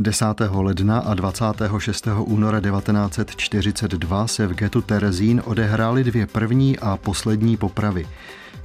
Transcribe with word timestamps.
10. 0.00 0.24
ledna 0.50 0.98
a 0.98 1.14
26. 1.14 2.08
února 2.24 2.60
1942 2.60 4.26
se 4.26 4.46
v 4.46 4.54
getu 4.54 4.82
Terezín 4.82 5.42
odehrály 5.44 6.04
dvě 6.04 6.26
první 6.26 6.78
a 6.78 6.96
poslední 6.96 7.56
popravy. 7.56 8.06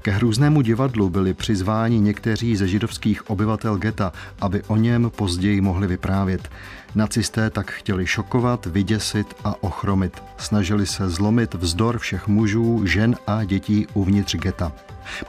Ke 0.02 0.12
hrůznému 0.12 0.62
divadlu 0.62 1.10
byli 1.10 1.34
přizváni 1.34 2.00
někteří 2.00 2.56
ze 2.56 2.68
židovských 2.68 3.30
obyvatel 3.30 3.78
geta, 3.78 4.14
aby 4.42 4.64
o 4.68 4.76
něm 4.76 5.12
později 5.16 5.62
mohli 5.62 5.88
vyprávět. 5.88 6.50
Nacisté 6.96 7.50
tak 7.50 7.72
chtěli 7.72 8.08
šokovat, 8.08 8.66
vyděsit 8.66 9.34
a 9.44 9.64
ochromit. 9.64 10.24
Snažili 10.38 10.86
se 10.86 11.10
zlomit 11.10 11.54
vzdor 11.54 11.98
všech 11.98 12.28
mužů, 12.28 12.86
žen 12.86 13.16
a 13.28 13.44
dětí 13.44 13.88
uvnitř 13.94 14.36
geta. 14.36 14.72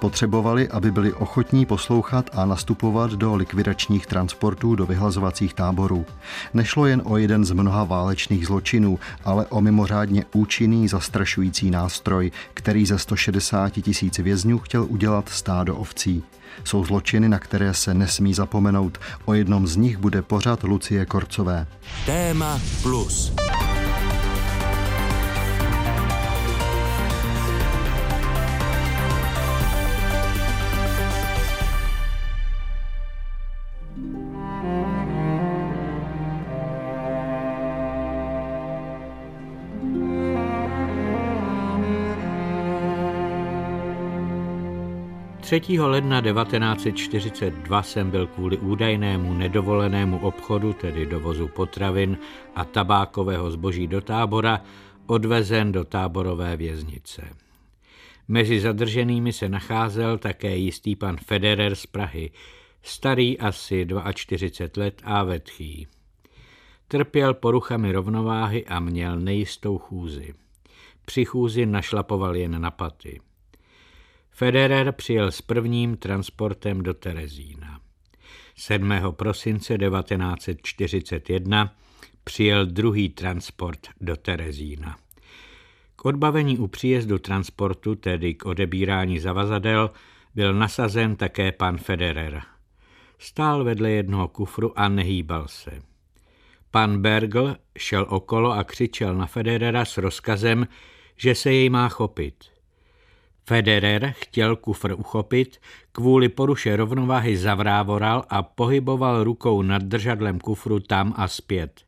Potřebovali, 0.00 0.68
aby 0.68 0.90
byli 0.90 1.12
ochotní 1.12 1.66
poslouchat 1.66 2.30
a 2.32 2.44
nastupovat 2.44 3.10
do 3.10 3.34
likvidačních 3.34 4.06
transportů 4.06 4.74
do 4.74 4.86
vyhlazovacích 4.86 5.54
táborů. 5.54 6.06
Nešlo 6.54 6.86
jen 6.86 7.02
o 7.04 7.16
jeden 7.16 7.44
z 7.44 7.50
mnoha 7.50 7.84
válečných 7.84 8.46
zločinů, 8.46 8.98
ale 9.24 9.46
o 9.46 9.60
mimořádně 9.60 10.24
účinný 10.34 10.88
zastrašující 10.88 11.70
nástroj, 11.70 12.32
který 12.54 12.86
ze 12.86 12.98
160 12.98 13.70
tisíc 13.70 14.18
vězňů 14.18 14.58
chtěl 14.58 14.86
udělat 14.88 15.28
stádo 15.28 15.76
ovcí. 15.76 16.22
Jsou 16.64 16.84
zločiny, 16.84 17.28
na 17.28 17.38
které 17.38 17.74
se 17.74 17.94
nesmí 17.94 18.34
zapomenout. 18.34 18.98
O 19.24 19.34
jednom 19.34 19.66
z 19.66 19.76
nich 19.76 19.96
bude 19.98 20.22
pořad 20.22 20.62
Lucie 20.62 21.06
Korcové. 21.06 21.66
Téma 22.06 22.60
plus. 22.82 23.32
3. 45.46 45.60
ledna 45.78 46.20
1942 46.22 47.82
jsem 47.82 48.10
byl 48.10 48.26
kvůli 48.26 48.58
údajnému 48.58 49.34
nedovolenému 49.34 50.18
obchodu, 50.18 50.72
tedy 50.72 51.06
dovozu 51.06 51.48
potravin 51.48 52.18
a 52.54 52.64
tabákového 52.64 53.50
zboží 53.50 53.86
do 53.86 54.00
tábora, 54.00 54.62
odvezen 55.06 55.72
do 55.72 55.84
táborové 55.84 56.56
věznice. 56.56 57.28
Mezi 58.28 58.60
zadrženými 58.60 59.32
se 59.32 59.48
nacházel 59.48 60.18
také 60.18 60.56
jistý 60.56 60.96
pan 60.96 61.16
Federer 61.16 61.74
z 61.74 61.86
Prahy, 61.86 62.30
starý 62.82 63.38
asi 63.38 63.86
42 64.14 64.84
let 64.84 65.02
a 65.04 65.24
vetchý. 65.24 65.86
Trpěl 66.88 67.34
poruchami 67.34 67.92
rovnováhy 67.92 68.66
a 68.66 68.80
měl 68.80 69.20
nejistou 69.20 69.78
chůzi. 69.78 70.34
Při 71.04 71.24
chůzi 71.24 71.66
našlapoval 71.66 72.36
jen 72.36 72.60
na 72.60 72.70
paty. 72.70 73.20
Federer 74.38 74.92
přijel 74.92 75.30
s 75.30 75.42
prvním 75.42 75.96
transportem 75.96 76.82
do 76.82 76.94
Terezína. 76.94 77.80
7. 78.56 78.92
prosince 79.10 79.78
1941 79.78 81.74
přijel 82.24 82.66
druhý 82.66 83.08
transport 83.08 83.88
do 84.00 84.16
Terezína. 84.16 84.96
K 85.96 86.04
odbavení 86.04 86.58
u 86.58 86.66
příjezdu 86.66 87.18
transportu, 87.18 87.94
tedy 87.94 88.34
k 88.34 88.46
odebírání 88.46 89.18
zavazadel, 89.18 89.90
byl 90.34 90.54
nasazen 90.54 91.16
také 91.16 91.52
pan 91.52 91.78
Federer. 91.78 92.42
Stál 93.18 93.64
vedle 93.64 93.90
jednoho 93.90 94.28
kufru 94.28 94.78
a 94.78 94.88
nehýbal 94.88 95.48
se. 95.48 95.82
Pan 96.70 97.02
Bergl 97.02 97.56
šel 97.78 98.06
okolo 98.08 98.52
a 98.52 98.64
křičel 98.64 99.14
na 99.14 99.26
Federera 99.26 99.84
s 99.84 99.96
rozkazem, 99.96 100.68
že 101.16 101.34
se 101.34 101.52
jej 101.52 101.70
má 101.70 101.88
chopit– 101.88 102.34
Federer 103.48 104.12
chtěl 104.16 104.56
kufr 104.56 104.92
uchopit, 104.92 105.60
kvůli 105.92 106.28
poruše 106.28 106.76
rovnováhy 106.76 107.36
zavrávoral 107.36 108.24
a 108.28 108.42
pohyboval 108.42 109.24
rukou 109.24 109.62
nad 109.62 109.82
držadlem 109.82 110.40
kufru 110.40 110.80
tam 110.80 111.14
a 111.16 111.28
zpět. 111.28 111.80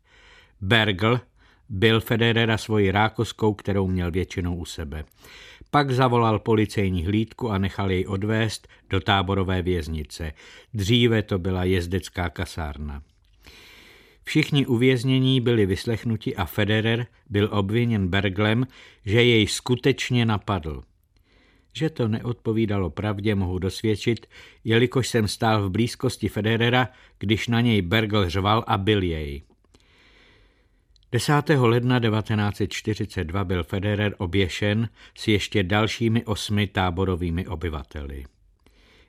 Bergl 0.60 1.20
byl 1.68 2.00
Federera 2.00 2.58
svojí 2.58 2.90
rákoskou, 2.90 3.54
kterou 3.54 3.86
měl 3.86 4.10
většinou 4.10 4.56
u 4.56 4.64
sebe. 4.64 5.04
Pak 5.70 5.90
zavolal 5.90 6.38
policejní 6.38 7.06
hlídku 7.06 7.50
a 7.50 7.58
nechal 7.58 7.90
jej 7.90 8.04
odvést 8.08 8.68
do 8.90 9.00
táborové 9.00 9.62
věznice. 9.62 10.32
Dříve 10.74 11.22
to 11.22 11.38
byla 11.38 11.64
jezdecká 11.64 12.30
kasárna. 12.30 13.02
Všichni 14.24 14.66
uvěznění 14.66 15.40
byli 15.40 15.66
vyslechnuti 15.66 16.36
a 16.36 16.44
Federer 16.44 17.06
byl 17.30 17.48
obviněn 17.52 18.08
Berglem, 18.08 18.66
že 19.04 19.22
jej 19.22 19.46
skutečně 19.46 20.26
napadl. 20.26 20.82
Že 21.78 21.90
to 21.90 22.08
neodpovídalo 22.08 22.90
pravdě, 22.90 23.34
mohu 23.34 23.58
dosvědčit, 23.58 24.26
jelikož 24.64 25.08
jsem 25.08 25.28
stál 25.28 25.62
v 25.62 25.70
blízkosti 25.70 26.28
Federera, 26.28 26.88
když 27.18 27.48
na 27.48 27.60
něj 27.60 27.82
Bergel 27.82 28.30
řval 28.30 28.64
a 28.66 28.78
byl 28.78 29.02
jej. 29.02 29.42
10. 31.12 31.32
ledna 31.48 32.00
1942 32.00 33.44
byl 33.44 33.64
Federer 33.64 34.14
oběšen 34.18 34.88
s 35.14 35.28
ještě 35.28 35.62
dalšími 35.62 36.24
osmi 36.24 36.66
táborovými 36.66 37.46
obyvateli. 37.46 38.24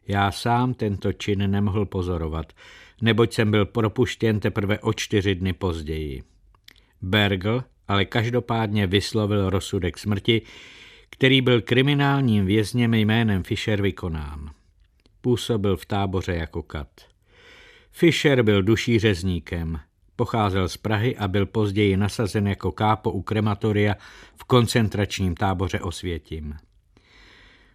Já 0.08 0.32
sám 0.32 0.74
tento 0.74 1.14
čin 1.14 1.52
nemohl 1.52 1.86
pozorovat, 1.86 2.54
neboť 3.02 3.34
jsem 3.34 3.52
byl 3.52 3.66
propuštěn 3.66 4.40
teprve 4.40 4.80
o 4.80 4.94
čtyři 4.94 5.36
dny 5.36 5.54
později. 5.54 6.24
Bergel 7.02 7.64
ale 7.88 8.06
každopádně 8.06 8.88
vyslovil 8.88 9.50
rozsudek 9.50 9.98
smrti, 9.98 10.42
který 11.10 11.42
byl 11.42 11.62
kriminálním 11.62 12.46
vězněm 12.46 12.94
jménem 12.94 13.44
Fischer 13.44 13.82
vykonán. 13.82 14.52
Působil 15.22 15.78
v 15.78 15.86
táboře 15.86 16.36
jako 16.36 16.64
kat. 16.64 16.88
Fischer 17.92 18.44
byl 18.44 18.64
duší 18.64 19.00
řezníkem, 19.00 19.80
pocházel 20.16 20.70
z 20.70 20.78
Prahy 20.78 21.18
a 21.18 21.28
byl 21.28 21.46
později 21.46 21.98
nasazen 21.98 22.48
jako 22.48 22.72
kápo 22.72 23.12
u 23.12 23.22
krematoria 23.22 23.96
v 24.36 24.44
koncentračním 24.44 25.36
táboře 25.36 25.80
Osvětim. 25.80 26.56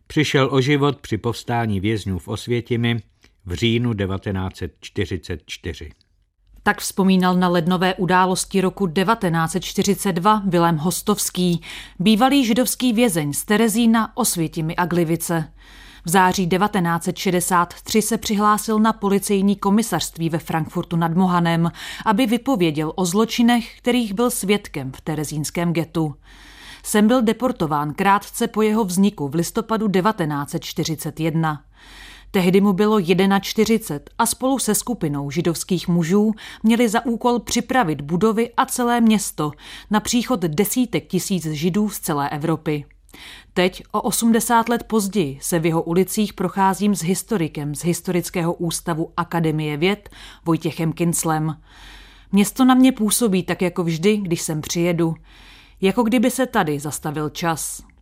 Přišel 0.07 0.49
o 0.53 0.61
život 0.61 1.01
při 1.01 1.19
povstání 1.19 1.81
vězňů 1.81 2.19
v 2.19 2.29
Osvětimi 2.29 3.03
v 3.47 3.55
říjnu 3.55 3.95
1944. 3.95 5.91
Tak 6.67 6.81
vzpomínal 6.81 7.35
na 7.37 7.49
lednové 7.49 7.95
události 7.95 8.61
roku 8.61 8.87
1942 8.87 10.43
Vilém 10.47 10.77
Hostovský, 10.77 11.63
bývalý 11.99 12.45
židovský 12.45 12.93
vězeň 12.93 13.33
z 13.33 13.45
Terezína, 13.45 14.17
Osvětimi 14.17 14.77
a 14.77 14.87
Glivice. 14.87 15.53
V 16.05 16.11
září 16.11 16.49
1963 16.49 18.03
se 18.03 18.19
přihlásil 18.19 18.79
na 18.79 18.93
policejní 18.93 19.57
komisařství 19.57 20.31
ve 20.31 20.39
Frankfurtu 20.39 20.97
nad 20.97 21.15
Mohanem, 21.15 21.73
aby 22.05 22.27
vypověděl 22.27 22.93
o 22.97 23.05
zločinech, 23.05 23.79
kterých 23.79 24.15
byl 24.15 24.31
svědkem 24.31 24.93
v 24.93 25.01
terezínském 25.01 25.73
getu. 25.73 26.15
Sem 26.83 27.09
byl 27.09 27.23
deportován 27.23 27.95
krátce 27.95 28.49
po 28.49 28.63
jeho 28.63 28.85
vzniku 28.85 29.29
v 29.29 29.35
listopadu 29.35 29.89
1941. 29.89 31.63
Tehdy 32.35 32.61
mu 32.61 32.73
bylo 32.73 33.01
41 33.41 33.99
a 34.19 34.27
spolu 34.27 34.59
se 34.59 34.75
skupinou 34.75 35.31
židovských 35.31 35.89
mužů 35.89 36.33
měli 36.63 36.89
za 36.89 37.07
úkol 37.07 37.39
připravit 37.39 38.01
budovy 38.01 38.51
a 38.57 38.67
celé 38.67 39.01
město 39.01 39.53
na 39.91 40.01
příchod 40.01 40.41
desítek 40.41 41.07
tisíc 41.07 41.47
židů 41.47 41.89
z 41.89 42.01
celé 42.01 42.31
Evropy. 42.31 42.85
Teď, 43.53 43.83
o 43.93 44.03
80 44.03 44.69
let 44.69 44.83
později, 44.83 45.39
se 45.43 45.59
v 45.59 45.67
jeho 45.67 45.83
ulicích 45.83 46.33
procházím 46.33 46.95
s 46.95 47.03
historikem 47.03 47.75
z 47.75 47.85
Historického 47.85 48.55
ústavu 48.55 49.13
Akademie 49.17 49.77
věd 49.77 50.09
Vojtěchem 50.45 50.93
Kinclem. 50.93 51.57
Město 52.33 52.65
na 52.65 52.75
mě 52.75 52.93
působí 52.93 53.43
tak 53.43 53.63
jako 53.63 53.85
vždy, 53.85 54.17
když 54.17 54.43
sem 54.43 54.61
přijedu. 54.61 55.15
Jako 55.81 56.03
kdyby 56.03 56.31
se 56.31 56.47
tady 56.47 56.79
zastavil 56.79 57.31
čas. 57.31 57.94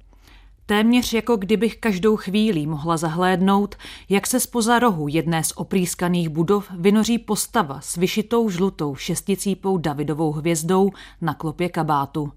Téměř 0.67 1.13
jako 1.13 1.37
kdybych 1.37 1.77
každou 1.77 2.17
chvíli 2.17 2.67
mohla 2.67 2.97
zahlédnout, 2.97 3.75
jak 4.09 4.27
se 4.27 4.41
spoza 4.41 4.79
rohu 4.79 5.09
jedné 5.09 5.45
z 5.45 5.53
oprýskaných 5.57 6.29
budov 6.29 6.71
vynoří 6.71 7.19
postava 7.19 7.81
s 7.81 7.97
vyšitou 7.97 8.51
žlutou 8.51 8.95
šesticípou 8.95 9.79
Davidovou 9.79 10.33
hvězdou 10.33 10.91
na 11.21 11.35
klopě 11.35 11.69
kabátu. 11.69 12.33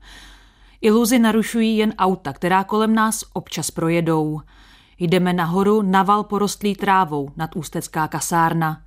Iluzi 0.81 1.19
narušují 1.19 1.77
jen 1.77 1.93
auta, 1.97 2.33
která 2.33 2.63
kolem 2.63 2.95
nás 2.95 3.23
občas 3.33 3.71
projedou. 3.71 4.41
Jdeme 4.99 5.33
nahoru 5.33 5.81
na 5.81 6.03
val 6.03 6.23
porostlý 6.23 6.75
trávou 6.75 7.31
nad 7.37 7.55
Ústecká 7.55 8.07
kasárna. 8.07 8.81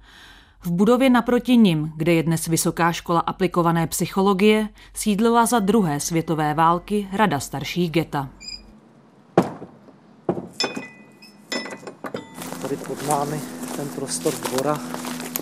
V 0.61 0.71
budově 0.71 1.11
naproti 1.11 1.57
nim, 1.57 1.93
kde 1.97 2.13
je 2.13 2.23
dnes 2.23 2.47
Vysoká 2.47 2.93
škola 2.93 3.21
aplikované 3.21 3.87
psychologie, 3.87 4.69
sídlila 4.95 5.47
za 5.47 5.59
druhé 5.59 6.01
světové 6.01 6.55
války 6.55 7.09
Rada 7.13 7.41
starších 7.41 7.91
geta. 7.91 8.29
Tady 12.69 12.81
pod 12.81 13.07
námi 13.07 13.41
ten 13.77 13.89
prostor 13.89 14.35
dvora. 14.35 14.81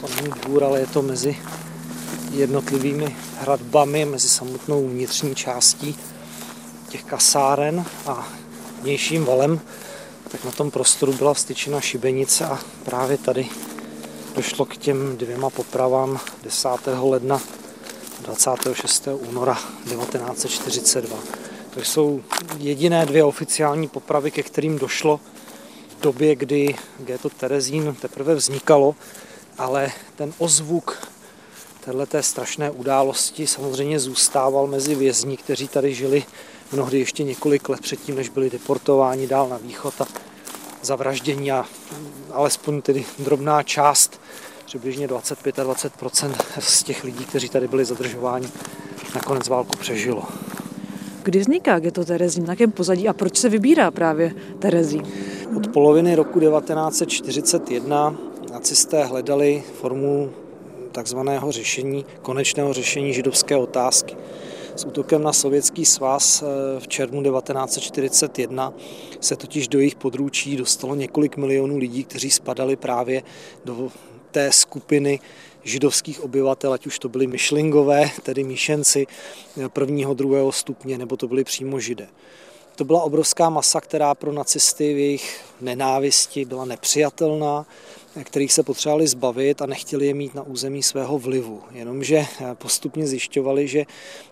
To 0.01 0.09
není 0.17 0.31
dvůr, 0.43 0.65
ale 0.65 0.81
je 0.81 0.87
to 0.87 1.03
mezi 1.03 1.37
jednotlivými 2.31 3.17
hradbami, 3.39 4.05
mezi 4.05 4.29
samotnou 4.29 4.89
vnitřní 4.89 5.35
částí 5.35 5.99
těch 6.89 7.05
kasáren 7.05 7.85
a 8.07 8.29
vnějším 8.83 9.25
valem, 9.25 9.61
tak 10.31 10.45
na 10.45 10.51
tom 10.51 10.71
prostoru 10.71 11.13
byla 11.13 11.35
vstyčena 11.35 11.81
šibenice 11.81 12.47
a 12.47 12.59
právě 12.85 13.19
tady 13.19 13.49
došlo 14.35 14.65
k 14.65 14.77
těm 14.77 15.17
dvěma 15.17 15.51
popravám 15.51 16.21
10. 16.43 16.69
ledna 17.03 17.41
26. 18.21 19.09
února 19.13 19.55
1942. 19.85 21.19
To 21.75 21.81
jsou 21.81 22.23
jediné 22.59 23.07
dvě 23.07 23.25
oficiální 23.25 23.89
popravy, 23.89 24.31
ke 24.31 24.43
kterým 24.43 24.79
došlo 24.79 25.21
době, 26.07 26.37
kdy 26.37 26.75
Ghetto 26.99 27.29
Terezín 27.31 27.97
teprve 28.01 28.35
vznikalo, 28.35 28.95
ale 29.59 29.93
ten 30.17 30.33
ozvuk 30.39 31.09
této 31.85 32.23
strašné 32.23 32.71
události 32.71 33.47
samozřejmě 33.47 34.01
zůstával 34.01 34.67
mezi 34.67 34.95
vězni, 34.95 35.37
kteří 35.37 35.69
tady 35.69 35.95
žili 35.95 36.25
mnohdy 36.73 36.99
ještě 36.99 37.25
několik 37.25 37.69
let 37.69 37.81
předtím, 37.81 38.17
než 38.17 38.29
byli 38.29 38.51
deportováni 38.51 39.27
dál 39.27 39.49
na 39.49 39.57
východ 39.57 40.01
a 40.01 40.07
zavraždění 40.83 41.53
a 41.53 41.67
alespoň 42.33 42.83
tedy 42.83 43.05
drobná 43.19 43.63
část, 43.63 44.21
přibližně 44.67 45.09
25-20% 45.09 46.35
z 46.59 46.83
těch 46.83 47.05
lidí, 47.05 47.25
kteří 47.25 47.49
tady 47.49 47.69
byli 47.69 47.85
zadržováni, 47.85 48.49
nakonec 49.15 49.49
válku 49.49 49.77
přežilo. 49.79 50.23
Kdy 51.27 51.39
vzniká 51.39 51.79
ghetto 51.79 52.05
Terezín, 52.05 52.47
na 52.47 52.53
jakém 52.53 52.73
pozadí 52.73 53.09
a 53.09 53.13
proč 53.13 53.37
se 53.37 53.49
vybírá 53.49 53.91
právě 53.91 54.35
Terezín? 54.59 55.03
Od 55.57 55.69
poloviny 55.73 56.15
roku 56.15 56.41
1941 56.41 58.17
nacisté 58.53 59.05
hledali 59.05 59.63
formu 59.75 60.31
takzvaného 60.93 61.53
řešení, 61.53 62.05
konečného 62.23 62.73
řešení 62.73 63.13
židovské 63.13 63.57
otázky. 63.57 64.17
S 64.77 64.85
útokem 64.85 65.23
na 65.23 65.33
Sovětský 65.33 65.85
svaz 65.85 66.43
eh, 66.43 66.81
v 66.81 66.89
červnu 66.89 67.23
1941 67.23 68.75
se 69.21 69.37
totiž 69.37 69.69
do 69.69 69.79
jejich 69.79 69.95
područí 69.95 70.57
dostalo 70.57 70.95
několik 70.95 71.37
milionů 71.37 71.77
lidí, 71.77 72.05
kteří 72.05 72.31
spadali 72.31 72.77
právě 72.77 73.23
do 73.65 73.89
té 74.31 74.53
skupiny 74.53 75.21
židovských 75.67 76.25
obyvatel, 76.25 76.73
ať 76.73 76.87
už 76.87 76.99
to 76.99 77.09
byli 77.09 77.27
myšlingové, 77.27 78.11
tedy 78.23 78.45
míšenci 78.45 79.07
prvního, 79.69 80.15
druhého 80.15 80.53
stupně, 80.53 80.99
nebo 80.99 81.17
to 81.17 81.29
byli 81.29 81.45
přímo 81.45 81.81
židé. 81.81 82.09
To 82.77 82.85
byla 82.85 83.03
obrovská 83.03 83.51
masa, 83.51 83.81
která 83.81 84.15
pro 84.15 84.33
nacisty 84.33 84.95
v 84.95 84.99
jejich 84.99 85.45
nenávisti 85.61 86.45
byla 86.45 86.65
nepřijatelná, 86.65 87.67
kterých 88.25 88.53
se 88.53 88.63
potřebovali 88.63 89.07
zbavit 89.07 89.63
a 89.63 89.67
nechtěli 89.67 90.07
je 90.07 90.15
mít 90.15 90.35
na 90.35 90.43
území 90.43 90.83
svého 90.83 91.19
vlivu. 91.19 91.63
Jenomže 91.71 92.27
postupně 92.55 93.07
zjišťovali, 93.07 93.69
že 93.69 93.85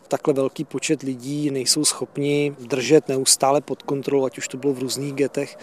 takhle 0.08 0.34
velký 0.34 0.64
počet 0.64 1.02
lidí 1.02 1.50
nejsou 1.50 1.84
schopni 1.84 2.56
držet 2.60 3.08
neustále 3.08 3.60
pod 3.60 3.82
kontrolou, 3.82 4.25
ať 4.25 4.38
už 4.38 4.48
to 4.48 4.56
bylo 4.56 4.72
v 4.72 4.78
různých 4.78 5.12
getech 5.12 5.58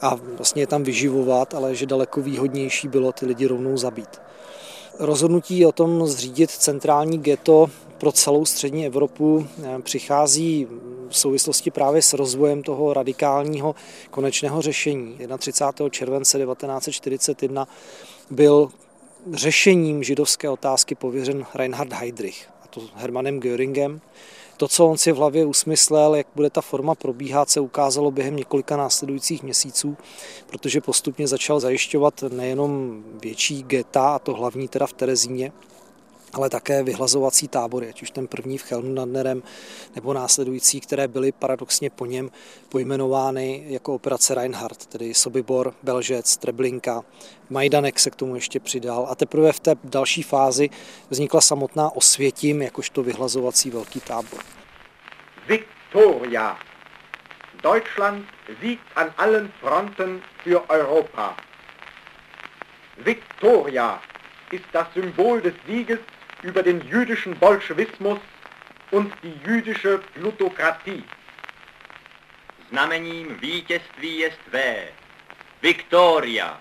a 0.00 0.14
vlastně 0.14 0.62
je 0.62 0.66
tam 0.66 0.82
vyživovat, 0.82 1.54
ale 1.54 1.74
že 1.74 1.86
daleko 1.86 2.22
výhodnější 2.22 2.88
bylo 2.88 3.12
ty 3.12 3.26
lidi 3.26 3.46
rovnou 3.46 3.76
zabít. 3.76 4.20
Rozhodnutí 4.98 5.66
o 5.66 5.72
tom 5.72 6.06
zřídit 6.06 6.50
centrální 6.50 7.18
ghetto 7.18 7.70
pro 7.98 8.12
celou 8.12 8.44
střední 8.44 8.86
Evropu 8.86 9.46
eh, 9.64 9.78
přichází 9.82 10.66
v 11.08 11.16
souvislosti 11.18 11.70
právě 11.70 12.02
s 12.02 12.12
rozvojem 12.12 12.62
toho 12.62 12.92
radikálního 12.92 13.74
konečného 14.10 14.62
řešení. 14.62 15.18
31. 15.38 15.88
července 15.88 16.38
1941 16.38 17.68
byl 18.30 18.70
řešením 19.32 20.02
židovské 20.02 20.48
otázky 20.48 20.94
pověřen 20.94 21.46
Reinhard 21.54 21.92
Heydrich, 21.92 22.48
a 22.64 22.66
to 22.66 22.80
Hermanem 22.94 23.40
Göringem. 23.40 24.00
To, 24.62 24.68
co 24.68 24.86
on 24.86 24.98
si 24.98 25.12
v 25.12 25.16
hlavě 25.16 25.46
usmyslel, 25.46 26.14
jak 26.14 26.26
bude 26.34 26.50
ta 26.50 26.60
forma 26.60 26.94
probíhat, 26.94 27.50
se 27.50 27.60
ukázalo 27.60 28.10
během 28.10 28.36
několika 28.36 28.76
následujících 28.76 29.42
měsíců, 29.42 29.96
protože 30.46 30.80
postupně 30.80 31.28
začal 31.28 31.60
zajišťovat 31.60 32.22
nejenom 32.22 33.02
větší 33.22 33.62
geta, 33.62 34.14
a 34.14 34.18
to 34.18 34.34
hlavní 34.34 34.68
teda 34.68 34.86
v 34.86 34.92
Terezíně, 34.92 35.52
ale 36.32 36.50
také 36.50 36.82
vyhlazovací 36.82 37.48
tábory, 37.48 37.88
ať 37.88 38.02
už 38.02 38.10
ten 38.10 38.26
první 38.26 38.58
v 38.58 38.62
Chelmu 38.62 38.94
nad 38.94 39.08
Nerem, 39.08 39.42
nebo 39.94 40.12
následující, 40.12 40.80
které 40.80 41.08
byly 41.08 41.32
paradoxně 41.32 41.90
po 41.90 42.06
něm 42.06 42.30
pojmenovány 42.68 43.64
jako 43.66 43.94
operace 43.94 44.34
Reinhardt, 44.34 44.86
tedy 44.86 45.14
Sobibor, 45.14 45.74
Belžec, 45.82 46.36
Treblinka, 46.36 47.02
Majdanek 47.50 47.98
se 47.98 48.10
k 48.10 48.16
tomu 48.16 48.34
ještě 48.34 48.60
přidal 48.60 49.06
a 49.10 49.14
teprve 49.14 49.52
v 49.52 49.60
té 49.60 49.74
další 49.84 50.22
fázi 50.22 50.70
vznikla 51.10 51.40
samotná 51.40 51.90
Osvětim, 51.90 52.62
jakožto 52.62 53.02
vyhlazovací 53.02 53.70
velký 53.70 54.00
tábor. 54.00 54.40
Victoria! 55.48 56.58
Deutschland 57.62 58.26
siegt 58.60 58.82
an 58.96 59.14
allen 59.18 59.52
Fronten 59.60 60.22
für 60.44 60.60
Europa. 60.68 61.36
Victoria 62.96 64.02
ist 64.50 64.64
das 64.72 64.86
Symbol 64.94 65.40
des 65.40 65.54
Sieges 65.66 65.98
über 66.42 66.62
den 66.62 66.80
jüdischen 66.88 67.38
Bolschewismus 67.38 68.18
und 68.90 69.12
die 69.22 69.34
jüdische 69.46 69.98
Plutokratie. 69.98 71.04
Znamením 72.68 73.36
vítězství 73.38 74.18
je 74.18 74.30
tvé, 74.30 74.88
Viktoria. 75.62 76.60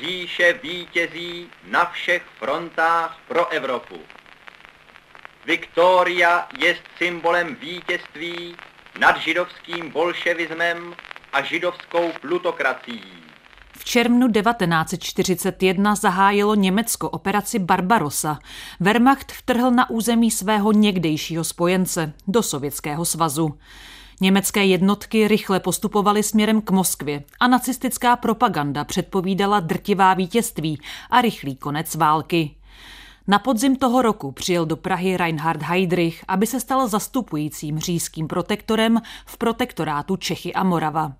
Říše 0.00 0.52
vítězí 0.52 1.50
na 1.64 1.84
všech 1.84 2.22
frontách 2.38 3.18
pro 3.28 3.48
Evropu. 3.48 4.04
Viktoria 5.44 6.48
je 6.58 6.76
symbolem 6.98 7.54
vítězství 7.54 8.56
nad 8.98 9.16
židovským 9.16 9.90
bolševismem 9.90 10.96
a 11.32 11.42
židovskou 11.42 12.12
plutokracií. 12.12 13.25
Červnu 13.88 14.32
1941 14.32 15.94
zahájilo 15.94 16.54
Německo 16.54 17.10
operaci 17.10 17.58
Barbarossa. 17.58 18.38
Wehrmacht 18.80 19.32
vtrhl 19.32 19.70
na 19.70 19.90
území 19.90 20.30
svého 20.30 20.72
někdejšího 20.72 21.44
spojence, 21.44 22.12
do 22.28 22.42
Sovětského 22.42 23.04
svazu. 23.04 23.58
Německé 24.20 24.66
jednotky 24.66 25.28
rychle 25.28 25.60
postupovaly 25.60 26.22
směrem 26.22 26.62
k 26.62 26.70
Moskvě 26.70 27.22
a 27.40 27.48
nacistická 27.48 28.16
propaganda 28.16 28.84
předpovídala 28.84 29.60
drtivá 29.60 30.14
vítězství 30.14 30.80
a 31.10 31.20
rychlý 31.20 31.56
konec 31.56 31.94
války. 31.94 32.56
Na 33.26 33.38
podzim 33.38 33.76
toho 33.76 34.02
roku 34.02 34.32
přijel 34.32 34.66
do 34.66 34.76
Prahy 34.76 35.16
Reinhard 35.16 35.62
Heydrich, 35.62 36.24
aby 36.28 36.46
se 36.46 36.60
stal 36.60 36.88
zastupujícím 36.88 37.78
říjským 37.78 38.28
protektorem 38.28 39.00
v 39.26 39.38
protektorátu 39.38 40.16
Čechy 40.16 40.54
a 40.54 40.64
Morava. 40.64 41.12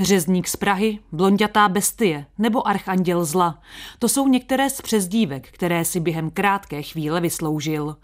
Řezník 0.00 0.48
z 0.48 0.56
Prahy, 0.56 0.98
blondětá 1.12 1.68
bestie 1.68 2.26
nebo 2.38 2.68
archanděl 2.68 3.24
zla. 3.24 3.58
To 3.98 4.08
jsou 4.08 4.28
některé 4.28 4.70
z 4.70 4.80
přezdívek, 4.80 5.48
které 5.50 5.84
si 5.84 6.00
během 6.00 6.30
krátké 6.30 6.82
chvíle 6.82 7.20
vysloužil. 7.20 7.96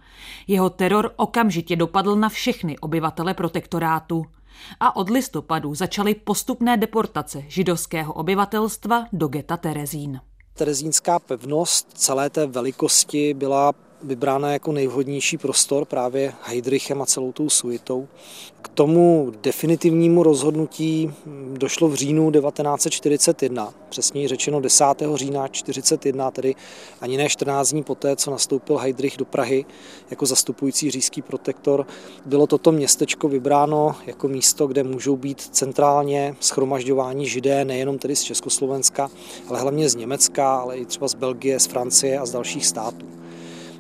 Jeho 0.47 0.71
teror 0.71 1.13
okamžitě 1.17 1.77
dopadl 1.77 2.17
na 2.17 2.29
všechny 2.29 2.79
obyvatele 2.79 3.35
protektorátu. 3.35 4.27
A 4.81 4.97
od 4.97 5.11
listopadu 5.11 5.75
začaly 5.75 6.15
postupné 6.15 6.77
deportace 6.77 7.45
židovského 7.49 8.13
obyvatelstva 8.13 9.07
do 9.13 9.29
geta 9.29 9.57
Terezín. 9.57 10.21
Terezínská 10.55 11.19
pevnost 11.19 11.89
celé 11.95 12.31
té 12.31 12.47
velikosti 12.47 13.35
byla 13.35 13.73
vybrána 14.03 14.53
jako 14.53 14.73
nejvhodnější 14.73 15.39
prostor 15.39 15.85
právě 15.85 16.33
Heidrichem 16.43 17.03
a 17.03 17.07
celou 17.07 17.33
tou 17.33 17.49
suitou. 17.49 18.09
K 18.63 18.69
tomu 18.69 19.33
definitivnímu 19.43 20.23
rozhodnutí 20.23 21.13
došlo 21.53 21.89
v 21.89 21.95
říjnu 21.95 22.31
1941, 22.31 23.75
přesněji 23.89 24.29
řečeno 24.29 24.61
10. 24.61 24.85
října 25.15 25.49
1941, 25.49 26.31
tedy 26.31 26.55
ani 27.01 27.17
ne 27.17 27.29
14 27.29 27.71
dní 27.71 27.83
poté, 27.83 28.17
co 28.17 28.31
nastoupil 28.31 28.77
Heidrich 28.77 29.17
do 29.17 29.25
Prahy 29.25 29.65
jako 30.11 30.27
zastupující 30.27 30.91
říšský 30.91 31.23
protektor. 31.23 31.87
Bylo 32.27 32.47
toto 32.47 32.73
městečko 32.73 33.29
vybráno 33.29 33.95
jako 34.07 34.29
místo, 34.29 34.67
kde 34.67 34.83
můžou 34.83 35.17
být 35.17 35.41
centrálně 35.41 36.37
schromažďováni 36.41 37.29
židé 37.29 37.65
nejenom 37.65 37.99
tedy 37.99 38.17
z 38.17 38.23
Československa, 38.23 39.11
ale 39.49 39.61
hlavně 39.61 39.89
z 39.89 39.95
Německa, 39.95 40.55
ale 40.55 40.77
i 40.77 40.87
třeba 40.87 41.09
z 41.09 41.15
Belgie, 41.15 41.61
z 41.61 41.67
Francie 41.67 42.19
a 42.19 42.27
z 42.27 42.33
dalších 42.33 42.67
států. 42.67 43.07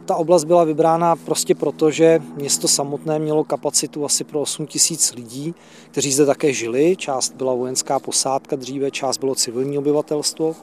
Ta 0.07 0.17
oblast 0.17 0.45
byla 0.45 0.65
vybrána 0.65 1.17
prostě 1.17 1.55
proto, 1.55 1.91
že 1.91 2.23
město 2.37 2.69
samotné 2.69 3.19
mělo 3.19 3.45
kapacitu 3.45 4.05
asi 4.05 4.25
pro 4.25 4.41
8 4.41 4.67
tisíc 4.67 5.13
lidí, 5.13 5.55
kteří 5.91 6.13
zde 6.13 6.27
také 6.27 6.53
žili. 6.53 6.97
Část 6.97 7.35
byla 7.35 7.55
vojenská 7.55 7.99
posádka 7.99 8.57
dříve, 8.57 8.91
část 8.91 9.19
bylo 9.19 9.35
civilní 9.35 9.79
obyvatelstvo. 9.79 10.57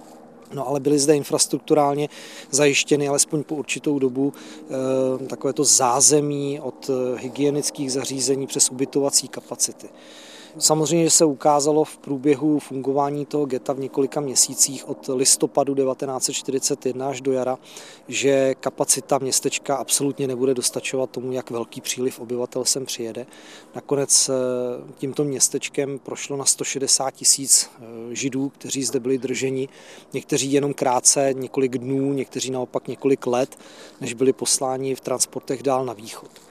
No 0.54 0.68
ale 0.68 0.80
byly 0.80 1.00
zde 1.00 1.16
infrastrukturálně 1.16 2.10
zajištěny 2.52 3.08
alespoň 3.08 3.44
po 3.44 3.56
určitou 3.56 4.00
dobu 4.00 4.34
e, 5.24 5.28
takovéto 5.28 5.64
zázemí 5.64 6.60
od 6.60 6.90
hygienických 7.16 7.92
zařízení 7.92 8.48
přes 8.48 8.70
ubytovací 8.70 9.28
kapacity. 9.28 9.90
Samozřejmě 10.60 11.10
se 11.10 11.26
ukázalo 11.26 11.84
v 11.84 11.98
průběhu 11.98 12.60
fungování 12.60 13.26
toho 13.26 13.46
geta 13.46 13.74
v 13.74 13.80
několika 13.80 14.20
měsících 14.20 14.90
od 14.90 15.10
listopadu 15.16 15.76
1941 15.76 17.10
až 17.10 17.22
do 17.22 17.32
jara, 17.32 17.58
že 18.08 18.56
kapacita 18.56 19.18
městečka 19.18 19.76
absolutně 19.76 20.28
nebude 20.28 20.54
dostačovat 20.54 21.10
tomu, 21.10 21.32
jak 21.32 21.52
velký 21.52 21.82
příliv 21.82 22.20
obyvatel 22.20 22.66
sem 22.66 22.86
přijede. 22.86 23.26
Nakonec 23.76 24.30
eh, 24.30 24.34
tímto 24.98 25.24
městečkem 25.24 26.00
prošlo 26.00 26.38
na 26.38 26.46
160 26.46 27.12
tisíc 27.12 27.70
eh, 27.82 27.86
židů, 28.16 28.50
kteří 28.50 28.84
zde 28.84 29.00
byli 29.00 29.18
drženi, 29.18 29.70
někteří 30.14 30.52
jenom 30.52 30.74
krátce, 30.74 31.34
několik 31.34 31.78
dnů, 31.78 32.14
někteří 32.14 32.52
naopak 32.52 32.88
několik 32.88 33.28
let, 33.28 33.58
než 34.02 34.14
byli 34.14 34.34
posláni 34.34 34.96
v 34.96 35.02
transportech 35.02 35.64
dál 35.64 35.86
na 35.86 35.94
východ. 35.94 36.49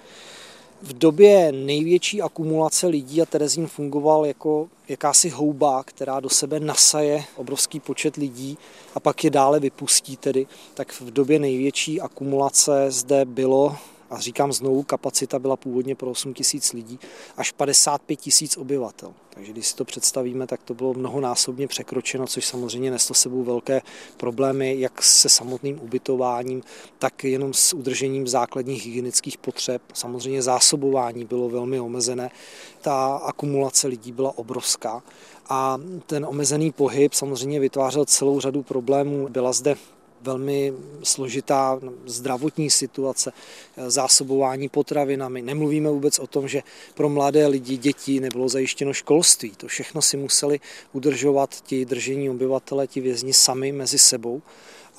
V 0.83 0.93
době 0.93 1.53
největší 1.53 2.23
akumulace 2.23 2.87
lidí 2.87 3.23
a 3.23 3.27
Terezín 3.27 3.67
fungoval 3.67 4.27
jako 4.27 4.69
jakási 4.89 5.29
houba, 5.29 5.83
která 5.83 6.21
do 6.21 6.29
sebe 6.29 6.61
nasaje 6.61 7.25
obrovský 7.37 7.81
počet 7.81 8.17
lidí 8.17 8.59
a 8.95 9.01
pak 9.01 9.25
je 9.25 9.31
dále 9.31 9.61
vypustí 9.61 10.17
tedy, 10.17 10.47
tak 10.75 10.93
v 10.93 11.11
době 11.11 11.39
největší 11.39 12.01
akumulace 12.01 12.91
zde 12.91 13.25
bylo 13.25 13.77
a 14.11 14.21
říkám 14.21 14.53
znovu, 14.53 14.83
kapacita 14.83 15.39
byla 15.39 15.57
původně 15.57 15.95
pro 15.95 16.11
8 16.11 16.35
tisíc 16.35 16.73
lidí, 16.73 16.99
až 17.37 17.53
55 17.53 18.17
tisíc 18.17 18.57
obyvatel. 18.57 19.15
Takže 19.31 19.53
když 19.53 19.67
si 19.67 19.77
to 19.77 19.85
představíme, 19.85 20.47
tak 20.47 20.63
to 20.63 20.75
bylo 20.75 20.95
mnohonásobně 20.95 21.69
překročeno, 21.69 22.27
což 22.27 22.47
samozřejmě 22.47 22.91
neslo 22.91 23.15
sebou 23.15 23.45
velké 23.45 23.83
problémy, 24.17 24.81
jak 24.81 25.03
se 25.03 25.29
samotným 25.29 25.81
ubytováním, 25.83 26.63
tak 26.99 27.25
jenom 27.25 27.55
s 27.55 27.73
udržením 27.73 28.29
základních 28.29 28.87
hygienických 28.87 29.39
potřeb. 29.39 29.83
Samozřejmě 29.95 30.43
zásobování 30.43 31.25
bylo 31.25 31.49
velmi 31.49 31.81
omezené, 31.81 32.31
ta 32.81 33.17
akumulace 33.17 33.89
lidí 33.89 34.13
byla 34.13 34.39
obrovská 34.39 35.03
a 35.49 35.79
ten 36.07 36.27
omezený 36.27 36.73
pohyb 36.73 37.15
samozřejmě 37.15 37.61
vytvářel 37.61 38.05
celou 38.05 38.41
řadu 38.41 38.63
problémů. 38.63 39.29
Byla 39.29 39.53
zde 39.53 39.77
velmi 40.21 40.73
složitá 41.03 41.81
zdravotní 42.07 42.71
situace, 42.71 43.33
zásobování 43.87 44.69
potravinami. 44.69 45.43
Nemluvíme 45.43 45.91
vůbec 45.91 46.19
o 46.19 46.27
tom, 46.27 46.49
že 46.49 46.63
pro 46.95 47.09
mladé 47.09 47.47
lidi, 47.47 47.77
děti 47.77 48.21
nebylo 48.21 48.49
zajištěno 48.49 48.93
školství. 48.93 49.51
To 49.51 49.67
všechno 49.67 50.03
si 50.03 50.17
museli 50.17 50.61
udržovat 50.93 51.61
ti 51.63 51.85
držení 51.85 52.31
obyvatele, 52.31 52.87
ti 52.87 53.01
vězni 53.01 53.33
sami 53.33 53.73
mezi 53.73 53.99
sebou. 53.99 54.43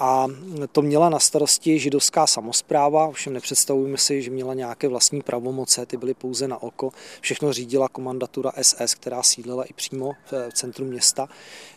A 0.02 0.28
to 0.72 0.82
měla 0.82 1.10
na 1.10 1.20
starosti 1.20 1.80
židovská 1.80 2.28
samozpráva, 2.28 3.08
ovšem 3.08 3.34
nepředstavujeme 3.34 3.98
si, 3.98 4.22
že 4.22 4.32
měla 4.32 4.54
nějaké 4.54 4.88
vlastní 4.88 5.22
pravomoce, 5.22 5.86
ty 5.86 5.98
byly 5.98 6.14
pouze 6.14 6.48
na 6.48 6.64
oko. 6.64 6.92
Všechno 7.22 7.54
řídila 7.54 7.90
komandatura 7.90 8.52
SS, 8.62 8.94
která 8.96 9.24
sídlila 9.24 9.64
i 9.64 9.74
přímo 9.74 10.12
v 10.32 10.54
centru 10.54 10.86
města. 10.86 11.28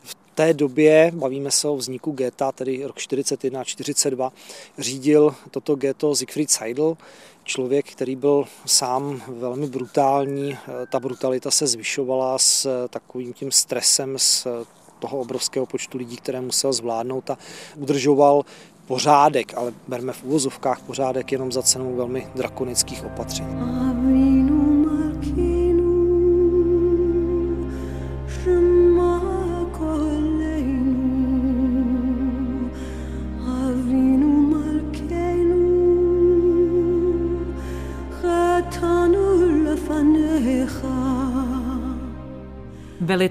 V 0.02 0.21
té 0.34 0.54
době, 0.54 1.12
bavíme 1.14 1.50
se 1.50 1.68
o 1.68 1.76
vzniku 1.76 2.12
geta, 2.12 2.52
tedy 2.52 2.84
rok 2.84 2.98
41 2.98 3.60
a 3.60 3.64
42, 3.64 4.32
řídil 4.78 5.34
toto 5.50 5.74
geto 5.74 6.14
Siegfried 6.14 6.50
Seidel, 6.50 6.96
člověk, 7.44 7.92
který 7.92 8.16
byl 8.16 8.44
sám 8.66 9.22
velmi 9.28 9.66
brutální. 9.66 10.58
Ta 10.90 11.00
brutalita 11.00 11.50
se 11.50 11.66
zvyšovala 11.66 12.38
s 12.38 12.88
takovým 12.88 13.32
tím 13.32 13.50
stresem, 13.50 14.14
s 14.18 14.64
toho 14.98 15.18
obrovského 15.18 15.66
počtu 15.66 15.98
lidí, 15.98 16.16
které 16.16 16.40
musel 16.40 16.72
zvládnout 16.72 17.30
a 17.30 17.38
udržoval 17.76 18.44
pořádek, 18.86 19.54
ale 19.56 19.72
berme 19.88 20.12
v 20.12 20.24
úvozovkách 20.24 20.80
pořádek 20.82 21.32
jenom 21.32 21.52
za 21.52 21.62
cenu 21.62 21.96
velmi 21.96 22.28
drakonických 22.34 23.04
opatření. 23.04 23.56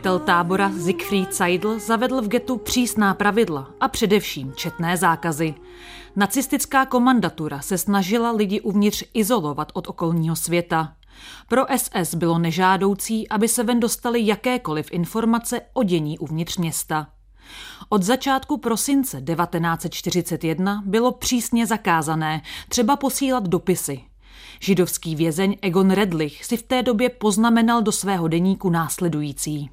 Velitel 0.01 0.25
tábora 0.25 0.71
Siegfried 0.71 1.35
Seidl 1.35 1.79
zavedl 1.79 2.21
v 2.21 2.27
getu 2.27 2.57
přísná 2.57 3.13
pravidla 3.13 3.67
a 3.79 3.87
především 3.87 4.53
četné 4.53 4.97
zákazy. 4.97 5.53
Nacistická 6.15 6.85
komandatura 6.85 7.61
se 7.61 7.77
snažila 7.77 8.31
lidi 8.31 8.61
uvnitř 8.61 9.03
izolovat 9.13 9.71
od 9.73 9.87
okolního 9.87 10.35
světa. 10.35 10.93
Pro 11.47 11.61
SS 11.77 12.15
bylo 12.15 12.39
nežádoucí, 12.39 13.29
aby 13.29 13.47
se 13.47 13.63
ven 13.63 13.79
dostaly 13.79 14.25
jakékoliv 14.25 14.87
informace 14.91 15.61
o 15.73 15.83
dění 15.83 16.19
uvnitř 16.19 16.57
města. 16.57 17.07
Od 17.89 18.03
začátku 18.03 18.57
prosince 18.57 19.21
1941 19.21 20.83
bylo 20.85 21.11
přísně 21.11 21.67
zakázané 21.67 22.41
třeba 22.69 22.95
posílat 22.95 23.47
dopisy, 23.47 24.01
Židovský 24.59 25.15
vězeň 25.15 25.57
Egon 25.61 25.91
Redlich 25.91 26.45
si 26.45 26.57
v 26.57 26.63
té 26.63 26.83
době 26.83 27.09
poznamenal 27.09 27.81
do 27.81 27.91
svého 27.91 28.27
deníku 28.27 28.69
následující. 28.69 29.69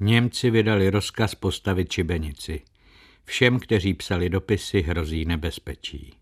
Němci 0.00 0.50
vydali 0.50 0.90
rozkaz 0.90 1.34
postavit 1.34 1.88
čibenici. 1.90 2.62
Všem, 3.24 3.60
kteří 3.60 3.94
psali 3.94 4.28
dopisy, 4.28 4.80
hrozí 4.80 5.24
nebezpečí. 5.24 6.17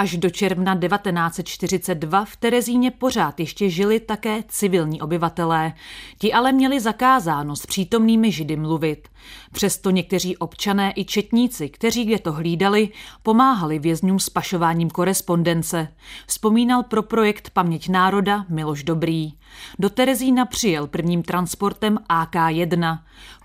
Až 0.00 0.16
do 0.16 0.30
června 0.30 0.78
1942 0.78 2.24
v 2.24 2.36
Terezíně 2.36 2.90
pořád 2.90 3.40
ještě 3.40 3.70
žili 3.70 4.00
také 4.00 4.42
civilní 4.48 5.00
obyvatelé. 5.00 5.72
Ti 6.18 6.32
ale 6.32 6.52
měli 6.52 6.80
zakázáno 6.80 7.56
s 7.56 7.66
přítomnými 7.66 8.32
židy 8.32 8.56
mluvit. 8.56 9.08
Přesto 9.52 9.90
někteří 9.90 10.36
občané 10.36 10.92
i 10.96 11.04
četníci, 11.04 11.68
kteří 11.68 12.04
kde 12.04 12.18
to 12.18 12.32
hlídali, 12.32 12.88
pomáhali 13.22 13.78
vězňům 13.78 14.18
s 14.18 14.30
pašováním 14.30 14.90
korespondence. 14.90 15.88
Vzpomínal 16.26 16.82
pro 16.82 17.02
projekt 17.02 17.50
Paměť 17.50 17.88
národa 17.88 18.46
Miloš 18.48 18.84
Dobrý. 18.84 19.32
Do 19.78 19.90
Terezína 19.90 20.46
přijel 20.46 20.86
prvním 20.86 21.22
transportem 21.22 21.98
AK-1. 22.08 22.98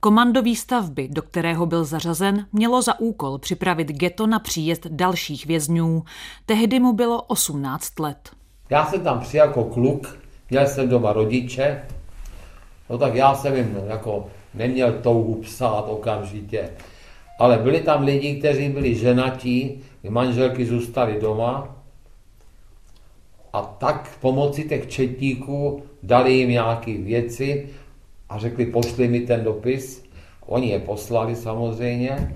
Komando 0.05 0.41
výstavby, 0.41 1.07
do 1.07 1.21
kterého 1.21 1.65
byl 1.65 1.85
zařazen, 1.85 2.45
mělo 2.53 2.81
za 2.81 2.99
úkol 2.99 3.37
připravit 3.37 3.87
geto 3.87 4.27
na 4.27 4.39
příjezd 4.39 4.87
dalších 4.87 5.45
vězňů. 5.45 6.03
Tehdy 6.45 6.79
mu 6.79 6.93
bylo 6.93 7.21
18 7.21 7.99
let. 7.99 8.29
Já 8.69 8.85
jsem 8.85 9.01
tam 9.01 9.19
přijel 9.19 9.47
jako 9.47 9.63
kluk, 9.63 10.19
měl 10.49 10.67
jsem 10.67 10.89
doma 10.89 11.13
rodiče, 11.13 11.81
no 12.89 12.97
tak 12.97 13.15
já 13.15 13.35
jsem 13.35 13.55
jim 13.55 13.77
jako 13.87 14.27
neměl 14.53 14.93
touhu 14.93 15.35
psát 15.35 15.85
okamžitě. 15.89 16.69
Ale 17.39 17.57
byli 17.57 17.79
tam 17.81 18.03
lidi, 18.03 18.35
kteří 18.35 18.69
byli 18.69 18.95
ženatí, 18.95 19.81
manželky 20.09 20.65
zůstaly 20.65 21.21
doma 21.21 21.75
a 23.53 23.61
tak 23.61 24.17
pomocí 24.21 24.63
těch 24.63 24.87
četníků 24.87 25.83
dali 26.03 26.33
jim 26.33 26.49
nějaké 26.49 26.97
věci 26.97 27.69
a 28.29 28.37
řekli, 28.37 28.65
pošli 28.65 29.07
mi 29.07 29.19
ten 29.19 29.43
dopis. 29.43 30.03
Oni 30.45 30.69
je 30.69 30.79
poslali 30.79 31.35
samozřejmě. 31.35 32.35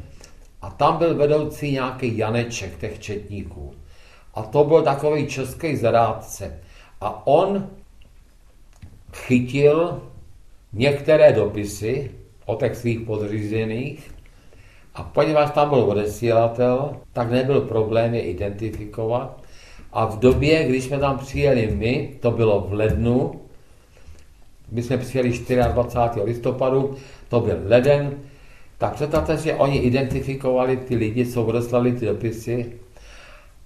A 0.62 0.70
tam 0.70 0.98
byl 0.98 1.16
vedoucí 1.16 1.72
nějaký 1.72 2.18
Janeček 2.18 2.80
těch 2.80 3.00
četníků. 3.00 3.74
A 4.34 4.44
to 4.44 4.64
byl 4.64 4.82
takový 4.82 5.28
český 5.28 5.76
zrádce. 5.76 6.60
A 7.02 7.28
on 7.28 7.70
chytil 9.14 10.02
některé 10.74 11.34
dopisy 11.34 12.12
od 12.46 12.60
těch 12.60 12.76
svých 12.76 13.00
podřízených 13.00 14.12
a 14.96 15.04
poněvadž 15.04 15.52
tam 15.52 15.70
byl 15.70 15.80
odesílatel, 15.80 16.98
tak 17.14 17.32
nebyl 17.32 17.62
problém 17.62 18.14
je 18.14 18.22
identifikovat. 18.22 19.44
A 19.94 20.06
v 20.06 20.20
době, 20.20 20.68
když 20.68 20.84
jsme 20.84 21.00
tam 21.00 21.18
přijeli 21.18 21.68
my, 21.76 22.18
to 22.20 22.32
bylo 22.32 22.62
v 22.62 22.74
lednu, 22.74 23.42
my 24.72 24.84
jsme 24.84 24.98
přijeli 24.98 25.30
24. 25.74 26.26
listopadu, 26.26 26.96
to 27.30 27.40
byl 27.40 27.58
leden, 27.66 28.12
tak 28.78 28.94
představte, 28.94 29.38
že 29.38 29.56
oni 29.56 29.78
identifikovali 29.78 30.78
ty 30.78 30.96
lidi, 30.96 31.26
co 31.26 31.44
odeslali 31.44 31.92
ty 31.92 32.06
dopisy 32.06 32.72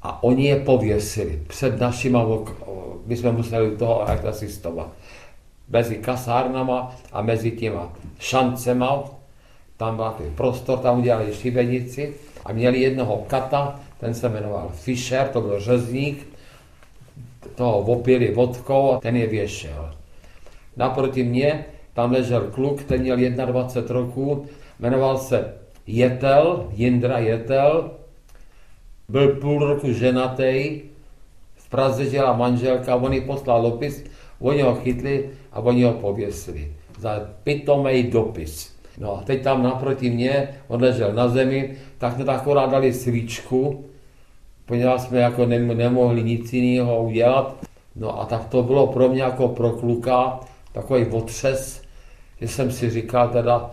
a 0.01 0.23
oni 0.23 0.45
je 0.45 0.55
pověsili 0.55 1.39
před 1.47 1.79
našima, 1.79 2.25
my 3.05 3.17
jsme 3.17 3.31
museli 3.31 3.77
toho 3.77 4.09
asistovat 4.09 4.87
mezi 5.69 5.95
kasárnama 5.95 6.95
a 7.11 7.21
mezi 7.21 7.51
těma 7.51 7.93
šancema. 8.19 9.03
Tam 9.77 9.95
byl 9.95 10.13
prostor, 10.35 10.79
tam 10.79 10.99
udělali 10.99 11.33
šibenici 11.33 12.13
a 12.45 12.53
měli 12.53 12.81
jednoho 12.81 13.23
kata, 13.27 13.79
ten 13.99 14.13
se 14.13 14.29
jmenoval 14.29 14.71
Fischer, 14.73 15.27
to 15.27 15.41
byl 15.41 15.59
řezník, 15.59 16.27
toho 17.55 17.79
opili 17.79 18.33
vodkou 18.33 18.91
a 18.91 18.99
ten 18.99 19.15
je 19.15 19.27
věšel. 19.27 19.95
Naproti 20.77 21.23
mě 21.23 21.65
tam 21.93 22.11
ležel 22.11 22.41
kluk, 22.41 22.83
ten 22.83 23.01
měl 23.01 23.17
21 23.17 24.01
roků, 24.01 24.45
jmenoval 24.79 25.17
se 25.17 25.53
Jetel, 25.87 26.67
Jindra 26.71 27.17
Jetel, 27.19 27.91
byl 29.09 29.35
půl 29.35 29.67
roku 29.67 29.93
ženatý, 29.93 30.81
v 31.55 31.69
Praze 31.69 32.05
žila 32.05 32.33
manželka, 32.33 32.95
on 32.95 33.13
jí 33.13 33.21
poslal 33.21 33.61
dopis, 33.61 34.03
oni 34.39 34.61
ho 34.61 34.75
chytli 34.75 35.29
a 35.51 35.59
oni 35.59 35.83
ho 35.83 35.93
pověsili. 35.93 36.71
za 36.99 37.29
pitomej 37.43 38.03
dopis. 38.03 38.73
No 38.97 39.17
a 39.17 39.21
teď 39.21 39.43
tam 39.43 39.63
naproti 39.63 40.09
mě, 40.09 40.47
on 40.67 40.81
ležel 40.81 41.13
na 41.13 41.27
zemi, 41.27 41.75
tak 41.97 42.15
jsme 42.15 42.25
akorát 42.25 42.69
dali 42.69 42.93
svíčku, 42.93 43.85
poněvadž 44.65 45.01
jsme 45.01 45.19
jako 45.19 45.45
nemohli 45.45 46.23
nic 46.23 46.53
jiného 46.53 47.03
udělat. 47.03 47.55
No 47.95 48.21
a 48.21 48.25
tak 48.25 48.45
to 48.45 48.63
bylo 48.63 48.87
pro 48.87 49.09
mě 49.09 49.21
jako 49.21 49.47
pro 49.47 49.69
kluka 49.69 50.39
takový 50.73 51.05
otřes, 51.05 51.81
že 52.41 52.47
jsem 52.47 52.71
si 52.71 52.89
říkal 52.89 53.29
teda, 53.29 53.71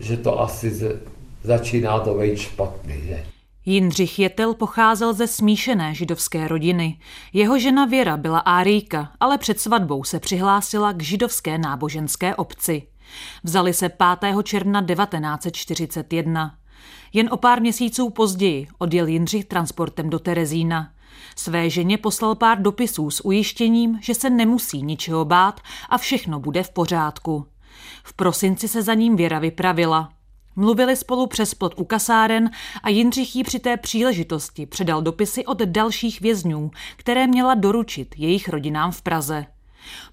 že 0.00 0.16
to 0.16 0.40
asi 0.40 0.98
začíná 1.42 2.00
to 2.00 2.14
být 2.14 2.38
špatný. 2.38 2.94
Že? 3.04 3.24
Jindřich 3.64 4.18
Jetel 4.18 4.54
pocházel 4.54 5.14
ze 5.14 5.26
smíšené 5.26 5.94
židovské 5.94 6.48
rodiny. 6.48 6.98
Jeho 7.32 7.58
žena 7.58 7.84
Věra 7.84 8.16
byla 8.16 8.38
árijka, 8.38 9.12
ale 9.20 9.38
před 9.38 9.60
svatbou 9.60 10.04
se 10.04 10.20
přihlásila 10.20 10.92
k 10.92 11.02
židovské 11.02 11.58
náboženské 11.58 12.34
obci. 12.34 12.82
Vzali 13.44 13.74
se 13.74 13.88
5. 14.20 14.34
června 14.42 14.86
1941. 14.86 16.54
Jen 17.12 17.28
o 17.32 17.36
pár 17.36 17.60
měsíců 17.60 18.10
později 18.10 18.68
odjel 18.78 19.06
Jindřich 19.06 19.44
transportem 19.44 20.10
do 20.10 20.18
Terezína. 20.18 20.92
Své 21.40 21.70
ženě 21.70 21.98
poslal 21.98 22.34
pár 22.34 22.62
dopisů 22.62 23.10
s 23.10 23.24
ujištěním, 23.24 23.98
že 24.02 24.14
se 24.14 24.30
nemusí 24.30 24.82
ničeho 24.82 25.24
bát 25.24 25.60
a 25.88 25.98
všechno 25.98 26.40
bude 26.40 26.62
v 26.62 26.70
pořádku. 26.70 27.46
V 28.04 28.12
prosinci 28.12 28.68
se 28.68 28.82
za 28.82 28.94
ním 28.94 29.16
Věra 29.16 29.38
vypravila. 29.38 30.12
Mluvili 30.56 30.96
spolu 30.96 31.26
přes 31.26 31.54
plot 31.54 31.74
u 31.76 31.84
kasáren 31.84 32.50
a 32.82 32.88
Jindřich 32.88 33.36
jí 33.36 33.44
při 33.44 33.58
té 33.58 33.76
příležitosti 33.76 34.66
předal 34.66 35.02
dopisy 35.02 35.46
od 35.46 35.58
dalších 35.58 36.20
vězňů, 36.20 36.70
které 36.96 37.26
měla 37.26 37.54
doručit 37.54 38.14
jejich 38.18 38.48
rodinám 38.48 38.92
v 38.92 39.02
Praze. 39.02 39.46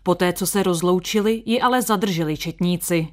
Poté, 0.03 0.33
co 0.33 0.47
se 0.47 0.63
rozloučili, 0.63 1.43
ji 1.45 1.61
ale 1.61 1.81
zadrželi 1.81 2.37
četníci. 2.37 3.07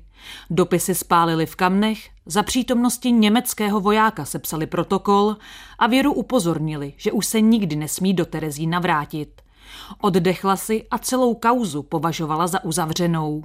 Dopisy 0.51 0.95
spálili 0.95 1.47
v 1.47 1.57
kamnech, 1.57 2.11
za 2.27 2.43
přítomnosti 2.43 3.13
německého 3.13 3.81
vojáka 3.81 4.25
sepsali 4.25 4.67
protokol 4.67 5.37
a 5.79 5.87
věru 5.87 6.13
upozornili, 6.13 6.93
že 6.97 7.13
už 7.13 7.27
se 7.27 7.41
nikdy 7.41 7.77
nesmí 7.77 8.15
do 8.15 8.27
Terezína 8.27 8.79
vrátit. 8.79 9.43
Oddechla 10.01 10.57
si 10.57 10.87
a 10.91 10.99
celou 10.99 11.35
kauzu 11.35 11.83
považovala 11.83 12.47
za 12.47 12.65
uzavřenou. 12.65 13.43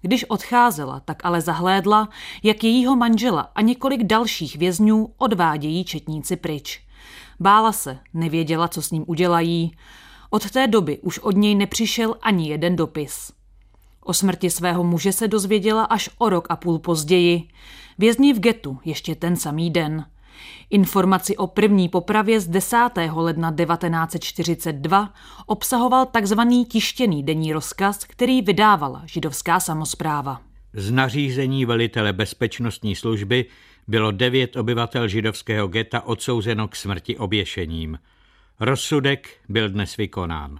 Když 0.00 0.24
odcházela, 0.24 1.00
tak 1.00 1.24
ale 1.24 1.40
zahlédla, 1.40 2.08
jak 2.42 2.64
jejího 2.64 2.96
manžela 2.96 3.50
a 3.54 3.60
několik 3.60 4.04
dalších 4.04 4.56
vězňů 4.56 5.14
odvádějí 5.18 5.84
četníci 5.84 6.36
pryč. 6.36 6.82
Bála 7.40 7.72
se, 7.72 7.98
nevěděla, 8.14 8.68
co 8.68 8.82
s 8.82 8.90
ním 8.90 9.04
udělají. 9.06 9.76
Od 10.30 10.50
té 10.50 10.66
doby 10.66 10.98
už 10.98 11.18
od 11.18 11.36
něj 11.36 11.54
nepřišel 11.54 12.16
ani 12.22 12.48
jeden 12.48 12.76
dopis. 12.76 13.32
O 14.04 14.12
smrti 14.12 14.50
svého 14.50 14.84
muže 14.84 15.12
se 15.12 15.28
dozvěděla 15.28 15.84
až 15.84 16.10
o 16.18 16.28
rok 16.28 16.46
a 16.50 16.56
půl 16.56 16.78
později. 16.78 17.42
Vězni 17.98 18.32
v 18.32 18.40
getu 18.40 18.78
ještě 18.84 19.14
ten 19.14 19.36
samý 19.36 19.70
den. 19.70 20.04
Informaci 20.70 21.36
o 21.36 21.46
první 21.46 21.88
popravě 21.88 22.40
z 22.40 22.48
10. 22.48 22.76
ledna 23.14 23.54
1942 23.56 25.14
obsahoval 25.46 26.06
tzv. 26.06 26.40
tištěný 26.68 27.22
denní 27.22 27.52
rozkaz, 27.52 28.04
který 28.04 28.42
vydávala 28.42 29.02
židovská 29.06 29.60
samozpráva. 29.60 30.40
Z 30.72 30.90
nařízení 30.90 31.64
velitele 31.64 32.12
bezpečnostní 32.12 32.96
služby 32.96 33.44
bylo 33.88 34.10
devět 34.10 34.56
obyvatel 34.56 35.08
židovského 35.08 35.68
geta 35.68 36.00
odsouzeno 36.00 36.68
k 36.68 36.76
smrti 36.76 37.16
oběšením. 37.16 37.98
Rozsudek 38.60 39.28
byl 39.48 39.68
dnes 39.68 39.96
vykonán. 39.96 40.58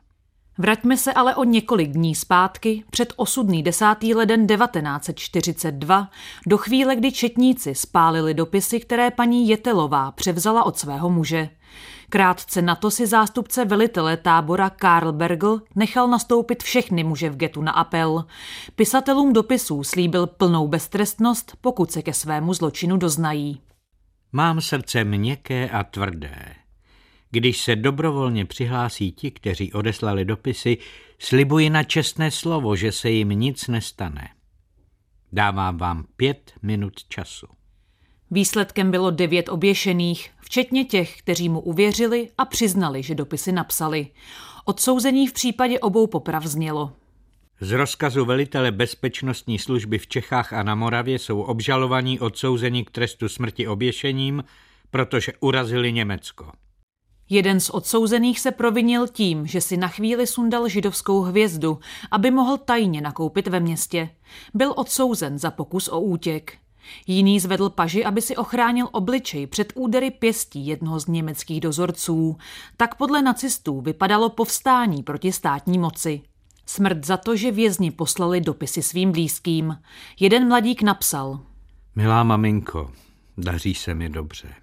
Vraťme 0.63 0.97
se 0.97 1.13
ale 1.13 1.35
o 1.35 1.45
několik 1.45 1.91
dní 1.91 2.15
zpátky, 2.15 2.85
před 2.91 3.13
osudný 3.17 3.63
10. 3.63 3.85
leden 4.15 4.47
1942, 4.47 6.11
do 6.47 6.59
chvíle, 6.59 6.97
kdy 6.97 7.13
četníci 7.13 7.75
spálili 7.75 8.35
dopisy, 8.35 8.81
které 8.81 9.11
paní 9.11 9.49
Jetelová 9.49 10.13
převzala 10.13 10.65
od 10.65 10.79
svého 10.79 11.11
muže. 11.11 11.49
Krátce 12.09 12.63
na 12.63 12.75
to 12.75 12.91
si 12.91 13.07
zástupce 13.07 13.65
velitele 13.65 14.17
tábora 14.17 14.71
Karl 14.71 15.13
Bergl 15.13 15.61
nechal 15.75 16.09
nastoupit 16.09 16.63
všechny 16.63 17.05
muže 17.05 17.31
v 17.31 17.37
getu 17.37 17.63
na 17.63 17.73
apel. 17.73 18.25
Pisatelům 18.77 19.33
dopisů 19.33 19.85
slíbil 19.85 20.27
plnou 20.27 20.69
beztrestnost, 20.69 21.57
pokud 21.61 21.93
se 21.93 22.03
ke 22.03 22.13
svému 22.13 22.55
zločinu 22.55 22.97
doznají. 22.97 23.61
Mám 24.33 24.61
srdce 24.61 25.05
měkké 25.05 25.71
a 25.71 25.85
tvrdé. 25.85 26.62
Když 27.35 27.61
se 27.61 27.77
dobrovolně 27.77 28.45
přihlásí 28.45 29.13
ti, 29.13 29.31
kteří 29.31 29.73
odeslali 29.73 30.25
dopisy, 30.25 30.79
slibuji 31.19 31.71
na 31.71 31.83
čestné 31.85 32.31
slovo, 32.31 32.77
že 32.77 32.93
se 32.93 33.11
jim 33.11 33.29
nic 33.29 33.69
nestane. 33.69 34.29
Dávám 35.33 35.79
vám 35.79 36.05
pět 36.17 36.53
minut 36.63 37.05
času. 37.09 37.47
Výsledkem 38.31 38.91
bylo 38.91 39.11
devět 39.11 39.49
oběšených, 39.49 40.31
včetně 40.41 40.85
těch, 40.85 41.19
kteří 41.19 41.49
mu 41.49 41.61
uvěřili 41.61 42.29
a 42.39 42.45
přiznali, 42.45 43.03
že 43.03 43.15
dopisy 43.15 43.53
napsali. 43.53 44.07
Odsouzení 44.65 45.27
v 45.27 45.33
případě 45.33 45.81
obou 45.81 46.07
poprav 46.07 46.47
znělo. 46.47 46.93
Z 47.61 47.71
rozkazu 47.73 48.25
velitele 48.25 48.71
bezpečnostní 48.71 49.59
služby 49.59 49.99
v 49.99 50.07
Čechách 50.07 50.53
a 50.53 50.63
na 50.63 50.75
Moravě 50.75 51.19
jsou 51.19 51.41
obžalovaní 51.41 52.21
odsouzení 52.21 52.85
k 52.85 52.91
trestu 52.91 53.29
smrti 53.29 53.69
oběšením, 53.69 54.45
protože 54.91 55.33
urazili 55.41 55.93
Německo. 55.93 56.53
Jeden 57.33 57.61
z 57.61 57.71
odsouzených 57.71 58.41
se 58.41 58.51
provinil 58.51 59.09
tím, 59.09 59.47
že 59.47 59.61
si 59.61 59.77
na 59.77 59.89
chvíli 59.89 60.27
sundal 60.27 60.69
židovskou 60.69 61.21
hvězdu, 61.21 61.79
aby 62.11 62.31
mohl 62.31 62.59
tajně 62.59 63.01
nakoupit 63.01 63.49
ve 63.49 63.61
městě. 63.61 64.09
Byl 64.55 64.73
odsouzen 64.77 65.39
za 65.39 65.51
pokus 65.51 65.89
o 65.89 66.01
útěk. 66.01 66.59
Jiný 67.07 67.41
zvedl 67.41 67.71
paži, 67.71 68.05
aby 68.05 68.23
si 68.23 68.37
ochránil 68.37 68.89
obličej 68.93 69.47
před 69.47 69.73
údery 69.75 70.11
pěstí 70.11 70.67
jednoho 70.67 71.01
z 71.01 71.07
německých 71.07 71.61
dozorců. 71.61 72.37
Tak 72.77 72.95
podle 72.95 73.23
nacistů 73.23 73.81
vypadalo 73.81 74.29
povstání 74.31 75.03
proti 75.03 75.33
státní 75.33 75.79
moci. 75.79 76.21
Smrt 76.67 77.05
za 77.05 77.17
to, 77.17 77.37
že 77.37 77.51
vězni 77.51 77.91
poslali 77.91 78.41
dopisy 78.41 78.83
svým 78.83 79.13
blízkým. 79.13 79.79
Jeden 80.21 80.49
mladík 80.49 80.83
napsal. 80.83 81.41
Milá 81.97 82.23
maminko, 82.23 82.91
daří 83.39 83.75
se 83.75 83.95
mi 83.95 84.09
dobře. 84.09 84.62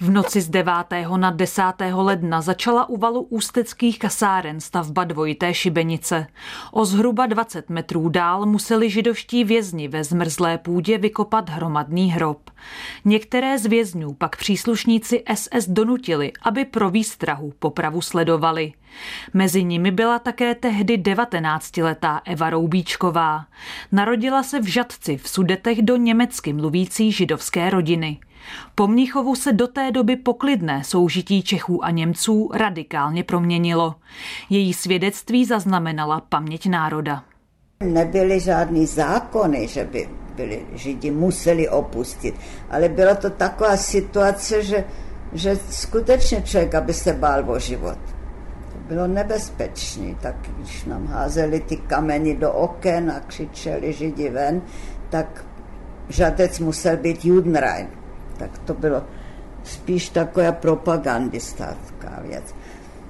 V 0.00 0.10
noci 0.10 0.40
z 0.40 0.48
9. 0.48 0.72
na 1.16 1.30
10. 1.30 1.62
ledna 1.92 2.40
začala 2.40 2.88
u 2.88 2.96
valu 2.96 3.20
ústeckých 3.20 3.98
kasáren 3.98 4.60
stavba 4.60 5.04
dvojité 5.04 5.54
šibenice. 5.54 6.26
O 6.72 6.84
zhruba 6.84 7.26
20 7.26 7.70
metrů 7.70 8.08
dál 8.08 8.46
museli 8.46 8.90
židovští 8.90 9.44
vězni 9.44 9.88
ve 9.88 10.04
zmrzlé 10.04 10.58
půdě 10.58 10.98
vykopat 10.98 11.50
hromadný 11.50 12.12
hrob. 12.12 12.50
Některé 13.04 13.58
z 13.58 13.66
vězňů 13.66 14.14
pak 14.14 14.36
příslušníci 14.36 15.22
SS 15.34 15.68
donutili, 15.68 16.32
aby 16.42 16.64
pro 16.64 16.90
výstrahu 16.90 17.52
popravu 17.58 18.00
sledovali. 18.00 18.72
Mezi 19.34 19.64
nimi 19.64 19.90
byla 19.90 20.18
také 20.18 20.54
tehdy 20.54 20.98
19-letá 20.98 22.20
Eva 22.24 22.50
Roubíčková. 22.50 23.46
Narodila 23.92 24.42
se 24.42 24.60
v 24.60 24.66
Žadci 24.66 25.16
v 25.16 25.28
Sudetech 25.28 25.82
do 25.82 25.96
německy 25.96 26.52
mluvící 26.52 27.12
židovské 27.12 27.70
rodiny. 27.70 28.18
Po 28.74 28.86
Mnichovu 28.86 29.34
se 29.34 29.52
do 29.52 29.66
té 29.66 29.90
doby 29.90 30.16
poklidné 30.16 30.84
soužití 30.84 31.42
Čechů 31.42 31.84
a 31.84 31.90
Němců 31.90 32.50
radikálně 32.54 33.24
proměnilo. 33.24 33.94
Její 34.50 34.74
svědectví 34.74 35.44
zaznamenala 35.44 36.20
paměť 36.20 36.66
národa. 36.66 37.24
Nebyly 37.84 38.40
žádný 38.40 38.86
zákony, 38.86 39.68
že 39.68 39.84
by 39.84 40.08
byli 40.36 40.66
Židi 40.74 41.10
museli 41.10 41.68
opustit, 41.68 42.34
ale 42.70 42.88
byla 42.88 43.14
to 43.14 43.30
taková 43.30 43.76
situace, 43.76 44.62
že, 44.62 44.84
že 45.32 45.56
skutečně 45.70 46.42
člověk, 46.42 46.74
aby 46.74 46.92
se 46.94 47.12
bál 47.12 47.50
o 47.50 47.58
život. 47.58 47.98
Bylo 48.88 49.06
nebezpečné, 49.06 50.14
tak 50.20 50.34
když 50.56 50.84
nám 50.84 51.06
házeli 51.06 51.60
ty 51.60 51.76
kameny 51.76 52.36
do 52.36 52.52
oken 52.52 53.10
a 53.10 53.20
křičeli 53.20 53.92
Židi 53.92 54.30
ven, 54.30 54.62
tak 55.10 55.44
žadec 56.08 56.58
musel 56.58 56.96
být 56.96 57.24
Judenrein 57.24 57.88
tak 58.38 58.58
to 58.58 58.74
bylo 58.74 59.02
spíš 59.64 60.08
taková 60.08 60.52
propagandistická 60.52 62.20
věc. 62.22 62.54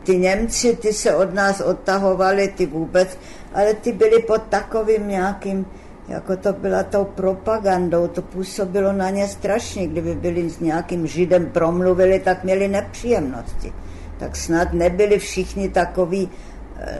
Ty 0.04 0.18
Němci, 0.18 0.76
ty 0.76 0.92
se 0.92 1.14
od 1.16 1.34
nás 1.34 1.60
odtahovali, 1.60 2.48
ty 2.48 2.66
vůbec, 2.66 3.18
ale 3.54 3.74
ty 3.74 3.92
byli 3.92 4.22
pod 4.22 4.42
takovým 4.42 5.08
nějakým, 5.08 5.66
jako 6.08 6.36
to 6.36 6.52
byla 6.52 6.82
tou 6.82 7.04
propagandou, 7.04 8.08
to 8.08 8.22
působilo 8.22 8.92
na 8.92 9.10
ně 9.10 9.28
strašně, 9.28 9.86
kdyby 9.86 10.14
byli 10.14 10.50
s 10.50 10.60
nějakým 10.60 11.06
židem 11.06 11.46
promluvili, 11.46 12.20
tak 12.20 12.44
měli 12.44 12.68
nepříjemnosti. 12.68 13.72
Tak 14.18 14.36
snad 14.36 14.72
nebyli 14.72 15.18
všichni 15.18 15.68
takový 15.68 16.30
e, 16.76 16.98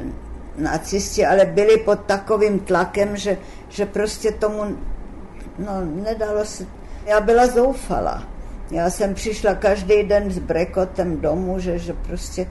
nacisti, 0.59 1.27
ale 1.27 1.45
byli 1.45 1.77
pod 1.77 2.01
takovým 2.01 2.59
tlakem, 2.61 3.17
že, 3.17 3.39
že 3.69 3.87
prostě 3.87 4.33
tomu 4.33 4.65
no, 5.59 5.73
nedalo 6.05 6.45
se 6.45 6.67
já 7.09 7.21
byla 7.21 7.47
zoufala. 7.47 8.29
Já 8.71 8.91
jsem 8.91 9.15
přišla 9.15 9.55
každý 9.55 10.03
den 10.03 10.31
s 10.31 10.39
brekotem 10.39 11.21
domů, 11.21 11.59
že, 11.59 11.79
že 11.79 11.93
prostě 11.93 12.47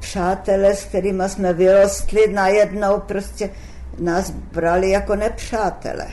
přátelé, 0.00 0.76
s 0.76 0.84
kterými 0.84 1.22
jsme 1.26 1.52
vyrostli, 1.52 2.32
najednou 2.32 3.00
prostě 3.00 3.50
nás 3.98 4.30
brali 4.30 4.90
jako 4.90 5.16
nepřátele. 5.16 6.06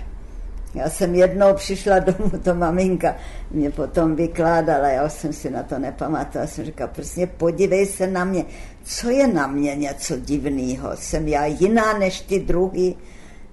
Já 0.74 0.90
jsem 0.90 1.16
jednou 1.16 1.54
přišla 1.54 2.00
domů, 2.10 2.32
to 2.44 2.54
maminka 2.54 3.16
mě 3.52 3.70
potom 3.70 4.16
vykládala, 4.16 4.88
já 4.88 5.10
jsem 5.10 5.34
si 5.34 5.50
na 5.50 5.64
to 5.64 5.80
nepamatovala, 5.80 6.48
jsem 6.48 6.66
říkala, 6.66 6.88
prostě 6.88 7.28
podívej 7.28 7.86
se 7.86 8.08
na 8.08 8.26
mě, 8.26 8.46
co 8.84 9.10
je 9.10 9.28
na 9.28 9.48
mě 9.48 9.76
něco 9.76 10.18
divného, 10.18 10.90
jsem 10.96 11.28
já 11.28 11.46
jiná 11.46 11.98
než 11.98 12.22
ty 12.22 12.40
druhý, 12.40 12.98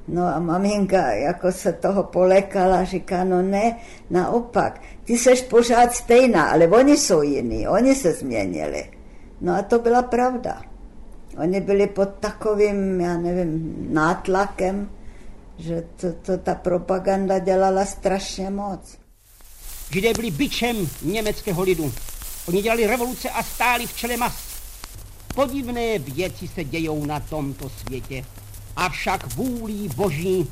No 0.08 0.26
a 0.26 0.38
maminka 0.38 1.12
jako 1.12 1.52
se 1.52 1.72
toho 1.72 2.02
polekala, 2.02 2.84
říká, 2.84 3.24
no 3.24 3.42
ne, 3.42 3.76
naopak, 4.10 4.80
ty 5.04 5.18
seš 5.18 5.42
pořád 5.42 5.94
stejná, 5.94 6.50
ale 6.50 6.68
oni 6.68 6.96
jsou 6.96 7.22
jiní, 7.22 7.68
oni 7.68 7.94
se 7.94 8.12
změnili. 8.12 8.90
No 9.40 9.54
a 9.54 9.62
to 9.62 9.78
byla 9.78 10.02
pravda. 10.02 10.62
Oni 11.38 11.60
byli 11.60 11.86
pod 11.86 12.08
takovým, 12.20 13.00
já 13.00 13.16
nevím, 13.16 13.76
nátlakem, 13.90 14.90
že 15.58 15.84
to, 15.96 16.12
to 16.12 16.38
ta 16.38 16.54
propaganda 16.54 17.38
dělala 17.38 17.84
strašně 17.84 18.50
moc. 18.50 18.98
Židé 19.90 20.12
byli 20.12 20.30
byčem 20.30 20.76
německého 21.02 21.62
lidu. 21.62 21.92
Oni 22.48 22.62
dělali 22.62 22.86
revoluce 22.86 23.30
a 23.30 23.42
stáli 23.42 23.86
v 23.86 23.96
čele 23.96 24.16
mas. 24.16 24.34
Podivné 25.34 25.98
věci 25.98 26.48
se 26.48 26.64
dějou 26.64 27.04
na 27.04 27.20
tomto 27.20 27.68
světě. 27.68 28.24
Avšak 28.76 29.34
vůlí 29.34 29.88
boží 29.96 30.46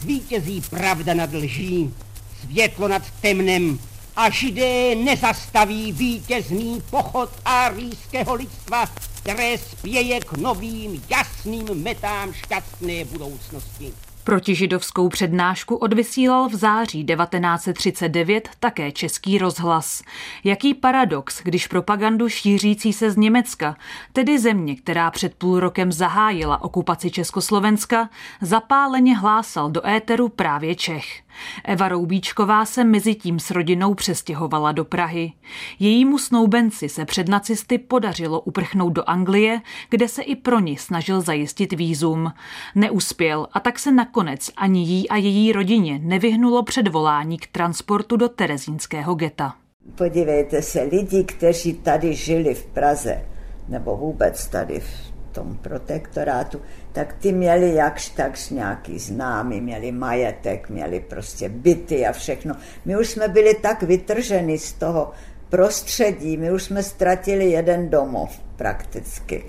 zvítězí 0.00 0.60
pravda 0.60 1.14
nad 1.14 1.32
lží, 1.32 1.94
světlo 2.40 2.88
nad 2.88 3.02
temnem 3.20 3.78
a 4.16 4.30
židé 4.30 4.94
nezastaví 4.94 5.92
vítězný 5.92 6.82
pochod 6.90 7.30
árijského 7.44 8.34
lidstva, 8.34 8.86
které 9.22 9.58
spěje 9.58 10.20
k 10.20 10.32
novým 10.32 11.04
jasným 11.10 11.66
metám 11.74 12.32
šťastné 12.32 13.04
budoucnosti. 13.04 13.92
Protižidovskou 14.28 15.08
přednášku 15.08 15.76
odvysílal 15.76 16.48
v 16.48 16.54
září 16.54 17.04
1939 17.04 18.48
také 18.60 18.92
Český 18.92 19.38
rozhlas. 19.38 20.02
Jaký 20.44 20.74
paradox, 20.74 21.40
když 21.44 21.66
propagandu 21.66 22.28
šířící 22.28 22.92
se 22.92 23.10
z 23.10 23.16
Německa, 23.16 23.76
tedy 24.12 24.38
země, 24.38 24.76
která 24.76 25.10
před 25.10 25.34
půl 25.34 25.60
rokem 25.60 25.92
zahájila 25.92 26.62
okupaci 26.62 27.10
Československa, 27.10 28.10
zapáleně 28.40 29.18
hlásal 29.18 29.70
do 29.70 29.86
éteru 29.86 30.28
právě 30.28 30.74
Čech. 30.74 31.22
Eva 31.64 31.88
Roubíčková 31.88 32.64
se 32.64 32.84
mezi 32.84 33.14
tím 33.14 33.38
s 33.38 33.50
rodinou 33.50 33.94
přestěhovala 33.94 34.72
do 34.72 34.84
Prahy. 34.84 35.32
Jejímu 35.78 36.18
snoubenci 36.18 36.88
se 36.88 37.04
před 37.04 37.28
nacisty 37.28 37.78
podařilo 37.78 38.40
uprchnout 38.40 38.92
do 38.92 39.02
Anglie, 39.06 39.60
kde 39.90 40.08
se 40.08 40.22
i 40.22 40.36
pro 40.36 40.60
ní 40.60 40.76
snažil 40.76 41.20
zajistit 41.20 41.72
výzum. 41.72 42.32
Neuspěl 42.74 43.46
a 43.52 43.60
tak 43.60 43.78
se 43.78 43.92
nakonec 43.92 44.50
ani 44.56 44.82
jí 44.82 45.08
a 45.08 45.16
její 45.16 45.52
rodině 45.52 46.00
nevyhnulo 46.02 46.62
předvolání 46.62 47.38
k 47.38 47.46
transportu 47.46 48.16
do 48.16 48.28
Terezínského 48.28 49.14
geta. 49.14 49.54
Podívejte 49.94 50.62
se, 50.62 50.82
lidi, 50.82 51.24
kteří 51.24 51.74
tady 51.74 52.14
žili 52.14 52.54
v 52.54 52.66
Praze, 52.66 53.24
nebo 53.68 53.96
vůbec 53.96 54.46
tady 54.46 54.80
v 54.80 55.07
tom 55.32 55.56
protektorátu, 55.56 56.60
tak 56.92 57.12
ty 57.12 57.32
měli 57.32 57.74
jakž 57.74 58.08
takž 58.08 58.50
nějaký 58.50 58.98
známý, 58.98 59.60
měli 59.60 59.92
majetek, 59.92 60.68
měli 60.68 61.00
prostě 61.00 61.48
byty 61.48 62.06
a 62.06 62.12
všechno. 62.12 62.54
My 62.84 62.98
už 62.98 63.08
jsme 63.08 63.28
byli 63.28 63.54
tak 63.54 63.82
vytrženi 63.82 64.58
z 64.58 64.72
toho 64.72 65.10
prostředí, 65.48 66.36
my 66.36 66.52
už 66.52 66.62
jsme 66.62 66.82
ztratili 66.82 67.50
jeden 67.50 67.88
domov 67.90 68.40
prakticky. 68.56 69.44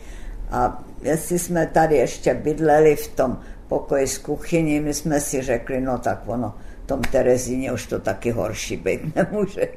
A 0.51 0.83
jestli 1.01 1.39
jsme 1.39 1.67
tady 1.67 1.95
ještě 1.95 2.33
bydleli 2.33 2.95
v 2.95 3.07
tom 3.07 3.39
pokoji 3.67 4.07
s 4.07 4.17
kuchyní, 4.17 4.79
my 4.79 4.93
jsme 4.93 5.19
si 5.19 5.41
řekli, 5.41 5.81
no 5.81 5.97
tak 5.97 6.23
ono, 6.25 6.55
tom 6.89 7.01
Terezíně 7.01 7.71
už 7.71 7.85
to 7.87 7.99
taky 7.99 8.31
horší 8.31 8.77
být 8.77 9.15
nemůže. 9.15 9.67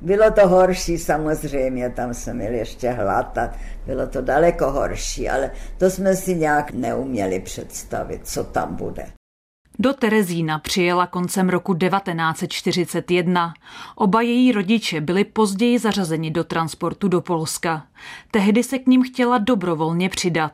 Bylo 0.00 0.30
to 0.30 0.48
horší 0.48 0.98
samozřejmě, 0.98 1.90
tam 1.90 2.14
jsme 2.14 2.34
měli 2.34 2.58
ještě 2.58 2.90
hlad 2.90 3.38
a 3.38 3.52
bylo 3.86 4.06
to 4.06 4.22
daleko 4.22 4.70
horší, 4.70 5.28
ale 5.28 5.50
to 5.78 5.90
jsme 5.90 6.16
si 6.16 6.34
nějak 6.34 6.70
neuměli 6.70 7.40
představit, 7.40 8.20
co 8.24 8.44
tam 8.44 8.74
bude. 8.76 9.06
Do 9.78 9.92
Terezína 9.92 10.58
přijela 10.58 11.06
koncem 11.06 11.48
roku 11.48 11.74
1941. 11.74 13.54
Oba 13.96 14.20
její 14.20 14.52
rodiče 14.52 15.00
byli 15.00 15.24
později 15.24 15.78
zařazeni 15.78 16.30
do 16.30 16.44
transportu 16.44 17.08
do 17.08 17.20
Polska. 17.20 17.86
Tehdy 18.30 18.62
se 18.62 18.78
k 18.78 18.86
ním 18.86 19.02
chtěla 19.02 19.38
dobrovolně 19.38 20.08
přidat. 20.08 20.52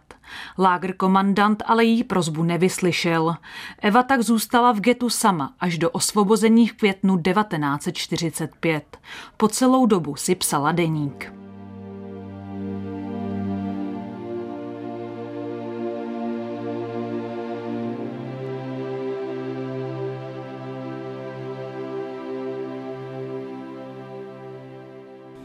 Lágr 0.59 0.97
komandant 0.97 1.63
ale 1.67 1.85
její 1.85 2.05
prozbu 2.05 2.43
nevyslyšel. 2.43 3.37
Eva 3.79 4.03
tak 4.03 4.23
zůstala 4.23 4.73
v 4.73 4.81
getu 4.81 5.11
sama 5.11 5.55
až 5.61 5.79
do 5.79 5.91
osvobození 5.91 6.69
v 6.69 6.73
květnu 6.73 7.19
1945. 7.19 8.99
Po 9.37 9.49
celou 9.49 9.87
dobu 9.87 10.17
si 10.17 10.35
psala 10.35 10.73
deník. 10.73 11.44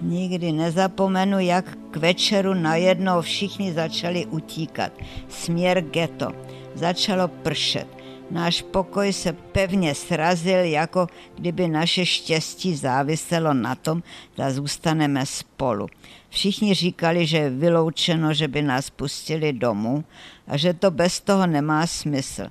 Nikdy 0.10 0.52
nezapomenu, 0.52 1.40
jak 1.40 1.78
k 1.92 1.98
večeru 1.98 2.54
najednou 2.54 3.22
všichni 3.22 3.74
začali 3.74 4.26
utíkat. 4.26 4.92
Směr 5.30 5.82
ghetto. 5.82 6.32
Začalo 6.76 7.28
pršet. 7.28 7.88
Náš 8.32 8.62
pokoj 8.62 9.14
se 9.14 9.34
pevně 9.34 9.96
srazil, 9.96 10.58
jako 10.58 11.08
kdyby 11.36 11.68
naše 11.68 12.06
štěstí 12.06 12.76
záviselo 12.76 13.54
na 13.54 13.76
tom, 13.76 14.04
zda 14.34 14.52
zůstaneme 14.52 15.26
spolu. 15.26 15.88
Všichni 16.30 16.74
říkali, 16.74 17.26
že 17.26 17.38
je 17.38 17.50
vyloučeno, 17.50 18.34
že 18.34 18.48
by 18.48 18.62
nás 18.62 18.90
pustili 18.90 19.54
domů 19.54 20.04
a 20.48 20.58
že 20.58 20.74
to 20.74 20.92
bez 20.92 21.20
toho 21.22 21.48
nemá 21.48 21.88
smysl. 21.88 22.48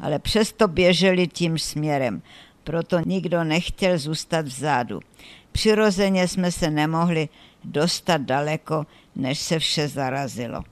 Ale 0.00 0.18
přesto 0.18 0.68
běželi 0.68 1.26
tím 1.26 1.58
směrem, 1.58 2.22
proto 2.64 3.00
nikdo 3.06 3.44
nechtěl 3.44 3.98
zůstat 3.98 4.46
vzadu. 4.46 5.00
Přirozeně 5.56 6.28
jsme 6.28 6.52
se 6.52 6.70
nemohli 6.70 7.28
dostat 7.64 8.20
daleko, 8.20 8.86
než 9.16 9.38
se 9.38 9.58
vše 9.58 9.88
zarazilo. 9.88 10.62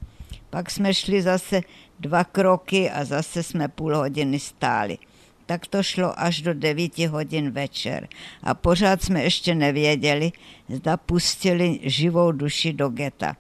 Pak 0.51 0.71
jsme 0.71 0.95
šli 0.95 1.23
zase 1.23 1.61
dva 2.01 2.25
kroky 2.25 2.91
a 2.91 3.05
zase 3.05 3.43
jsme 3.43 3.69
půl 3.69 3.97
hodiny 3.97 4.41
stáli. 4.41 4.99
Tak 5.47 5.67
to 5.67 5.83
šlo 5.83 6.21
až 6.21 6.43
do 6.43 6.55
devíti 6.55 7.07
hodin 7.07 7.51
večer 7.51 8.09
a 8.43 8.55
pořád 8.55 9.03
jsme 9.03 9.23
ještě 9.23 9.55
nevěděli, 9.55 10.33
zda 10.69 10.97
pustili 10.97 11.81
živou 11.83 12.33
duši 12.33 12.73
do 12.73 12.89
geta. 12.89 13.37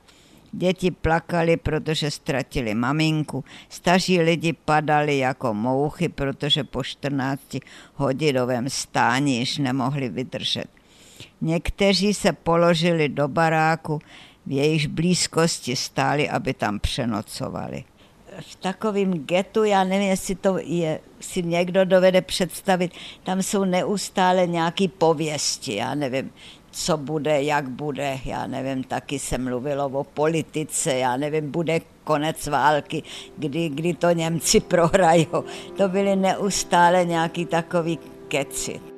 Děti 0.53 0.91
plakali, 0.91 1.57
protože 1.57 2.11
ztratili 2.11 2.75
maminku, 2.75 3.45
staří 3.69 4.21
lidi 4.21 4.53
padali 4.53 5.19
jako 5.19 5.55
mouchy, 5.55 6.09
protože 6.09 6.65
po 6.65 6.85
14 6.85 7.57
hodinovém 7.95 8.71
stání 8.71 9.39
již 9.39 9.59
nemohli 9.59 10.09
vydržet. 10.09 10.67
Někteří 11.41 12.15
se 12.15 12.33
položili 12.33 13.09
do 13.09 13.29
baráku, 13.29 13.99
v 14.47 14.53
jejichž 14.53 14.87
blízkosti 14.87 15.77
stáli, 15.77 16.31
aby 16.31 16.55
tam 16.55 16.79
přenocovali. 16.81 17.85
V 18.41 18.57
takovém 18.57 19.13
getu, 19.13 19.65
já 19.65 19.85
nevím, 19.85 20.09
jestli 20.09 20.35
to 20.35 20.59
je, 20.63 21.01
si 21.21 21.43
někdo 21.43 21.85
dovede 21.85 22.23
představit, 22.23 22.93
tam 23.25 23.43
jsou 23.43 23.65
neustále 23.65 24.47
nějaké 24.47 24.89
pověsti, 24.89 25.75
já 25.75 25.95
nevím, 25.95 26.31
co 26.71 26.97
bude, 26.97 27.43
jak 27.43 27.69
bude, 27.69 28.19
já 28.25 28.47
nevím, 28.47 28.85
taky 28.85 29.19
se 29.19 29.39
mluvilo 29.39 29.87
o 29.87 30.05
politice, 30.05 30.95
já 30.95 31.17
nevím, 31.17 31.51
bude 31.51 31.81
konec 32.05 32.47
války, 32.47 33.03
kdy, 33.39 33.69
kdy 33.69 33.95
to 33.95 34.11
Němci 34.11 34.61
prohrajou. 34.71 35.45
To 35.77 35.89
byly 35.89 36.17
neustále 36.17 37.05
nějaký 37.05 37.47
takový 37.47 37.99
keci. 38.29 38.94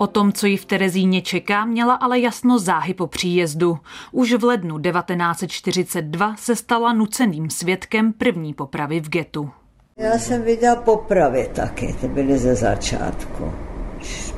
O 0.00 0.06
tom, 0.06 0.32
co 0.32 0.46
ji 0.46 0.56
v 0.56 0.64
Terezíně 0.64 1.22
čeká, 1.22 1.64
měla 1.64 1.94
ale 1.94 2.20
jasno 2.20 2.58
záhy 2.58 2.94
po 2.94 3.06
příjezdu. 3.06 3.78
Už 4.12 4.32
v 4.32 4.44
lednu 4.44 4.78
1942 4.78 6.36
se 6.36 6.56
stala 6.56 6.92
nuceným 6.92 7.50
svědkem 7.50 8.12
první 8.12 8.54
popravy 8.54 9.00
v 9.00 9.08
getu. 9.08 9.50
Já 9.96 10.18
jsem 10.18 10.42
viděla 10.42 10.76
popravy 10.76 11.50
taky, 11.52 11.94
ty 12.00 12.08
byly 12.08 12.38
ze 12.38 12.54
začátku. 12.54 13.52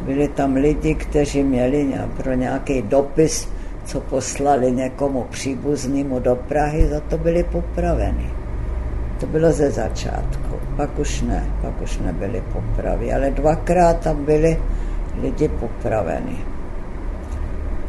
Byli 0.01 0.29
tam 0.29 0.55
lidi, 0.55 0.94
kteří 0.94 1.42
měli 1.42 1.94
pro 2.16 2.35
nějaký 2.35 2.83
dopis, 2.83 3.49
co 3.85 4.01
poslali 4.01 4.73
někomu 4.73 5.27
příbuznému 5.31 6.20
do 6.20 6.37
Prahy, 6.37 6.88
za 6.88 7.01
to 7.01 7.18
byli 7.18 7.44
popraveni. 7.44 8.31
To 9.20 9.27
bylo 9.27 9.53
ze 9.53 9.70
začátku, 9.70 10.61
pak 10.77 10.99
už 10.99 11.23
ne, 11.23 11.53
pak 11.62 11.83
už 11.83 11.99
nebyly 11.99 12.42
popravy, 12.53 13.12
ale 13.12 13.31
dvakrát 13.31 14.01
tam 14.01 14.25
byli 14.25 14.59
lidi 15.14 15.49
popraveni. 15.49 16.44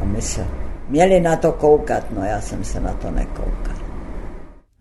A 0.01 0.05
my 0.05 0.21
se 0.21 0.47
měli 0.89 1.19
na 1.19 1.35
to 1.35 1.51
koukat, 1.51 2.11
no 2.11 2.23
já 2.23 2.41
jsem 2.41 2.63
se 2.63 2.79
na 2.79 2.93
to 2.93 3.11
nekoukal. 3.11 3.75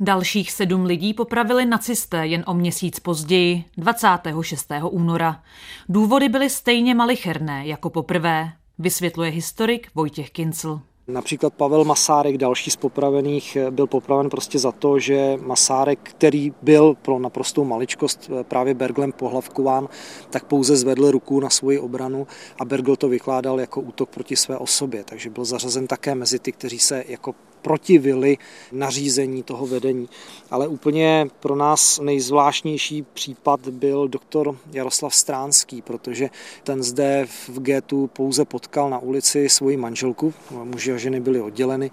Dalších 0.01 0.53
sedm 0.53 0.85
lidí 0.85 1.15
popravili 1.15 1.67
nacisté 1.67 2.27
jen 2.27 2.45
o 2.47 2.55
měsíc 2.55 3.01
později, 3.01 3.65
26. 3.77 4.73
února. 4.91 5.43
Důvody 5.89 6.29
byly 6.29 6.51
stejně 6.51 6.95
malicherné 6.95 7.67
jako 7.67 7.91
poprvé, 7.91 8.53
vysvětluje 8.79 9.31
historik 9.31 9.89
Vojtěch 9.95 10.31
Kincl. 10.31 10.81
Například 11.13 11.55
Pavel 11.55 11.85
Masárek, 11.85 12.39
další 12.39 12.71
z 12.71 12.77
popravených, 12.77 13.57
byl 13.71 13.87
popraven 13.87 14.31
prostě 14.31 14.59
za 14.59 14.73
to, 14.73 14.99
že 14.99 15.39
Masárek, 15.41 15.99
který 16.03 16.53
byl 16.63 16.95
pro 17.03 17.19
naprostou 17.19 17.65
maličkost 17.65 18.31
právě 18.43 18.75
Berglem 18.75 19.13
pohlavkován, 19.13 19.89
tak 20.31 20.45
pouze 20.45 20.77
zvedl 20.77 21.11
ruku 21.11 21.41
na 21.41 21.51
svoji 21.51 21.79
obranu 21.79 22.27
a 22.59 22.65
Bergl 22.65 22.97
to 22.97 23.09
vykládal 23.09 23.61
jako 23.61 23.81
útok 23.81 24.09
proti 24.11 24.37
své 24.37 24.59
osobě. 24.59 25.05
Takže 25.05 25.31
byl 25.31 25.45
zařazen 25.45 25.87
také 25.87 26.15
mezi 26.15 26.39
ty, 26.39 26.53
kteří 26.53 26.79
se 26.79 27.05
jako 27.09 27.35
protivili 27.63 28.39
nařízení 28.73 29.43
toho 29.43 29.67
vedení. 29.67 30.09
Ale 30.51 30.69
úplně 30.69 31.27
pro 31.41 31.57
nás 31.57 32.01
nejzvláštnější 32.03 33.03
případ 33.03 33.69
byl 33.69 34.09
doktor 34.09 34.57
Jaroslav 34.73 35.15
Stránský, 35.15 35.83
protože 35.83 36.31
ten 36.65 36.83
zde 36.83 37.27
v 37.49 37.61
Gétu 37.61 38.07
pouze 38.07 38.45
potkal 38.45 38.91
na 38.91 38.99
ulici 38.99 39.49
svoji 39.49 39.77
manželku, 39.77 40.35
muži 40.51 40.93
a 40.93 40.97
ženy 40.97 41.21
byly 41.21 41.41
odděleny 41.41 41.91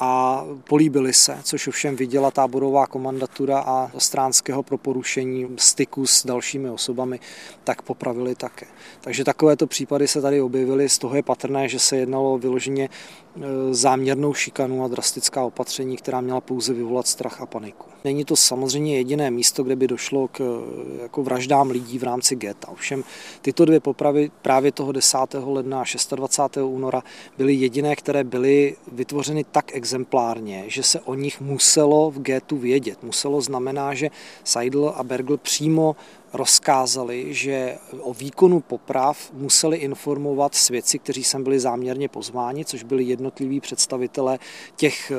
a 0.00 0.44
políbili 0.68 1.12
se, 1.12 1.38
což 1.42 1.68
ovšem 1.68 1.96
viděla 1.96 2.30
táborová 2.30 2.86
komandatura 2.86 3.58
a 3.58 3.90
Stránského 3.98 4.62
pro 4.62 4.78
porušení 4.78 5.48
styku 5.56 6.06
s 6.06 6.26
dalšími 6.26 6.70
osobami, 6.70 7.20
tak 7.64 7.82
popravili 7.82 8.34
také. 8.34 8.66
Takže 9.00 9.24
takovéto 9.24 9.66
případy 9.66 10.08
se 10.08 10.20
tady 10.20 10.40
objevily, 10.40 10.88
z 10.88 10.98
toho 10.98 11.14
je 11.16 11.22
patrné, 11.22 11.68
že 11.68 11.78
se 11.78 11.96
jednalo 11.96 12.38
vyloženě 12.38 12.88
e, 12.88 13.40
záměrnou 13.74 14.34
šikanu 14.34 14.84
a 14.84 14.88
drastická 14.88 15.44
opatření, 15.44 15.96
která 15.96 16.20
měla 16.20 16.40
pouze 16.40 16.72
vyvolat 16.72 17.06
strach 17.06 17.40
a 17.40 17.46
paniku. 17.46 17.90
Není 18.04 18.24
to 18.24 18.36
samozřejmě 18.36 18.96
jediné 18.96 19.30
místo, 19.30 19.62
kde 19.62 19.76
by 19.76 19.88
došlo 19.88 20.28
k 20.28 20.40
e, 20.40 21.02
jako 21.02 21.22
vraždám 21.22 21.70
lidí 21.70 21.98
v 21.98 22.02
rámci 22.02 22.36
geta. 22.36 22.68
Ovšem 22.68 23.04
tyto 23.42 23.64
dvě 23.64 23.80
popravy 23.80 24.30
právě 24.42 24.72
toho 24.72 24.92
10. 24.92 25.18
ledna 25.44 25.80
a 25.80 25.84
26. 26.16 26.56
února 26.62 27.02
byly 27.38 27.54
jediné, 27.54 27.96
které 27.96 28.24
byly 28.24 28.76
vytvořeny 28.92 29.44
tak 29.44 29.76
exemplárně, 29.90 30.64
že 30.66 30.82
se 30.82 31.00
o 31.00 31.14
nich 31.14 31.40
muselo 31.40 32.10
v 32.10 32.20
getu 32.20 32.56
vědět. 32.56 33.02
Muselo 33.02 33.40
znamená, 33.40 33.94
že 33.94 34.10
Seidel 34.44 34.94
a 34.96 35.02
Bergl 35.02 35.36
přímo 35.36 35.96
rozkázali, 36.32 37.34
že 37.34 37.78
o 38.00 38.14
výkonu 38.14 38.60
poprav 38.60 39.32
museli 39.32 39.76
informovat 39.76 40.54
svědci, 40.54 40.98
kteří 40.98 41.24
sem 41.24 41.44
byli 41.44 41.60
záměrně 41.60 42.08
pozváni, 42.08 42.64
což 42.64 42.82
byli 42.82 43.04
jednotliví 43.04 43.60
představitelé 43.60 44.38
těch 44.76 45.10
eh, 45.10 45.16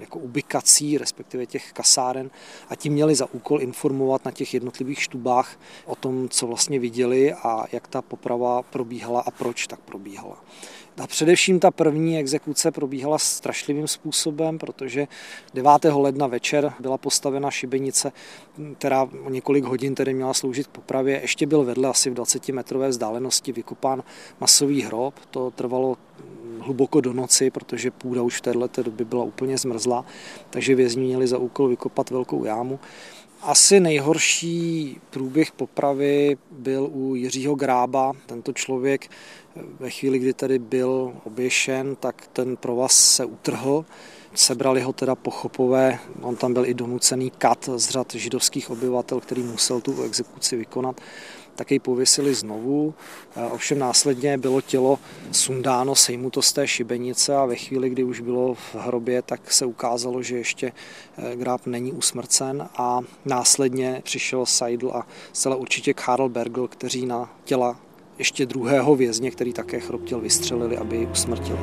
jako 0.00 0.18
ubikací, 0.18 0.98
respektive 0.98 1.46
těch 1.46 1.72
kasáren 1.72 2.30
a 2.68 2.76
ti 2.76 2.90
měli 2.90 3.14
za 3.14 3.26
úkol 3.32 3.62
informovat 3.62 4.24
na 4.24 4.30
těch 4.30 4.54
jednotlivých 4.54 5.02
štubách 5.02 5.58
o 5.86 5.94
tom, 5.94 6.28
co 6.28 6.46
vlastně 6.46 6.78
viděli 6.78 7.32
a 7.32 7.64
jak 7.72 7.88
ta 7.88 8.02
poprava 8.02 8.62
probíhala 8.62 9.20
a 9.20 9.30
proč 9.30 9.66
tak 9.66 9.80
probíhala. 9.80 10.44
A 10.98 11.06
především 11.06 11.60
ta 11.60 11.70
první 11.70 12.18
exekuce 12.18 12.70
probíhala 12.70 13.18
strašlivým 13.18 13.88
způsobem, 13.88 14.58
protože 14.58 15.06
9. 15.54 15.70
ledna 15.84 16.26
večer 16.26 16.72
byla 16.80 16.98
postavena 16.98 17.50
šibenice, 17.50 18.12
která 18.78 19.02
o 19.02 19.30
několik 19.30 19.64
hodin 19.64 19.94
tedy 19.94 20.14
měla 20.14 20.34
sloužit 20.34 20.66
k 20.66 20.70
popravě. 20.70 21.20
Ještě 21.20 21.46
byl 21.46 21.64
vedle 21.64 21.88
asi 21.88 22.10
v 22.10 22.14
20 22.14 22.48
metrové 22.48 22.88
vzdálenosti 22.88 23.52
vykopán 23.52 24.02
masový 24.40 24.82
hrob. 24.82 25.14
To 25.30 25.50
trvalo 25.50 25.96
hluboko 26.60 27.00
do 27.00 27.12
noci, 27.12 27.50
protože 27.50 27.90
půda 27.90 28.22
už 28.22 28.36
v 28.36 28.40
této 28.40 28.82
době 28.82 29.06
byla 29.06 29.24
úplně 29.24 29.58
zmrzlá, 29.58 30.04
takže 30.50 30.74
vězni 30.74 31.04
měli 31.04 31.26
za 31.26 31.38
úkol 31.38 31.68
vykopat 31.68 32.10
velkou 32.10 32.44
jámu. 32.44 32.80
Asi 33.42 33.80
nejhorší 33.80 35.00
průběh 35.10 35.52
popravy 35.52 36.38
byl 36.50 36.88
u 36.92 37.14
Jiřího 37.14 37.54
Grába. 37.54 38.12
Tento 38.26 38.52
člověk 38.52 39.10
ve 39.80 39.90
chvíli, 39.90 40.18
kdy 40.18 40.34
tady 40.34 40.58
byl 40.58 41.12
oběšen, 41.24 41.96
tak 41.96 42.26
ten 42.32 42.56
provaz 42.56 42.92
se 42.92 43.24
utrhl. 43.24 43.84
Sebrali 44.34 44.80
ho 44.80 44.92
teda 44.92 45.14
pochopové, 45.14 45.98
on 46.20 46.36
tam 46.36 46.54
byl 46.54 46.66
i 46.66 46.74
donucený 46.74 47.30
kat 47.30 47.68
z 47.76 47.90
řad 47.90 48.14
židovských 48.14 48.70
obyvatel, 48.70 49.20
který 49.20 49.42
musel 49.42 49.80
tu 49.80 50.02
exekuci 50.02 50.56
vykonat 50.56 51.00
tak 51.58 51.70
jej 51.70 51.78
pověsili 51.78 52.34
znovu. 52.34 52.94
Ovšem 53.50 53.78
následně 53.78 54.38
bylo 54.38 54.60
tělo 54.60 54.98
sundáno, 55.32 55.94
sejmuto 55.94 56.42
z 56.42 56.52
té 56.52 56.68
šibenice 56.68 57.36
a 57.36 57.44
ve 57.44 57.56
chvíli, 57.56 57.90
kdy 57.90 58.04
už 58.04 58.20
bylo 58.20 58.54
v 58.54 58.74
hrobě, 58.74 59.22
tak 59.22 59.52
se 59.52 59.66
ukázalo, 59.66 60.22
že 60.22 60.36
ještě 60.36 60.72
eh, 61.18 61.36
Gráb 61.36 61.66
není 61.66 61.92
usmrcen 61.92 62.68
a 62.76 63.00
následně 63.24 64.00
přišel 64.04 64.46
Seidl 64.46 64.90
a 64.90 65.06
zcela 65.32 65.56
určitě 65.56 65.94
Karl 65.94 66.28
Bergel, 66.28 66.68
kteří 66.68 67.06
na 67.06 67.30
těla 67.44 67.80
ještě 68.18 68.46
druhého 68.46 68.96
vězně, 68.96 69.30
který 69.30 69.52
také 69.52 69.80
chroptil, 69.80 70.20
vystřelili, 70.20 70.76
aby 70.76 70.96
ji 70.96 71.06
usmrtili. 71.06 71.58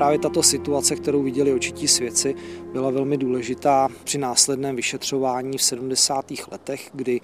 Právě 0.00 0.18
tato 0.18 0.42
situace, 0.42 0.96
kterou 0.96 1.22
viděli 1.22 1.52
očití 1.52 1.88
svědci, 1.88 2.34
byla 2.72 2.90
velmi 2.90 3.16
důležitá 3.16 3.88
při 4.04 4.18
následném 4.18 4.76
vyšetřování 4.76 5.58
v 5.58 5.62
70. 5.62 6.24
letech, 6.50 6.90
kdy 6.94 7.20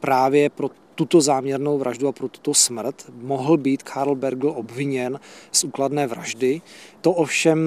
právě 0.00 0.50
pro 0.50 0.70
tuto 0.98 1.20
záměrnou 1.20 1.78
vraždu 1.78 2.08
a 2.08 2.12
pro 2.12 2.28
tuto 2.28 2.54
smrt 2.54 3.04
mohl 3.22 3.56
být 3.56 3.82
Karl 3.82 4.14
Bergl 4.14 4.52
obviněn 4.56 5.20
z 5.52 5.64
úkladné 5.64 6.06
vraždy. 6.06 6.60
To 7.00 7.12
ovšem 7.12 7.58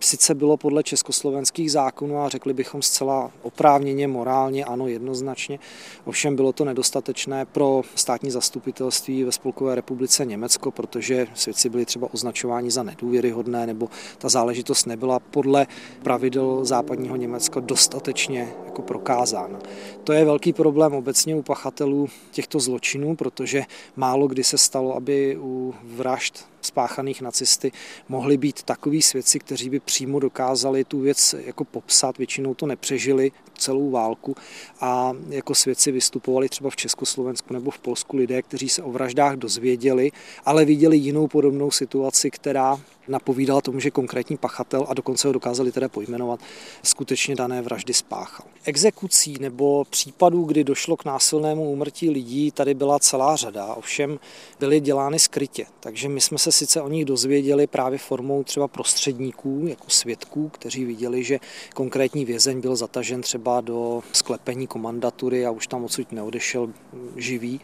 sice 0.00 0.34
bylo 0.34 0.56
podle 0.56 0.82
československých 0.82 1.72
zákonů 1.72 2.18
a 2.18 2.28
řekli 2.28 2.54
bychom 2.54 2.82
zcela 2.82 3.30
oprávněně, 3.42 4.08
morálně, 4.08 4.64
ano, 4.64 4.88
jednoznačně. 4.88 5.58
Ovšem 6.04 6.36
bylo 6.36 6.52
to 6.52 6.64
nedostatečné 6.64 7.44
pro 7.44 7.82
státní 7.94 8.30
zastupitelství 8.30 9.24
ve 9.24 9.32
Spolkové 9.32 9.74
republice 9.74 10.24
Německo, 10.24 10.70
protože 10.70 11.26
svědci 11.34 11.68
byli 11.68 11.84
třeba 11.84 12.08
označováni 12.14 12.70
za 12.70 12.82
nedůvěryhodné 12.82 13.66
nebo 13.66 13.88
ta 14.18 14.28
záležitost 14.28 14.86
nebyla 14.86 15.18
podle 15.18 15.66
pravidel 16.02 16.64
západního 16.64 17.16
Německa 17.16 17.60
dostatečně 17.60 18.48
jako 18.64 18.82
prokázána. 18.82 19.58
To 20.04 20.12
je 20.12 20.24
velký 20.24 20.52
problém 20.52 20.94
obecně 20.94 21.36
u 21.36 21.42
pachatelů 21.42 22.08
těchto 22.30 22.60
zločinů 22.60 22.77
zločinů, 22.78 23.16
protože 23.16 23.62
málo 23.96 24.28
kdy 24.28 24.44
se 24.44 24.58
stalo, 24.58 24.96
aby 24.96 25.36
u 25.40 25.74
vražd 25.82 26.48
spáchaných 26.60 27.22
nacisty 27.22 27.72
mohli 28.08 28.36
být 28.36 28.62
takový 28.62 29.02
svědci, 29.02 29.38
kteří 29.38 29.70
by 29.70 29.80
přímo 29.80 30.20
dokázali 30.20 30.84
tu 30.84 31.00
věc 31.00 31.34
jako 31.44 31.64
popsat, 31.64 32.18
většinou 32.18 32.54
to 32.54 32.66
nepřežili 32.66 33.32
celou 33.58 33.90
válku 33.90 34.36
a 34.80 35.12
jako 35.28 35.54
svědci 35.54 35.92
vystupovali 35.92 36.48
třeba 36.48 36.70
v 36.70 36.76
Československu 36.76 37.54
nebo 37.54 37.70
v 37.70 37.78
Polsku 37.78 38.16
lidé, 38.16 38.42
kteří 38.42 38.68
se 38.68 38.82
o 38.82 38.92
vraždách 38.92 39.36
dozvěděli, 39.36 40.10
ale 40.44 40.64
viděli 40.64 40.96
jinou 40.96 41.28
podobnou 41.28 41.70
situaci, 41.70 42.30
která 42.30 42.80
napovídala 43.08 43.60
tomu, 43.60 43.80
že 43.80 43.90
konkrétní 43.90 44.36
pachatel, 44.36 44.86
a 44.88 44.94
dokonce 44.94 45.28
ho 45.28 45.32
dokázali 45.32 45.72
teda 45.72 45.88
pojmenovat, 45.88 46.40
skutečně 46.82 47.34
dané 47.34 47.62
vraždy 47.62 47.94
spáchal. 47.94 48.46
Exekucí 48.64 49.36
nebo 49.40 49.84
případů, 49.90 50.44
kdy 50.44 50.64
došlo 50.64 50.96
k 50.96 51.04
násilnému 51.04 51.70
úmrtí 51.70 52.10
lidí, 52.10 52.50
tady 52.50 52.74
byla 52.74 52.98
celá 52.98 53.36
řada, 53.36 53.74
ovšem 53.74 54.18
byly 54.60 54.80
dělány 54.80 55.18
skrytě. 55.18 55.66
Takže 55.80 56.08
my 56.08 56.20
jsme 56.20 56.38
se 56.38 56.47
sice 56.52 56.82
o 56.82 56.88
nich 56.88 57.04
dozvěděli 57.04 57.66
právě 57.66 57.98
formou 57.98 58.44
třeba 58.44 58.68
prostředníků, 58.68 59.64
jako 59.66 59.90
svědků, 59.90 60.48
kteří 60.48 60.84
viděli, 60.84 61.24
že 61.24 61.40
konkrétní 61.74 62.24
vězeň 62.24 62.60
byl 62.60 62.76
zatažen 62.76 63.22
třeba 63.22 63.60
do 63.60 64.02
sklepení 64.12 64.66
komandatury 64.66 65.46
a 65.46 65.50
už 65.50 65.66
tam 65.66 65.84
odsud 65.84 66.12
neodešel 66.12 66.72
živý, 67.16 67.60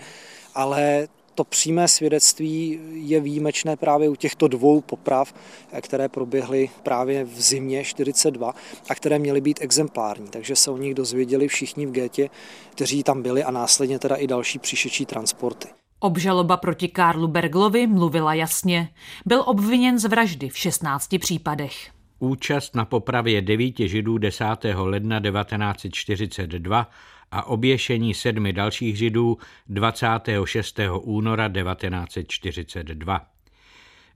ale 0.54 1.08
to 1.34 1.44
přímé 1.44 1.88
svědectví 1.88 2.80
je 2.92 3.20
výjimečné 3.20 3.76
právě 3.76 4.08
u 4.08 4.16
těchto 4.16 4.48
dvou 4.48 4.80
poprav, 4.80 5.34
které 5.80 6.08
proběhly 6.08 6.70
právě 6.82 7.24
v 7.24 7.40
zimě 7.40 7.84
42 7.84 8.54
a 8.88 8.94
které 8.94 9.18
měly 9.18 9.40
být 9.40 9.58
exemplární. 9.60 10.28
Takže 10.28 10.56
se 10.56 10.70
o 10.70 10.76
nich 10.76 10.94
dozvěděli 10.94 11.48
všichni 11.48 11.86
v 11.86 11.90
Gétě, 11.90 12.30
kteří 12.70 13.02
tam 13.02 13.22
byli 13.22 13.44
a 13.44 13.50
následně 13.50 13.98
teda 13.98 14.16
i 14.16 14.26
další 14.26 14.58
příšečí 14.58 15.06
transporty. 15.06 15.68
Obžaloba 16.04 16.56
proti 16.56 16.88
Karlu 16.88 17.28
Berglovi 17.28 17.86
mluvila 17.86 18.34
jasně. 18.34 18.88
Byl 19.26 19.42
obviněn 19.46 19.98
z 19.98 20.04
vraždy 20.04 20.48
v 20.48 20.58
16 20.58 21.14
případech. 21.18 21.90
Účast 22.18 22.74
na 22.74 22.84
popravě 22.84 23.42
devíti 23.42 23.88
židů 23.88 24.18
10. 24.18 24.44
ledna 24.74 25.20
1942 25.20 26.90
a 27.30 27.46
oběšení 27.46 28.14
sedmi 28.14 28.52
dalších 28.52 28.98
židů 28.98 29.38
26. 29.68 30.80
února 31.00 31.48
1942. 31.48 33.26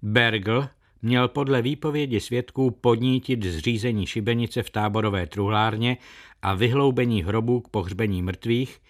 Bergl 0.02 0.68
měl 1.02 1.28
podle 1.28 1.62
výpovědi 1.62 2.20
svědků 2.20 2.70
podnítit 2.70 3.44
zřízení 3.44 4.06
šibenice 4.06 4.62
v 4.62 4.70
táborové 4.70 5.26
truhlárně 5.26 5.96
a 6.42 6.54
vyhloubení 6.54 7.22
hrobů 7.22 7.60
k 7.60 7.68
pohřbení 7.68 8.22
mrtvých, 8.22 8.80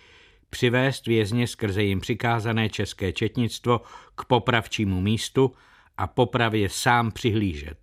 přivést 0.51 1.07
vězně 1.07 1.47
skrze 1.47 1.83
jim 1.83 2.01
přikázané 2.01 2.69
české 2.69 3.13
četnictvo 3.13 3.81
k 4.15 4.25
popravčímu 4.25 5.01
místu 5.01 5.55
a 5.97 6.07
popravě 6.07 6.69
sám 6.69 7.11
přihlížet. 7.11 7.79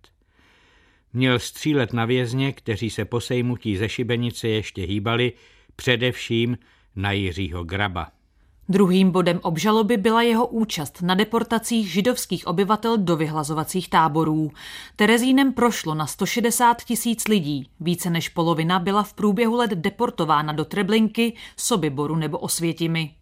Měl 1.12 1.38
střílet 1.38 1.92
na 1.92 2.04
vězně, 2.04 2.52
kteří 2.52 2.90
se 2.90 3.04
po 3.04 3.20
sejmutí 3.20 3.76
ze 3.76 3.88
šibenice 3.88 4.48
ještě 4.48 4.82
hýbali, 4.82 5.32
především 5.76 6.58
na 6.96 7.12
Jiřího 7.12 7.64
Graba. 7.64 8.15
Druhým 8.68 9.10
bodem 9.10 9.40
obžaloby 9.42 9.96
byla 9.96 10.22
jeho 10.22 10.46
účast 10.46 11.02
na 11.02 11.14
deportacích 11.14 11.92
židovských 11.92 12.46
obyvatel 12.46 12.98
do 12.98 13.16
vyhlazovacích 13.16 13.90
táborů. 13.90 14.50
Terezínem 14.96 15.52
prošlo 15.52 15.94
na 15.94 16.06
160 16.06 16.84
tisíc 16.84 17.28
lidí. 17.28 17.68
Více 17.80 18.10
než 18.10 18.28
polovina 18.28 18.78
byla 18.78 19.02
v 19.02 19.12
průběhu 19.12 19.56
let 19.56 19.70
deportována 19.70 20.52
do 20.52 20.64
Treblinky, 20.64 21.32
Sobiboru 21.56 22.16
nebo 22.16 22.38
Osvětimi. 22.38 23.14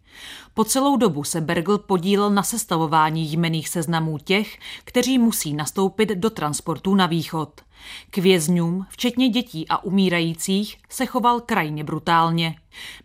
Po 0.53 0.63
celou 0.63 0.97
dobu 0.97 1.23
se 1.23 1.41
Bergl 1.41 1.77
podílel 1.77 2.29
na 2.29 2.43
sestavování 2.43 3.31
jmených 3.33 3.69
seznamů 3.69 4.17
těch, 4.17 4.57
kteří 4.83 5.17
musí 5.17 5.53
nastoupit 5.53 6.09
do 6.09 6.29
transportů 6.29 6.95
na 6.95 7.05
východ. 7.05 7.61
K 8.09 8.17
vězňům, 8.17 8.85
včetně 8.89 9.29
dětí 9.29 9.67
a 9.69 9.83
umírajících, 9.83 10.77
se 10.89 11.05
choval 11.05 11.41
krajně 11.41 11.83
brutálně. 11.83 12.55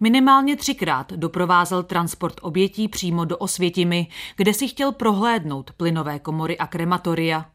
Minimálně 0.01 0.57
třikrát 0.57 1.13
doprovázel 1.13 1.83
transport 1.83 2.35
obětí 2.43 2.89
přímo 2.89 3.25
do 3.25 3.37
Osvětimi, 3.37 4.07
kde 4.37 4.55
si 4.55 4.69
chtěl 4.69 4.93
prohlédnout 4.93 5.71
plynové 5.77 6.19
komory 6.19 6.59
a 6.59 6.67
krematoria. 6.67 7.51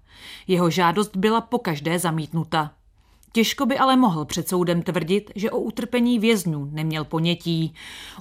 Jeho 0.47 0.69
žádost 0.69 1.15
byla 1.15 1.41
pokaždé 1.41 1.99
zamítnuta. 1.99 2.71
Těžko 3.35 3.65
by 3.65 3.77
ale 3.77 3.95
mohl 3.95 4.25
před 4.25 4.49
soudem 4.49 4.81
tvrdit, 4.81 5.31
že 5.35 5.51
o 5.51 5.59
utrpení 5.59 6.19
vězňů 6.19 6.69
neměl 6.71 7.05
ponětí. 7.05 7.73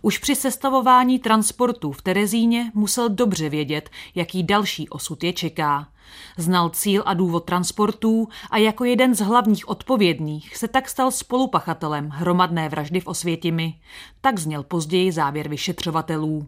Už 0.02 0.18
při 0.18 0.36
sestavování 0.36 1.18
transportu 1.18 1.92
v 1.92 2.02
Terezíně 2.02 2.70
musel 2.74 3.08
dobře 3.08 3.48
vědět, 3.48 3.90
jaký 4.14 4.42
další 4.42 4.88
osud 4.88 5.24
je 5.24 5.32
čeká. 5.32 5.88
Znal 6.36 6.70
cíl 6.70 7.02
a 7.06 7.14
důvod 7.14 7.44
transportů 7.44 8.28
a 8.50 8.58
jako 8.58 8.84
jeden 8.84 9.14
z 9.14 9.20
hlavních 9.20 9.68
odpovědných 9.68 10.56
se 10.56 10.68
tak 10.68 10.88
stal 10.88 11.10
spolupachatelem 11.10 12.08
hromadné 12.08 12.68
vraždy 12.68 13.00
v 13.00 13.06
Osvětimi. 13.06 13.74
Tak 14.20 14.38
zněl 14.38 14.62
později 14.62 15.12
závěr 15.12 15.48
vyšetřovatelů. 15.48 16.46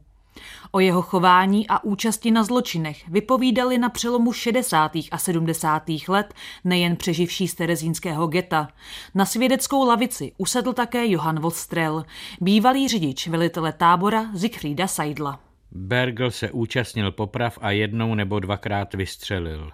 O 0.71 0.81
jeho 0.81 1.03
chování 1.03 1.69
a 1.69 1.85
účasti 1.85 2.31
na 2.31 2.45
zločinech 2.45 3.09
vypovídali 3.09 3.79
na 3.79 3.89
přelomu 3.89 4.33
60. 4.33 4.93
a 5.11 5.19
70. 5.19 5.83
let 6.09 6.35
nejen 6.65 6.97
přeživší 6.97 7.49
z 7.49 7.55
terezínského 7.55 8.27
geta. 8.27 8.69
Na 9.15 9.25
svědeckou 9.25 9.87
lavici 9.87 10.33
usedl 10.39 10.73
také 10.73 11.07
Johann 11.07 11.41
Vostrel, 11.41 12.05
bývalý 12.41 12.89
řidič 12.89 13.29
velitele 13.29 13.73
tábora 13.73 14.25
Siegfrieda 14.37 14.87
Seidla. 14.87 15.41
Bergl 15.71 16.31
se 16.31 16.51
účastnil 16.51 17.13
poprav 17.13 17.59
a 17.63 17.71
jednou 17.71 18.15
nebo 18.15 18.41
dvakrát 18.41 18.95
vystřelil. 18.95 19.71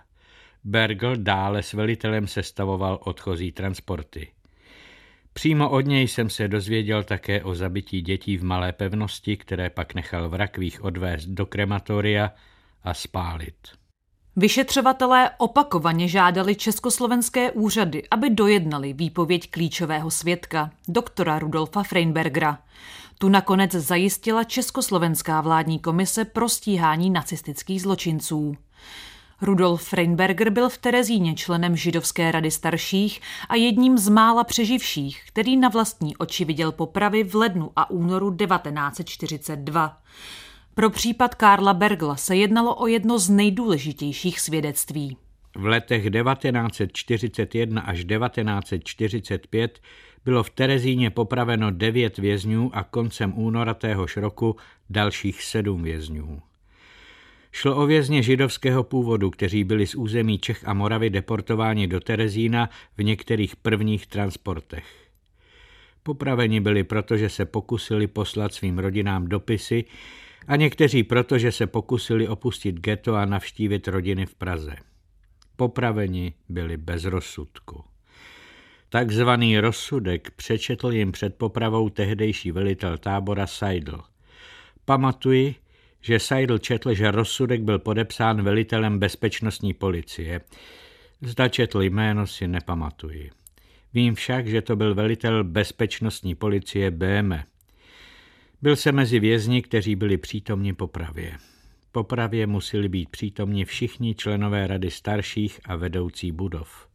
Bergl 0.64 1.16
dále 1.16 1.62
s 1.62 1.72
velitelem 1.72 2.26
sestavoval 2.26 2.98
odchozí 3.04 3.52
transporty. 3.52 4.28
Přímo 5.32 5.70
od 5.70 5.80
něj 5.80 6.08
jsem 6.08 6.30
se 6.30 6.48
dozvěděl 6.48 7.04
také 7.04 7.42
o 7.42 7.54
zabití 7.54 8.02
dětí 8.02 8.36
v 8.36 8.44
malé 8.44 8.72
pevnosti, 8.72 9.36
které 9.36 9.70
pak 9.70 9.94
nechal 9.94 10.28
v 10.28 10.34
rakvích 10.34 10.84
odvést 10.84 11.26
do 11.26 11.46
krematoria 11.46 12.32
a 12.84 12.94
spálit. 12.94 13.56
Vyšetřovatelé 14.36 15.30
opakovaně 15.38 16.08
žádali 16.08 16.54
československé 16.54 17.50
úřady, 17.50 18.02
aby 18.10 18.30
dojednali 18.30 18.92
výpověď 18.92 19.50
klíčového 19.50 20.10
svědka, 20.10 20.70
doktora 20.88 21.38
Rudolfa 21.38 21.82
Freinbergera. 21.82 22.58
Tu 23.18 23.28
nakonec 23.28 23.72
zajistila 23.72 24.44
Československá 24.44 25.40
vládní 25.40 25.78
komise 25.78 26.24
pro 26.24 26.48
stíhání 26.48 27.10
nacistických 27.10 27.82
zločinců. 27.82 28.56
Rudolf 29.42 29.82
Freinberger 29.82 30.50
byl 30.50 30.68
v 30.68 30.78
Terezíně 30.78 31.34
členem 31.34 31.76
židovské 31.76 32.32
rady 32.32 32.50
starších 32.50 33.20
a 33.48 33.54
jedním 33.54 33.98
z 33.98 34.08
mála 34.08 34.44
přeživších, 34.44 35.22
který 35.28 35.56
na 35.56 35.68
vlastní 35.68 36.16
oči 36.16 36.44
viděl 36.44 36.72
popravy 36.72 37.24
v 37.24 37.34
lednu 37.34 37.70
a 37.76 37.90
únoru 37.90 38.36
1942. 38.36 39.98
Pro 40.74 40.90
případ 40.90 41.34
Karla 41.34 41.74
Bergla 41.74 42.16
se 42.16 42.36
jednalo 42.36 42.74
o 42.74 42.86
jedno 42.86 43.18
z 43.18 43.30
nejdůležitějších 43.30 44.40
svědectví. 44.40 45.16
V 45.56 45.66
letech 45.66 46.10
1941 46.10 47.82
až 47.82 48.04
1945 48.04 49.80
bylo 50.24 50.42
v 50.42 50.50
Terezíně 50.50 51.10
popraveno 51.10 51.70
devět 51.70 52.18
vězňů 52.18 52.70
a 52.74 52.82
koncem 52.82 53.32
února 53.36 53.74
téhož 53.74 54.16
roku 54.16 54.56
dalších 54.90 55.42
sedm 55.42 55.82
vězňů. 55.82 56.42
Šlo 57.52 57.76
o 57.76 57.86
vězně 57.86 58.22
židovského 58.22 58.84
původu, 58.84 59.30
kteří 59.30 59.64
byli 59.64 59.86
z 59.86 59.94
území 59.94 60.38
Čech 60.38 60.68
a 60.68 60.74
Moravy 60.74 61.10
deportováni 61.10 61.86
do 61.86 62.00
Terezína 62.00 62.70
v 62.98 63.04
některých 63.04 63.56
prvních 63.56 64.06
transportech. 64.06 64.84
Popraveni 66.02 66.60
byli 66.60 66.84
proto, 66.84 67.16
že 67.16 67.28
se 67.28 67.44
pokusili 67.44 68.06
poslat 68.06 68.54
svým 68.54 68.78
rodinám 68.78 69.26
dopisy 69.26 69.84
a 70.46 70.56
někteří 70.56 71.02
proto, 71.02 71.38
že 71.38 71.52
se 71.52 71.66
pokusili 71.66 72.28
opustit 72.28 72.80
ghetto 72.80 73.14
a 73.14 73.24
navštívit 73.24 73.88
rodiny 73.88 74.26
v 74.26 74.34
Praze. 74.34 74.76
Popraveni 75.56 76.34
byli 76.48 76.76
bez 76.76 77.04
rozsudku. 77.04 77.84
Takzvaný 78.88 79.60
rozsudek 79.60 80.30
přečetl 80.30 80.92
jim 80.92 81.12
před 81.12 81.34
popravou 81.34 81.88
tehdejší 81.88 82.52
velitel 82.52 82.98
tábora 82.98 83.46
Seidl. 83.46 84.00
Pamatuji, 84.84 85.54
že 86.02 86.18
Seidl 86.18 86.58
četl, 86.58 86.94
že 86.94 87.10
rozsudek 87.10 87.60
byl 87.60 87.78
podepsán 87.78 88.42
velitelem 88.42 88.98
bezpečnostní 88.98 89.74
policie. 89.74 90.40
Zda 91.20 91.48
četl 91.48 91.82
jméno 91.82 92.26
si 92.26 92.48
nepamatuji. 92.48 93.30
Vím 93.94 94.14
však, 94.14 94.46
že 94.46 94.62
to 94.62 94.76
byl 94.76 94.94
velitel 94.94 95.44
bezpečnostní 95.44 96.34
policie 96.34 96.90
BM. 96.90 97.32
Byl 98.62 98.76
se 98.76 98.92
mezi 98.92 99.20
vězni, 99.20 99.62
kteří 99.62 99.96
byli 99.96 100.16
přítomni 100.16 100.72
popravě. 100.72 101.38
Popravě 101.92 102.46
museli 102.46 102.88
být 102.88 103.08
přítomni 103.08 103.64
všichni 103.64 104.14
členové 104.14 104.66
rady 104.66 104.90
starších 104.90 105.60
a 105.64 105.76
vedoucí 105.76 106.32
budov. 106.32 106.88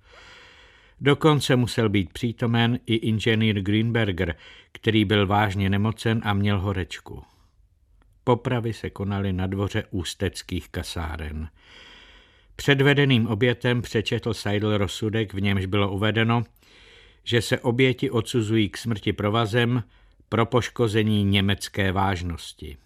Dokonce 1.01 1.55
musel 1.55 1.89
být 1.89 2.13
přítomen 2.13 2.79
i 2.85 2.95
inženýr 2.95 3.61
Greenberger, 3.61 4.35
který 4.71 5.05
byl 5.05 5.27
vážně 5.27 5.69
nemocen 5.69 6.21
a 6.23 6.33
měl 6.33 6.59
horečku. 6.59 7.23
Popravy 8.27 8.73
se 8.73 8.89
konaly 8.89 9.33
na 9.33 9.47
dvoře 9.47 9.83
ústeckých 9.91 10.69
kasáren. 10.69 11.49
Před 12.55 12.81
vedeným 12.81 13.27
obětem 13.27 13.81
přečetl 13.81 14.33
Seidel 14.33 14.77
rozsudek, 14.77 15.33
v 15.33 15.41
němž 15.41 15.65
bylo 15.65 15.91
uvedeno, 15.91 16.43
že 17.23 17.41
se 17.41 17.59
oběti 17.59 18.11
odsuzují 18.11 18.69
k 18.69 18.77
smrti 18.77 19.13
provazem 19.13 19.83
pro 20.29 20.45
poškození 20.45 21.23
německé 21.23 21.91
vážnosti. 21.91 22.77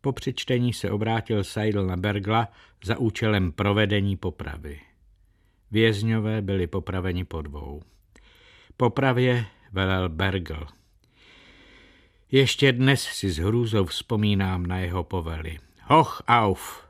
Po 0.00 0.12
přečtení 0.12 0.72
se 0.72 0.90
obrátil 0.90 1.44
Seidel 1.44 1.86
na 1.86 1.96
Bergla 1.96 2.48
za 2.84 2.98
účelem 2.98 3.52
provedení 3.52 4.16
popravy. 4.16 4.80
Vězňové 5.70 6.42
byli 6.42 6.66
popraveni 6.66 7.24
po 7.24 7.42
dvou. 7.42 7.82
Popravě 8.76 9.46
velel 9.72 10.08
Bergl. 10.08 10.66
Ještě 12.30 12.72
dnes 12.72 13.02
si 13.02 13.30
s 13.30 13.38
hrůzou 13.38 13.84
vzpomínám 13.84 14.66
na 14.66 14.78
jeho 14.78 15.04
povely. 15.04 15.58
Hoch 15.82 16.22
auf! 16.28 16.88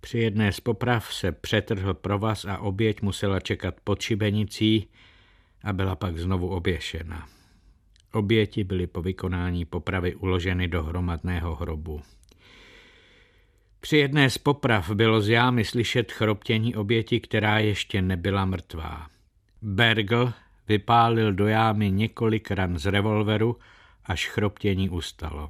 Při 0.00 0.18
jedné 0.18 0.52
z 0.52 0.60
poprav 0.60 1.14
se 1.14 1.32
přetrhl 1.32 1.94
provaz 1.94 2.44
a 2.44 2.58
oběť 2.58 3.02
musela 3.02 3.40
čekat 3.40 3.74
pod 3.84 4.00
šibenicí 4.00 4.88
a 5.64 5.72
byla 5.72 5.96
pak 5.96 6.18
znovu 6.18 6.48
oběšena. 6.48 7.28
Oběti 8.12 8.64
byly 8.64 8.86
po 8.86 9.02
vykonání 9.02 9.64
popravy 9.64 10.14
uloženy 10.14 10.68
do 10.68 10.82
hromadného 10.82 11.54
hrobu. 11.54 12.02
Při 13.80 13.96
jedné 13.96 14.30
z 14.30 14.38
poprav 14.38 14.90
bylo 14.90 15.20
z 15.20 15.28
jámy 15.28 15.64
slyšet 15.64 16.12
chroptění 16.12 16.76
oběti, 16.76 17.20
která 17.20 17.58
ještě 17.58 18.02
nebyla 18.02 18.44
mrtvá. 18.44 19.06
Bergl 19.62 20.32
vypálil 20.68 21.32
do 21.32 21.46
jámy 21.46 21.90
několik 21.90 22.50
ran 22.50 22.78
z 22.78 22.86
revolveru, 22.86 23.56
až 24.04 24.28
chroptění 24.28 24.90
ustalo. 24.90 25.48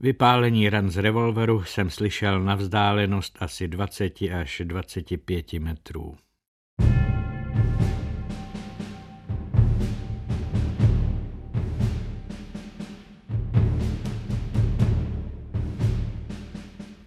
Vypálení 0.00 0.70
ran 0.70 0.90
z 0.90 0.96
revolveru 0.96 1.64
jsem 1.64 1.90
slyšel 1.90 2.40
na 2.40 2.54
vzdálenost 2.54 3.36
asi 3.40 3.68
20 3.68 4.22
až 4.22 4.62
25 4.64 5.52
metrů. 5.52 6.16
thank 6.78 7.80
you 7.80 7.91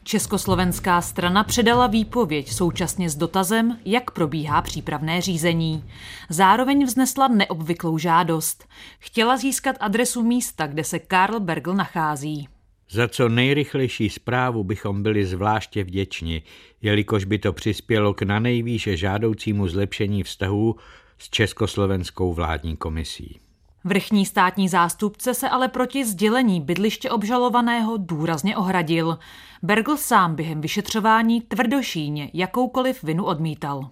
Československá 0.07 1.01
strana 1.01 1.43
předala 1.43 1.87
výpověď 1.87 2.51
současně 2.51 3.09
s 3.09 3.15
dotazem, 3.15 3.79
jak 3.85 4.11
probíhá 4.11 4.61
přípravné 4.61 5.21
řízení. 5.21 5.83
Zároveň 6.29 6.85
vznesla 6.85 7.27
neobvyklou 7.27 7.97
žádost. 7.97 8.67
Chtěla 8.99 9.37
získat 9.37 9.75
adresu 9.79 10.23
místa, 10.23 10.67
kde 10.67 10.83
se 10.83 10.99
Karl 10.99 11.39
Bergl 11.39 11.73
nachází. 11.73 12.47
Za 12.89 13.07
co 13.07 13.29
nejrychlejší 13.29 14.09
zprávu 14.09 14.63
bychom 14.63 15.03
byli 15.03 15.25
zvláště 15.25 15.83
vděční, 15.83 16.43
jelikož 16.81 17.25
by 17.25 17.39
to 17.39 17.53
přispělo 17.53 18.13
k 18.13 18.21
na 18.21 18.39
nejvýše 18.39 18.97
žádoucímu 18.97 19.67
zlepšení 19.67 20.23
vztahů 20.23 20.75
s 21.17 21.29
Československou 21.29 22.33
vládní 22.33 22.77
komisí. 22.77 23.39
Vrchní 23.87 24.25
státní 24.25 24.69
zástupce 24.69 25.33
se 25.33 25.49
ale 25.49 25.67
proti 25.67 26.05
sdělení 26.05 26.61
bydliště 26.61 27.09
obžalovaného 27.09 27.97
důrazně 27.97 28.57
ohradil. 28.57 29.17
Bergl 29.63 29.97
sám 29.97 30.35
během 30.35 30.61
vyšetřování 30.61 31.41
tvrdošíně 31.41 32.29
jakoukoliv 32.33 33.03
vinu 33.03 33.25
odmítal. 33.25 33.89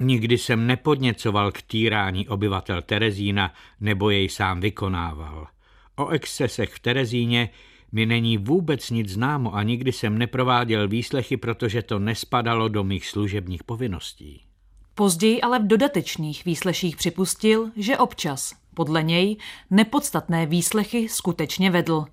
Nikdy 0.00 0.38
jsem 0.38 0.66
nepodněcoval 0.66 1.52
k 1.52 1.62
týrání 1.62 2.28
obyvatel 2.28 2.82
Terezína 2.82 3.52
nebo 3.80 4.10
jej 4.10 4.28
sám 4.28 4.60
vykonával. 4.60 5.46
O 5.96 6.08
excesech 6.08 6.70
v 6.70 6.80
Terezíně 6.80 7.50
mi 7.92 8.06
není 8.06 8.38
vůbec 8.38 8.90
nic 8.90 9.08
známo 9.08 9.54
a 9.54 9.62
nikdy 9.62 9.92
jsem 9.92 10.18
neprováděl 10.18 10.88
výslechy, 10.88 11.36
protože 11.36 11.82
to 11.82 11.98
nespadalo 11.98 12.68
do 12.68 12.84
mých 12.84 13.06
služebních 13.06 13.64
povinností. 13.64 14.42
Později 14.94 15.40
ale 15.40 15.58
v 15.58 15.66
dodatečných 15.66 16.44
výsleších 16.44 16.96
připustil, 16.96 17.70
že 17.76 17.98
občas, 17.98 18.54
podle 18.78 19.02
něj, 19.02 19.36
nepodstatné 19.70 20.46
výslechy 20.46 21.08
skutečně 21.08 21.70
vedl. 21.70 22.04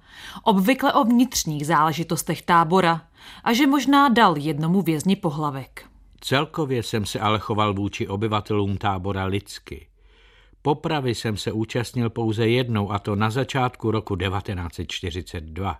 Obvykle 0.43 0.93
o 0.93 1.03
vnitřních 1.03 1.66
záležitostech 1.66 2.41
tábora 2.41 3.01
a 3.43 3.53
že 3.53 3.68
možná 3.68 4.09
dal 4.09 4.38
jednomu 4.38 4.82
vězni 4.82 5.16
pohlavek. 5.16 5.86
Celkově 6.22 6.84
jsem 6.84 7.05
se 7.05 7.20
ale 7.20 7.39
choval 7.39 7.74
vůči 7.74 8.07
obyvatelům 8.07 8.78
tábora 8.78 9.26
lidsky. 9.26 9.88
Popravy 10.61 11.16
jsem 11.16 11.38
se 11.38 11.51
účastnil 11.51 12.09
pouze 12.09 12.47
jednou, 12.47 12.91
a 12.91 12.99
to 12.99 13.16
na 13.16 13.30
začátku 13.30 13.91
roku 13.91 14.16
1942. 14.16 15.78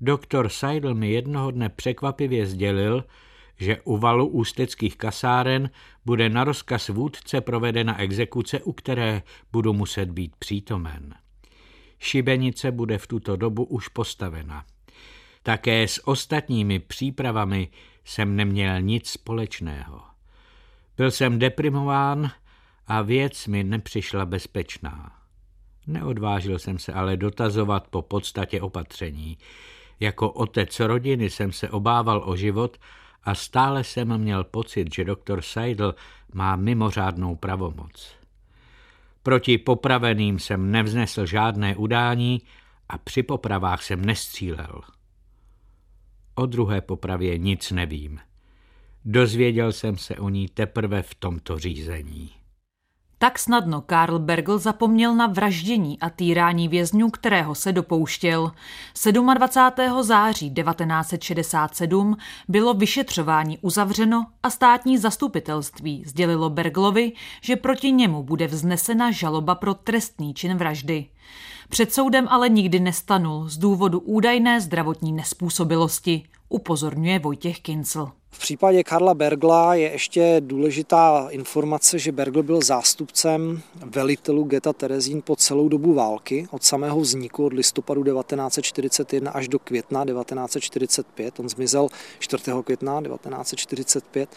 Doktor 0.00 0.48
Seidel 0.48 0.94
mi 0.94 1.10
jednoho 1.10 1.50
dne 1.50 1.68
překvapivě 1.68 2.46
sdělil, 2.46 3.04
že 3.60 3.80
u 3.80 3.96
valu 3.96 4.26
ústeckých 4.26 4.96
kasáren 4.96 5.70
bude 6.04 6.28
na 6.28 6.44
rozkaz 6.44 6.88
vůdce 6.88 7.40
provedena 7.40 8.00
exekuce, 8.00 8.60
u 8.60 8.72
které 8.72 9.22
budu 9.52 9.72
muset 9.72 10.10
být 10.10 10.36
přítomen. 10.36 11.14
Šibenice 11.98 12.72
bude 12.72 12.98
v 12.98 13.06
tuto 13.06 13.36
dobu 13.36 13.64
už 13.64 13.88
postavena. 13.88 14.64
Také 15.42 15.88
s 15.88 16.08
ostatními 16.08 16.78
přípravami 16.78 17.68
jsem 18.04 18.36
neměl 18.36 18.80
nic 18.80 19.08
společného. 19.08 20.02
Byl 20.96 21.10
jsem 21.10 21.38
deprimován 21.38 22.30
a 22.86 23.02
věc 23.02 23.46
mi 23.46 23.64
nepřišla 23.64 24.26
bezpečná. 24.26 25.16
Neodvážil 25.86 26.58
jsem 26.58 26.78
se 26.78 26.92
ale 26.92 27.16
dotazovat 27.16 27.88
po 27.88 28.02
podstatě 28.02 28.60
opatření. 28.60 29.38
Jako 30.00 30.30
otec 30.30 30.80
rodiny 30.80 31.30
jsem 31.30 31.52
se 31.52 31.70
obával 31.70 32.22
o 32.26 32.36
život 32.36 32.78
a 33.24 33.34
stále 33.34 33.84
jsem 33.84 34.18
měl 34.18 34.44
pocit, 34.44 34.94
že 34.94 35.04
doktor 35.04 35.42
Seidel 35.42 35.94
má 36.32 36.56
mimořádnou 36.56 37.36
pravomoc. 37.36 38.16
Proti 39.22 39.58
popraveným 39.58 40.38
jsem 40.38 40.70
nevznesl 40.70 41.26
žádné 41.26 41.76
udání 41.76 42.42
a 42.88 42.98
při 42.98 43.22
popravách 43.22 43.82
jsem 43.82 44.04
nestřílel. 44.04 44.80
O 46.34 46.46
druhé 46.46 46.80
popravě 46.80 47.38
nic 47.38 47.70
nevím. 47.70 48.20
Dozvěděl 49.04 49.72
jsem 49.72 49.96
se 49.96 50.16
o 50.16 50.28
ní 50.28 50.48
teprve 50.48 51.02
v 51.02 51.14
tomto 51.14 51.58
řízení. 51.58 52.39
Tak 53.22 53.38
snadno 53.38 53.80
Karl 53.80 54.18
Bergl 54.18 54.58
zapomněl 54.58 55.14
na 55.14 55.26
vraždění 55.26 56.00
a 56.00 56.10
týrání 56.10 56.68
vězňů, 56.68 57.10
kterého 57.10 57.54
se 57.54 57.72
dopouštěl. 57.72 58.52
27. 59.34 60.02
září 60.02 60.54
1967 60.54 62.16
bylo 62.48 62.74
vyšetřování 62.74 63.58
uzavřeno 63.58 64.26
a 64.42 64.50
státní 64.50 64.98
zastupitelství 64.98 66.04
sdělilo 66.06 66.50
Berglovi, 66.50 67.12
že 67.40 67.56
proti 67.56 67.92
němu 67.92 68.22
bude 68.22 68.46
vznesena 68.46 69.10
žaloba 69.10 69.54
pro 69.54 69.74
trestný 69.74 70.34
čin 70.34 70.56
vraždy. 70.56 71.06
Před 71.68 71.92
soudem 71.92 72.28
ale 72.28 72.48
nikdy 72.48 72.80
nestanul 72.80 73.48
z 73.48 73.58
důvodu 73.58 73.98
údajné 73.98 74.60
zdravotní 74.60 75.12
nespůsobilosti, 75.12 76.22
upozorňuje 76.48 77.18
Vojtěch 77.18 77.60
Kincl. 77.60 78.19
V 78.32 78.38
případě 78.38 78.84
Karla 78.84 79.14
Bergla 79.14 79.74
je 79.74 79.92
ještě 79.92 80.36
důležitá 80.40 81.28
informace, 81.30 81.98
že 81.98 82.12
Bergl 82.12 82.42
byl 82.42 82.60
zástupcem 82.62 83.62
velitelů 83.74 84.44
geta 84.44 84.72
Terezín 84.72 85.22
po 85.22 85.36
celou 85.36 85.68
dobu 85.68 85.94
války, 85.94 86.48
od 86.50 86.64
samého 86.64 87.00
vzniku, 87.00 87.46
od 87.46 87.52
listopadu 87.52 88.04
1941 88.04 89.30
až 89.30 89.48
do 89.48 89.58
května 89.58 90.04
1945. 90.04 91.40
On 91.40 91.48
zmizel 91.48 91.88
4. 92.18 92.52
května 92.64 93.02
1945 93.02 94.28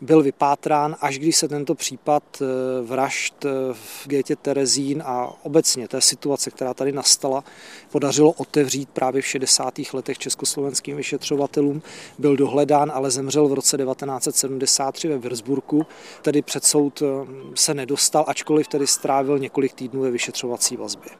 byl 0.00 0.22
vypátrán, 0.22 0.96
až 1.00 1.18
když 1.18 1.36
se 1.36 1.48
tento 1.48 1.74
případ 1.74 2.22
eh, 2.42 2.44
vražd 2.82 3.44
eh, 3.44 3.48
v 3.72 4.08
Gétě 4.08 4.36
Terezín 4.36 5.02
a 5.06 5.32
obecně 5.42 5.88
té 5.88 6.00
situace, 6.00 6.50
která 6.50 6.74
tady 6.74 6.92
nastala, 6.92 7.44
podařilo 7.92 8.32
otevřít 8.32 8.88
právě 8.88 9.22
v 9.22 9.26
60. 9.26 9.74
letech 9.92 10.18
československým 10.18 10.96
vyšetřovatelům. 10.96 11.82
Byl 12.18 12.36
dohledán, 12.36 12.92
ale 12.94 13.10
zemřel 13.10 13.33
v 13.42 13.52
roce 13.52 13.76
1973 13.76 15.08
ve 15.08 15.18
Würzburgu, 15.18 15.86
tedy 16.22 16.42
před 16.42 16.64
soud 16.64 17.02
eh, 17.02 17.06
se 17.54 17.74
nedostal, 17.74 18.24
ačkoliv 18.28 18.68
tedy 18.68 18.86
strávil 18.86 19.38
několik 19.38 19.72
týdnů 19.72 20.00
ve 20.00 20.10
vyšetřovací 20.10 20.76
vazbě. 20.76 21.10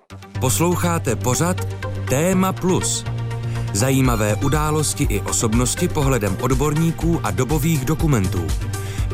Posloucháte 0.40 1.16
pořad 1.16 1.56
Téma 2.08 2.52
Plus. 2.52 3.04
Zajímavé 3.74 4.36
události 4.44 5.06
i 5.10 5.20
osobnosti 5.20 5.88
pohledem 5.88 6.36
odborníků 6.42 7.20
a 7.22 7.30
dobových 7.30 7.84
dokumentů. 7.84 8.46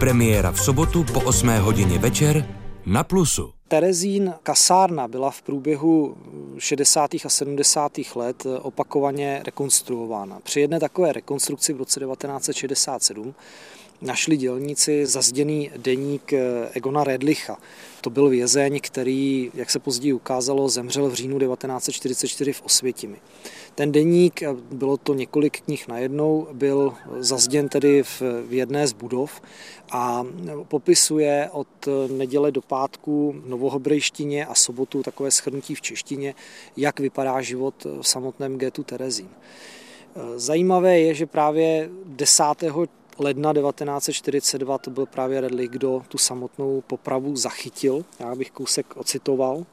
Premiéra 0.00 0.52
v 0.52 0.60
sobotu 0.60 1.04
po 1.04 1.20
8 1.20 1.48
hodině 1.48 1.98
večer 1.98 2.46
na 2.86 3.04
Plusu. 3.04 3.59
Terezín 3.70 4.34
kasárna 4.42 5.08
byla 5.08 5.30
v 5.30 5.42
průběhu 5.42 6.16
60. 6.58 7.10
a 7.24 7.28
70. 7.28 7.92
let 8.14 8.46
opakovaně 8.62 9.42
rekonstruována. 9.44 10.40
Při 10.40 10.60
jedné 10.60 10.80
takové 10.80 11.12
rekonstrukci 11.12 11.72
v 11.72 11.76
roce 11.76 12.00
1967 12.00 13.34
našli 14.02 14.36
dělníci 14.36 15.06
zazděný 15.06 15.70
deník 15.76 16.32
Egona 16.72 17.04
Redlicha. 17.04 17.58
To 18.00 18.10
byl 18.10 18.28
vězeň, 18.28 18.80
který, 18.82 19.50
jak 19.54 19.70
se 19.70 19.78
později 19.78 20.12
ukázalo, 20.12 20.68
zemřel 20.68 21.10
v 21.10 21.14
říjnu 21.14 21.38
1944 21.38 22.52
v 22.52 22.62
Osvětimi. 22.62 23.16
Ten 23.80 23.92
deník, 23.92 24.42
bylo 24.72 24.96
to 24.96 25.14
několik 25.14 25.60
knih 25.60 25.88
najednou, 25.88 26.48
byl 26.52 26.94
zazděn 27.18 27.68
tedy 27.68 28.02
v, 28.02 28.22
jedné 28.48 28.86
z 28.86 28.92
budov 28.92 29.42
a 29.90 30.24
popisuje 30.68 31.48
od 31.52 31.68
neděle 32.10 32.52
do 32.52 32.60
pátku 32.62 33.34
v 33.44 33.48
novohobrejštině 33.48 34.46
a 34.46 34.54
sobotu 34.54 35.02
takové 35.02 35.30
schrnutí 35.30 35.74
v 35.74 35.80
češtině, 35.80 36.34
jak 36.76 37.00
vypadá 37.00 37.40
život 37.40 37.74
v 37.84 38.08
samotném 38.08 38.58
getu 38.58 38.82
Terezín. 38.82 39.28
Zajímavé 40.36 40.98
je, 40.98 41.14
že 41.14 41.26
právě 41.26 41.90
10 42.04 42.44
ledna 43.18 43.52
1942 43.52 44.78
to 44.78 44.90
byl 44.90 45.06
právě 45.06 45.40
Redley, 45.40 45.68
kdo 45.68 46.02
tu 46.08 46.18
samotnou 46.18 46.82
popravu 46.86 47.36
zachytil. 47.36 48.04
Já 48.18 48.34
bych 48.34 48.50
kousek 48.50 48.96
ocitoval. 48.96 49.66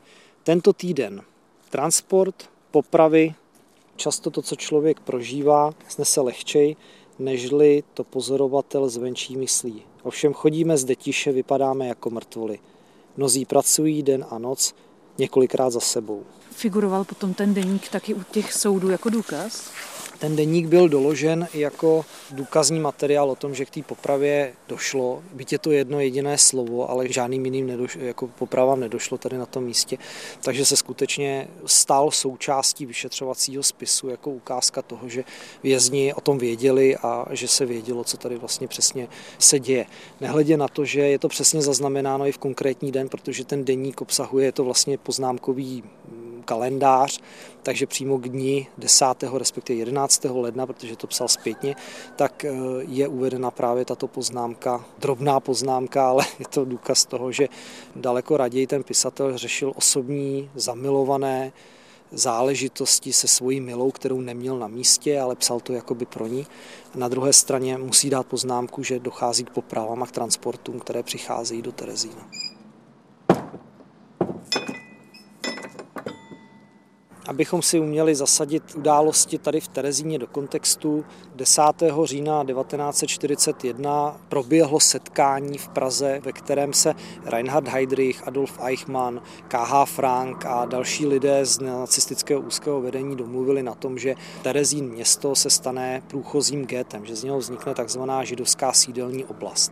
Tento 0.44 0.74
týden 0.74 1.22
transport, 1.70 2.50
popravy, 2.72 3.36
často 3.98 4.30
to, 4.32 4.42
co 4.42 4.56
člověk 4.56 5.00
prožívá, 5.00 5.72
snese 5.88 6.22
lehčej, 6.22 6.76
nežli 7.20 7.84
to 7.94 8.04
pozorovatel 8.04 8.90
zvenčí 8.90 9.38
myslí. 9.38 9.84
Ovšem 10.04 10.34
chodíme 10.34 10.78
zde 10.78 10.96
tiše, 10.96 11.32
vypadáme 11.32 11.88
jako 11.88 12.10
mrtvoli. 12.10 12.60
Mnozí 13.18 13.46
pracují 13.46 14.04
den 14.04 14.26
a 14.30 14.38
noc, 14.38 14.76
několikrát 15.18 15.70
za 15.70 15.80
sebou. 15.80 16.24
Figuroval 16.52 17.04
potom 17.04 17.34
ten 17.34 17.54
deník 17.54 17.90
taky 17.90 18.14
u 18.14 18.24
těch 18.24 18.54
soudů 18.54 18.90
jako 18.90 19.10
důkaz? 19.10 19.72
Ten 20.20 20.36
deník 20.36 20.68
byl 20.68 20.90
doložen 20.90 21.48
jako 21.54 22.06
důkazní 22.32 22.80
materiál 22.80 23.32
o 23.32 23.36
tom, 23.36 23.56
že 23.56 23.66
k 23.66 23.70
té 23.70 23.82
popravě 23.82 24.54
došlo. 24.68 25.24
Byť 25.34 25.52
je 25.52 25.60
to 25.60 25.72
jedno 25.72 26.00
jediné 26.00 26.38
slovo, 26.38 26.90
ale 26.90 27.12
žádným 27.12 27.46
jiným 27.46 27.68
nedošlo, 27.68 28.02
jako 28.02 28.28
popravám 28.28 28.80
nedošlo 28.80 29.18
tady 29.18 29.38
na 29.38 29.46
tom 29.46 29.64
místě. 29.64 29.98
Takže 30.42 30.66
se 30.66 30.78
skutečně 30.78 31.48
stal 31.66 32.12
součástí 32.12 32.86
vyšetřovacího 32.86 33.64
spisu 33.64 34.10
jako 34.10 34.32
ukázka 34.32 34.82
toho, 34.82 35.10
že 35.10 35.24
vězni 35.64 36.14
o 36.14 36.22
tom 36.22 36.38
věděli 36.38 36.96
a 36.98 37.26
že 37.32 37.48
se 37.48 37.66
vědělo, 37.66 38.04
co 38.04 38.18
tady 38.18 38.38
vlastně 38.38 38.68
přesně 38.68 39.08
se 39.40 39.60
děje. 39.60 39.86
Nehledě 40.22 40.58
na 40.58 40.68
to, 40.68 40.86
že 40.86 41.02
je 41.02 41.20
to 41.20 41.28
přesně 41.28 41.62
zaznamenáno 41.62 42.28
i 42.28 42.32
v 42.32 42.38
konkrétní 42.38 42.92
den, 42.92 43.10
protože 43.10 43.46
ten 43.46 43.66
deník 43.66 44.02
obsahuje, 44.02 44.46
je 44.46 44.52
to 44.52 44.64
vlastně 44.64 44.98
poznámkový 44.98 45.84
kalendář, 46.48 47.20
takže 47.64 47.86
přímo 47.88 48.18
k 48.18 48.30
dní 48.30 48.68
10. 48.78 49.06
respektive 49.34 49.80
11. 49.80 50.24
ledna, 50.24 50.66
protože 50.66 50.96
to 50.96 51.08
psal 51.08 51.28
zpětně, 51.28 51.76
tak 52.16 52.46
eh, 52.46 52.52
je 52.88 53.08
uvedena 53.08 53.52
právě 53.52 53.86
tato 53.86 54.08
poznámka, 54.08 54.86
drobná 55.00 55.40
poznámka, 55.40 56.10
ale 56.10 56.26
je 56.40 56.46
to 56.50 56.66
důkaz 56.66 57.06
toho, 57.06 57.32
že 57.32 57.48
daleko 57.96 58.38
raději 58.38 58.68
ten 58.68 58.84
pisatel 58.84 59.38
řešil 59.38 59.74
osobní, 59.76 60.50
zamilované 60.56 61.52
záležitosti 62.12 63.14
se 63.14 63.28
svojí 63.28 63.62
milou, 63.62 63.92
kterou 63.92 64.22
neměl 64.22 64.60
na 64.60 64.68
místě, 64.68 65.20
ale 65.20 65.36
psal 65.36 65.60
to 65.60 65.74
jakoby 65.74 66.06
pro 66.06 66.28
ní. 66.28 66.48
Na 66.96 67.08
druhé 67.08 67.34
straně 67.34 67.78
musí 67.78 68.10
dát 68.10 68.28
poznámku, 68.28 68.84
že 68.84 69.00
dochází 69.00 69.44
k 69.44 69.50
popravám 69.50 70.04
a 70.04 70.08
k 70.08 70.12
transportům, 70.12 70.80
které 70.80 71.04
přicházejí 71.04 71.62
do 71.62 71.72
Terezína. 71.72 72.30
Abychom 77.28 77.62
si 77.62 77.80
uměli 77.80 78.16
zasadit 78.16 78.64
události 78.76 79.38
tady 79.38 79.60
v 79.60 79.68
Terezíně 79.68 80.20
do 80.20 80.28
kontextu, 80.28 81.06
10. 81.36 81.62
října 82.04 82.46
1941 82.46 84.18
proběhlo 84.30 84.80
setkání 84.80 85.58
v 85.58 85.68
Praze, 85.68 86.22
ve 86.24 86.32
kterém 86.32 86.74
se 86.74 86.96
Reinhard 87.26 87.68
Heydrich, 87.68 88.28
Adolf 88.28 88.60
Eichmann, 88.64 89.22
K.H. 89.48 89.86
Frank 89.86 90.46
a 90.46 90.66
další 90.66 91.06
lidé 91.06 91.46
z 91.46 91.60
nacistického 91.60 92.42
úzkého 92.42 92.82
vedení 92.82 93.16
domluvili 93.16 93.64
na 93.64 93.74
tom, 93.74 93.98
že 93.98 94.16
Terezín 94.42 94.90
město 94.90 95.36
se 95.36 95.50
stane 95.50 96.02
průchozím 96.08 96.66
gétem, 96.66 97.06
že 97.06 97.16
z 97.16 97.24
něho 97.24 97.38
vznikne 97.38 97.74
takzvaná 97.74 98.24
židovská 98.24 98.74
sídelní 98.74 99.26
oblast. 99.26 99.72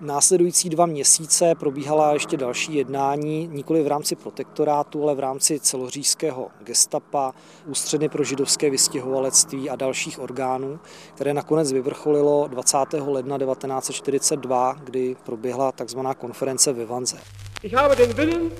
Následující 0.00 0.68
dva 0.68 0.86
měsíce 0.86 1.54
probíhala 1.54 2.12
ještě 2.12 2.36
další 2.36 2.74
jednání, 2.74 3.48
nikoli 3.52 3.82
v 3.82 3.86
rámci 3.86 4.16
protektorátu, 4.16 5.02
ale 5.02 5.14
v 5.14 5.20
rámci 5.20 5.60
celořížského 5.60 6.50
gestapa, 6.60 7.34
ústředny 7.66 8.08
pro 8.08 8.24
židovské 8.24 8.70
vystěhovalectví 8.70 9.70
a 9.70 9.76
dalších 9.76 10.18
orgánů, 10.18 10.80
které 11.14 11.34
nakonec 11.34 11.72
vyvrcholilo 11.72 12.48
20. 12.48 12.78
ledna 13.06 13.38
1942, 13.38 14.76
kdy 14.84 15.16
proběhla 15.24 15.72
tzv. 15.72 15.98
konference 16.18 16.72
ve 16.72 16.86
Vanze. 16.86 17.16
Ich 17.62 17.74
habe 17.74 17.96
den 17.96 18.12
Willen, 18.12 18.50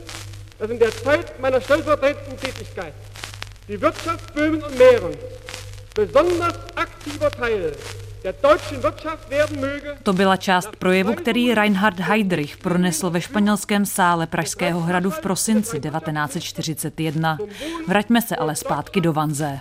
dass 0.58 0.70
in 0.70 0.78
der 0.78 0.92
Zeit 0.92 1.40
meiner 1.40 1.60
stellvertretenden 1.60 2.36
Tätigkeit 2.36 2.94
die 3.68 3.80
Wirtschaft 3.80 4.34
Böhmen 4.34 4.64
und 4.64 4.78
Mähren 4.78 5.16
besonders 5.94 6.54
aktiver 6.76 7.30
Teil 7.30 7.72
to 10.02 10.12
byla 10.12 10.36
část 10.36 10.76
projevu, 10.78 11.14
který 11.14 11.54
Reinhard 11.54 12.00
Heydrich 12.00 12.56
pronesl 12.56 13.10
ve 13.10 13.20
španělském 13.20 13.86
sále 13.86 14.26
Pražského 14.26 14.80
hradu 14.80 15.10
v 15.10 15.20
prosinci 15.20 15.80
1941. 15.80 17.38
Vraťme 17.86 18.22
se 18.22 18.36
ale 18.36 18.56
zpátky 18.56 19.00
do 19.00 19.12
Vanze. 19.12 19.58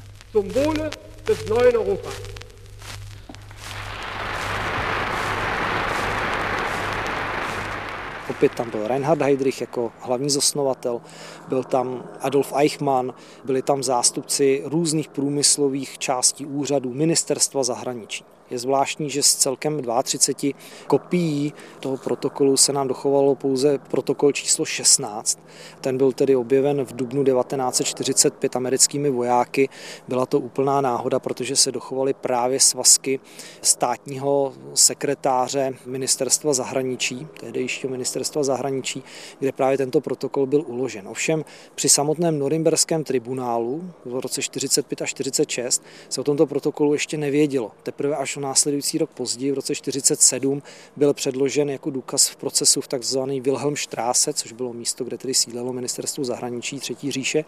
Opět 8.29 8.55
tam 8.55 8.69
byl 8.69 8.87
Reinhard 8.87 9.21
Heydrich 9.21 9.61
jako 9.61 9.91
hlavní 9.99 10.29
zasnovatel, 10.29 11.01
byl 11.47 11.63
tam 11.63 12.03
Adolf 12.21 12.53
Eichmann, 12.55 13.13
byli 13.45 13.61
tam 13.61 13.83
zástupci 13.83 14.61
různých 14.65 15.07
průmyslových 15.07 15.97
částí 15.97 16.45
úřadů, 16.45 16.93
ministerstva 16.93 17.63
zahraničí. 17.63 18.25
Je 18.51 18.59
zvláštní, 18.59 19.09
že 19.09 19.23
z 19.23 19.35
celkem 19.35 19.81
32 20.03 20.59
kopií 20.87 21.53
toho 21.79 21.97
protokolu 21.97 22.57
se 22.57 22.73
nám 22.73 22.87
dochovalo 22.87 23.35
pouze 23.35 23.77
protokol 23.77 24.31
číslo 24.31 24.65
16. 24.65 25.39
Ten 25.81 25.97
byl 25.97 26.11
tedy 26.11 26.35
objeven 26.35 26.85
v 26.85 26.95
dubnu 26.95 27.23
1945 27.23 28.55
americkými 28.55 29.09
vojáky. 29.09 29.69
Byla 30.07 30.25
to 30.25 30.39
úplná 30.39 30.81
náhoda, 30.81 31.19
protože 31.19 31.55
se 31.55 31.71
dochovaly 31.71 32.13
právě 32.13 32.59
svazky 32.59 33.19
státního 33.61 34.53
sekretáře 34.73 35.73
ministerstva 35.85 36.53
zahraničí, 36.53 37.27
tehdejšího 37.39 37.91
ministerstva 37.91 38.43
zahraničí, 38.43 39.03
kde 39.39 39.51
právě 39.51 39.77
tento 39.77 40.01
protokol 40.01 40.45
byl 40.45 40.63
uložen. 40.67 41.07
Ovšem 41.07 41.45
při 41.75 41.89
samotném 41.89 42.39
norimberském 42.39 43.03
tribunálu 43.03 43.93
v 44.05 44.19
roce 44.19 44.41
45 44.41 45.01
a 45.01 45.05
46 45.05 45.83
se 46.09 46.21
o 46.21 46.23
tomto 46.23 46.47
protokolu 46.47 46.93
ještě 46.93 47.17
nevědělo. 47.17 47.71
Teprve 47.83 48.15
až 48.15 48.36
o 48.37 48.39
následující 48.39 48.97
rok 48.97 49.09
později, 49.09 49.51
v 49.51 49.55
roce 49.55 49.73
1947, 49.73 50.61
byl 50.95 51.13
předložen 51.13 51.69
jako 51.69 51.89
důkaz 51.89 52.27
v 52.27 52.35
procesu 52.35 52.81
v 52.81 52.87
takzvaný 52.87 53.41
Wilhelm 53.41 53.75
Straße, 53.75 54.33
což 54.33 54.51
bylo 54.51 54.73
místo, 54.73 55.03
kde 55.03 55.17
tedy 55.17 55.33
sídlelo 55.33 55.73
ministerstvo 55.73 56.23
zahraničí 56.23 56.79
Třetí 56.79 57.11
říše. 57.11 57.45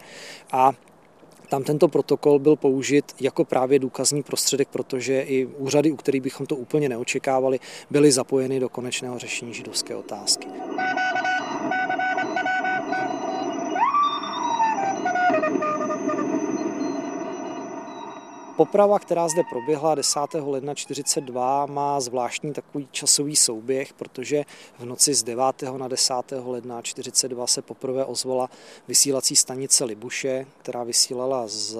A 0.52 0.72
tam 1.48 1.64
tento 1.64 1.88
protokol 1.88 2.38
byl 2.38 2.56
použit 2.56 3.14
jako 3.20 3.44
právě 3.44 3.78
důkazní 3.78 4.22
prostředek, 4.22 4.68
protože 4.68 5.20
i 5.20 5.46
úřady, 5.46 5.90
u 5.90 5.96
kterých 5.96 6.22
bychom 6.22 6.46
to 6.46 6.56
úplně 6.56 6.88
neočekávali, 6.88 7.60
byly 7.90 8.12
zapojeny 8.12 8.60
do 8.60 8.68
konečného 8.68 9.18
řešení 9.18 9.54
židovské 9.54 9.96
otázky. 9.96 10.46
Poprava, 18.60 18.98
která 18.98 19.28
zde 19.28 19.42
proběhla 19.50 19.94
10. 19.94 20.20
ledna 20.40 20.74
42, 20.74 21.66
má 21.66 22.00
zvláštní 22.00 22.52
takový 22.52 22.88
časový 22.90 23.36
souběh, 23.36 23.92
protože 23.92 24.44
v 24.78 24.84
noci 24.84 25.14
z 25.14 25.22
9. 25.22 25.44
na 25.76 25.88
10. 25.88 26.14
ledna 26.44 26.82
42 26.82 27.46
se 27.46 27.62
poprvé 27.62 28.04
ozvala 28.04 28.50
vysílací 28.88 29.36
stanice 29.36 29.84
Libuše, 29.84 30.46
která 30.58 30.84
vysílala 30.84 31.46
z 31.46 31.76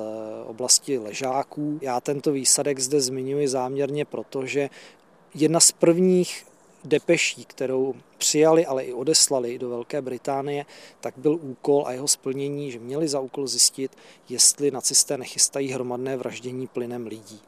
oblasti 0.46 0.98
Ležáků. 0.98 1.78
Já 1.82 2.00
tento 2.00 2.32
výsadek 2.32 2.78
zde 2.78 3.00
zmiňuji 3.00 3.48
záměrně, 3.48 4.04
protože 4.04 4.70
jedna 5.34 5.60
z 5.60 5.72
prvních 5.72 6.46
depeší, 6.84 7.44
kterou 7.44 7.94
přijali, 8.18 8.66
ale 8.66 8.84
i 8.84 8.92
odeslali 8.92 9.58
do 9.58 9.68
Velké 9.68 10.02
Británie, 10.02 10.66
tak 11.00 11.14
byl 11.16 11.38
úkol 11.42 11.84
a 11.86 11.92
jeho 11.92 12.08
splnění, 12.08 12.70
že 12.70 12.78
měli 12.78 13.08
za 13.08 13.20
úkol 13.20 13.46
zjistit, 13.46 13.96
jestli 14.28 14.70
nacisté 14.70 15.18
nechystají 15.18 15.72
hromadné 15.72 16.16
vraždění 16.16 16.66
plynem 16.66 17.06
lidí. 17.06 17.40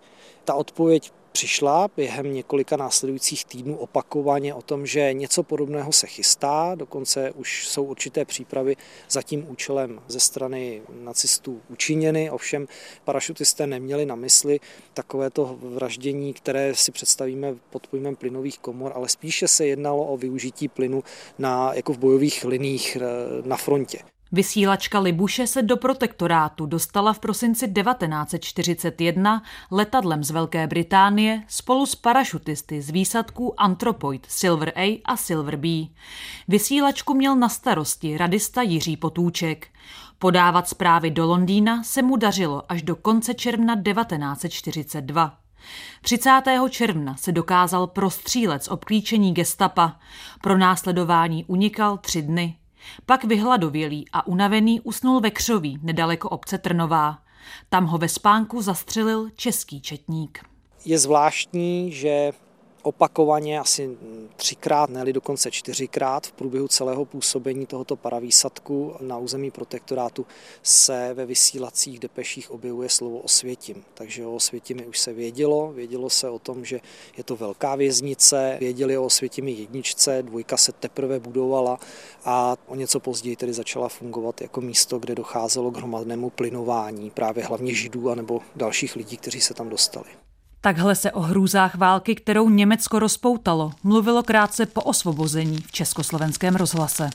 Ta 0.44 0.54
odpověď 0.54 1.12
přišla 1.32 1.88
během 1.96 2.34
několika 2.34 2.76
následujících 2.76 3.44
týdnů 3.44 3.76
opakovaně 3.76 4.54
o 4.54 4.62
tom, 4.62 4.86
že 4.86 5.12
něco 5.12 5.42
podobného 5.42 5.92
se 5.92 6.06
chystá, 6.06 6.74
dokonce 6.74 7.30
už 7.30 7.68
jsou 7.68 7.84
určité 7.84 8.24
přípravy 8.24 8.76
za 9.10 9.22
tím 9.22 9.50
účelem 9.50 10.00
ze 10.08 10.20
strany 10.20 10.82
nacistů 11.02 11.60
učiněny, 11.68 12.30
ovšem 12.30 12.66
parašutisté 13.04 13.66
neměli 13.66 14.06
na 14.06 14.14
mysli 14.14 14.60
takovéto 14.94 15.58
vraždění, 15.60 16.34
které 16.34 16.74
si 16.74 16.92
představíme 16.92 17.54
pod 17.70 17.86
pojmem 17.86 18.16
plynových 18.16 18.58
komor, 18.58 18.92
ale 18.94 19.08
spíše 19.08 19.48
se 19.48 19.66
jednalo 19.66 20.06
o 20.06 20.16
využití 20.16 20.68
plynu 20.68 21.02
na, 21.38 21.74
jako 21.74 21.92
v 21.92 21.98
bojových 21.98 22.44
liních 22.44 22.96
na 23.44 23.56
frontě. 23.56 23.98
Vysílačka 24.34 24.98
Libuše 24.98 25.46
se 25.46 25.62
do 25.62 25.76
protektorátu 25.76 26.66
dostala 26.66 27.12
v 27.12 27.18
prosinci 27.18 27.72
1941 27.72 29.42
letadlem 29.70 30.24
z 30.24 30.30
Velké 30.30 30.66
Británie 30.66 31.42
spolu 31.48 31.86
s 31.86 31.94
parašutisty 31.94 32.82
z 32.82 32.90
výsadků 32.90 33.60
Anthropoid 33.60 34.26
Silver 34.28 34.72
A 34.76 35.02
a 35.04 35.16
Silver 35.16 35.56
B. 35.56 35.68
Vysílačku 36.48 37.14
měl 37.14 37.36
na 37.36 37.48
starosti 37.48 38.18
radista 38.18 38.62
Jiří 38.62 38.96
Potůček. 38.96 39.68
Podávat 40.18 40.68
zprávy 40.68 41.10
do 41.10 41.26
Londýna 41.26 41.82
se 41.82 42.02
mu 42.02 42.16
dařilo 42.16 42.72
až 42.72 42.82
do 42.82 42.96
konce 42.96 43.34
června 43.34 43.82
1942. 43.82 45.38
30. 46.02 46.42
června 46.70 47.16
se 47.16 47.32
dokázal 47.32 47.86
prostřílet 47.86 48.64
z 48.64 48.68
obklíčení 48.68 49.34
gestapa. 49.34 50.00
Pro 50.40 50.58
následování 50.58 51.44
unikal 51.44 51.98
tři 51.98 52.22
dny. 52.22 52.56
Pak 53.06 53.24
vyhladovělý 53.24 54.04
a 54.12 54.26
unavený 54.26 54.80
usnul 54.80 55.20
ve 55.20 55.30
křoví 55.30 55.78
nedaleko 55.82 56.28
obce 56.28 56.58
Trnová. 56.58 57.18
Tam 57.68 57.86
ho 57.86 57.98
ve 57.98 58.08
spánku 58.08 58.62
zastřelil 58.62 59.30
český 59.36 59.80
četník. 59.80 60.44
Je 60.84 60.98
zvláštní, 60.98 61.92
že 61.92 62.32
opakovaně 62.82 63.60
asi 63.60 63.96
třikrát, 64.36 64.90
ne 64.90 65.12
dokonce 65.12 65.50
čtyřikrát 65.50 66.26
v 66.26 66.32
průběhu 66.32 66.68
celého 66.68 67.04
působení 67.04 67.66
tohoto 67.66 67.96
paravýsadku 67.96 68.94
na 69.00 69.18
území 69.18 69.50
protektorátu 69.50 70.26
se 70.62 71.14
ve 71.14 71.26
vysílacích 71.26 71.98
depeších 71.98 72.50
objevuje 72.50 72.88
slovo 72.88 73.18
Osvětim. 73.18 73.84
Takže 73.94 74.26
o 74.26 74.34
Osvětimi 74.34 74.86
už 74.86 74.98
se 74.98 75.12
vědělo, 75.12 75.72
vědělo 75.72 76.10
se 76.10 76.30
o 76.30 76.38
tom, 76.38 76.64
že 76.64 76.80
je 77.16 77.24
to 77.24 77.36
velká 77.36 77.74
věznice, 77.74 78.56
věděli 78.60 78.98
o 78.98 79.04
Osvětimi 79.04 79.52
jedničce, 79.52 80.22
dvojka 80.22 80.56
se 80.56 80.72
teprve 80.72 81.20
budovala 81.20 81.78
a 82.24 82.56
o 82.66 82.74
něco 82.74 83.00
později 83.00 83.36
tedy 83.36 83.52
začala 83.52 83.88
fungovat 83.88 84.40
jako 84.40 84.60
místo, 84.60 84.98
kde 84.98 85.14
docházelo 85.14 85.70
k 85.70 85.76
hromadnému 85.76 86.30
plynování 86.30 87.10
právě 87.10 87.44
hlavně 87.44 87.74
židů 87.74 88.10
anebo 88.10 88.40
dalších 88.56 88.96
lidí, 88.96 89.16
kteří 89.16 89.40
se 89.40 89.54
tam 89.54 89.68
dostali. 89.68 90.21
Takhle 90.64 90.96
se 90.96 91.12
o 91.12 91.20
hrůzách 91.20 91.74
války, 91.74 92.14
kterou 92.14 92.48
Německo 92.48 92.98
rozpoutalo, 92.98 93.72
mluvilo 93.82 94.22
krátce 94.22 94.66
po 94.66 94.82
osvobození 94.82 95.64
v 95.66 95.72
československém 95.72 96.56
rozhlase. 96.56 97.10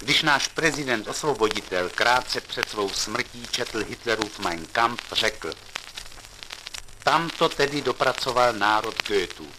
Když 0.00 0.22
náš 0.22 0.48
prezident 0.48 1.08
osvoboditel 1.08 1.90
krátce 1.94 2.40
před 2.40 2.68
svou 2.68 2.88
smrtí 2.88 3.46
četl 3.50 3.84
Hitlerův 3.84 4.38
Mein 4.38 4.66
Kampf, 4.72 5.12
řekl, 5.12 5.52
tam 7.02 7.30
to 7.38 7.48
tedy 7.48 7.82
dopracoval 7.82 8.52
národ 8.52 8.94
Goethův. 9.08 9.56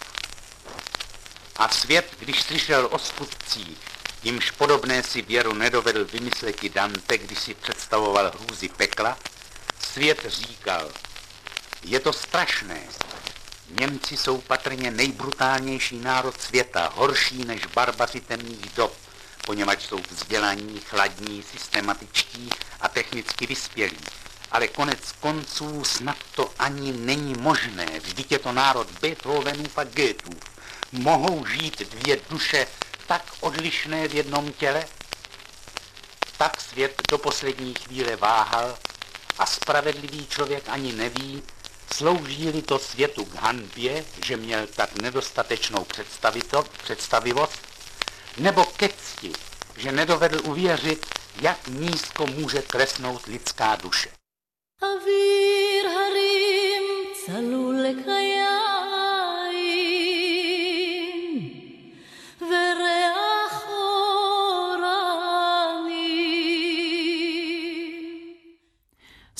A 1.58 1.70
svět, 1.70 2.06
když 2.20 2.42
slyšel 2.42 2.90
o 2.92 3.00
skutcích, 3.00 3.78
jimž 4.24 4.52
podobné 4.52 5.04
si 5.04 5.22
věru 5.22 5.54
nedovedl 5.54 6.06
vymyslet 6.06 6.64
i 6.64 6.70
Dante, 6.70 7.18
když 7.18 7.40
si 7.40 7.54
představoval 7.54 8.32
hrůzy 8.40 8.70
pekla, 8.70 9.18
svět 9.80 10.26
říkal, 10.28 10.90
je 11.86 12.00
to 12.00 12.14
strašné. 12.14 12.80
Němci 13.80 14.18
jsou 14.18 14.42
patrně 14.42 14.92
nejbrutálnější 14.92 15.98
národ 15.98 16.42
světa, 16.42 16.92
horší 16.96 17.46
než 17.46 17.66
barbaři 17.66 18.22
temných 18.22 18.70
dob, 18.76 18.98
poněvadž 19.46 19.84
jsou 19.84 20.00
vzdělaní, 20.10 20.80
chladní, 20.80 21.44
systematičtí 21.44 22.50
a 22.82 22.88
technicky 22.90 23.46
vyspělí. 23.46 23.98
Ale 24.52 24.68
konec 24.68 25.12
konců 25.20 25.84
snad 25.84 26.18
to 26.36 26.54
ani 26.60 26.92
není 26.92 27.34
možné. 27.34 27.86
Vždyť 28.00 28.32
je 28.32 28.40
to 28.40 28.52
národ 28.52 28.88
Beethovenův 29.02 29.78
a 29.78 29.84
Goethův. 29.84 30.44
Mohou 30.92 31.46
žít 31.46 31.82
dvě 31.82 32.20
duše 32.30 32.68
tak 33.08 33.24
odlišné 33.40 34.08
v 34.08 34.14
jednom 34.16 34.52
těle? 34.52 34.86
Tak 36.38 36.62
svět 36.62 37.02
do 37.10 37.18
poslední 37.18 37.74
chvíle 37.74 38.16
váhal 38.16 38.78
a 39.38 39.46
spravedlivý 39.46 40.28
člověk 40.28 40.64
ani 40.70 40.94
neví, 40.94 41.44
slouží-li 41.98 42.62
to 42.62 42.80
světu 42.80 43.26
k 43.26 43.36
hanbě, 43.36 44.06
že 44.26 44.38
měl 44.38 44.68
tak 44.68 45.02
nedostatečnou 45.02 45.86
představivost, 46.84 47.60
nebo 48.38 48.66
ke 48.66 48.90
cti, 48.90 49.32
že 49.78 49.92
nedovedl 49.92 50.40
uvěřit, 50.44 51.06
jak 51.42 51.68
nízko 51.68 52.28
může 52.28 52.62
kresnout 52.62 53.26
lidská 53.26 53.76
duše. 53.76 54.10
Avir 54.82 55.86
harim 55.88 56.84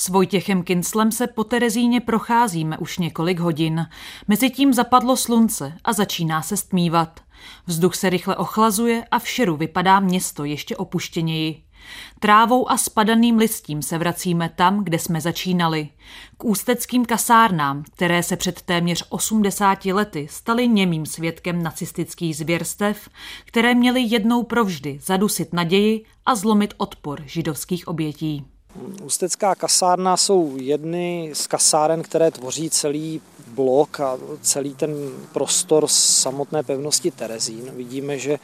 S 0.06 0.08
Vojtěchem 0.08 0.62
Kinslem 0.62 1.12
se 1.12 1.26
po 1.26 1.44
Terezíně 1.44 2.00
procházíme 2.00 2.78
už 2.78 2.98
několik 2.98 3.38
hodin. 3.38 3.86
Mezitím 4.28 4.74
zapadlo 4.74 5.16
slunce 5.16 5.72
a 5.84 5.92
začíná 5.92 6.42
se 6.42 6.56
stmívat. 6.56 7.20
Vzduch 7.66 7.94
se 7.94 8.10
rychle 8.10 8.36
ochlazuje 8.36 9.04
a 9.10 9.18
v 9.18 9.28
šeru 9.28 9.56
vypadá 9.56 10.00
město 10.00 10.44
ještě 10.44 10.76
opuštěněji. 10.76 11.62
Trávou 12.20 12.70
a 12.70 12.76
spadaným 12.76 13.36
listím 13.36 13.82
se 13.82 13.98
vracíme 13.98 14.48
tam, 14.48 14.84
kde 14.84 14.98
jsme 14.98 15.20
začínali. 15.20 15.88
K 16.36 16.44
ústeckým 16.44 17.04
kasárnám, 17.04 17.84
které 17.94 18.22
se 18.22 18.36
před 18.36 18.62
téměř 18.62 19.04
80 19.08 19.84
lety 19.84 20.26
staly 20.30 20.68
němým 20.68 21.06
svědkem 21.06 21.62
nacistických 21.62 22.36
zvěrstev, 22.36 23.08
které 23.44 23.74
měly 23.74 24.00
jednou 24.00 24.42
provždy 24.42 24.98
zadusit 25.02 25.52
naději 25.52 26.04
a 26.26 26.34
zlomit 26.34 26.74
odpor 26.76 27.22
židovských 27.24 27.88
obětí. 27.88 28.55
Ústecká 29.02 29.54
kasárna 29.54 30.16
jsou 30.16 30.56
jedny 30.60 31.30
z 31.34 31.46
kasáren, 31.46 32.02
které 32.02 32.30
tvoří 32.30 32.70
celý 32.70 33.20
blok 33.46 34.00
a 34.00 34.18
celý 34.42 34.74
ten 34.74 34.90
prostor 35.32 35.86
samotné 35.88 36.62
pevnosti 36.62 37.10
Terezín. 37.10 37.70
Vidíme, 37.70 38.18
že 38.18 38.32
e, 38.32 38.38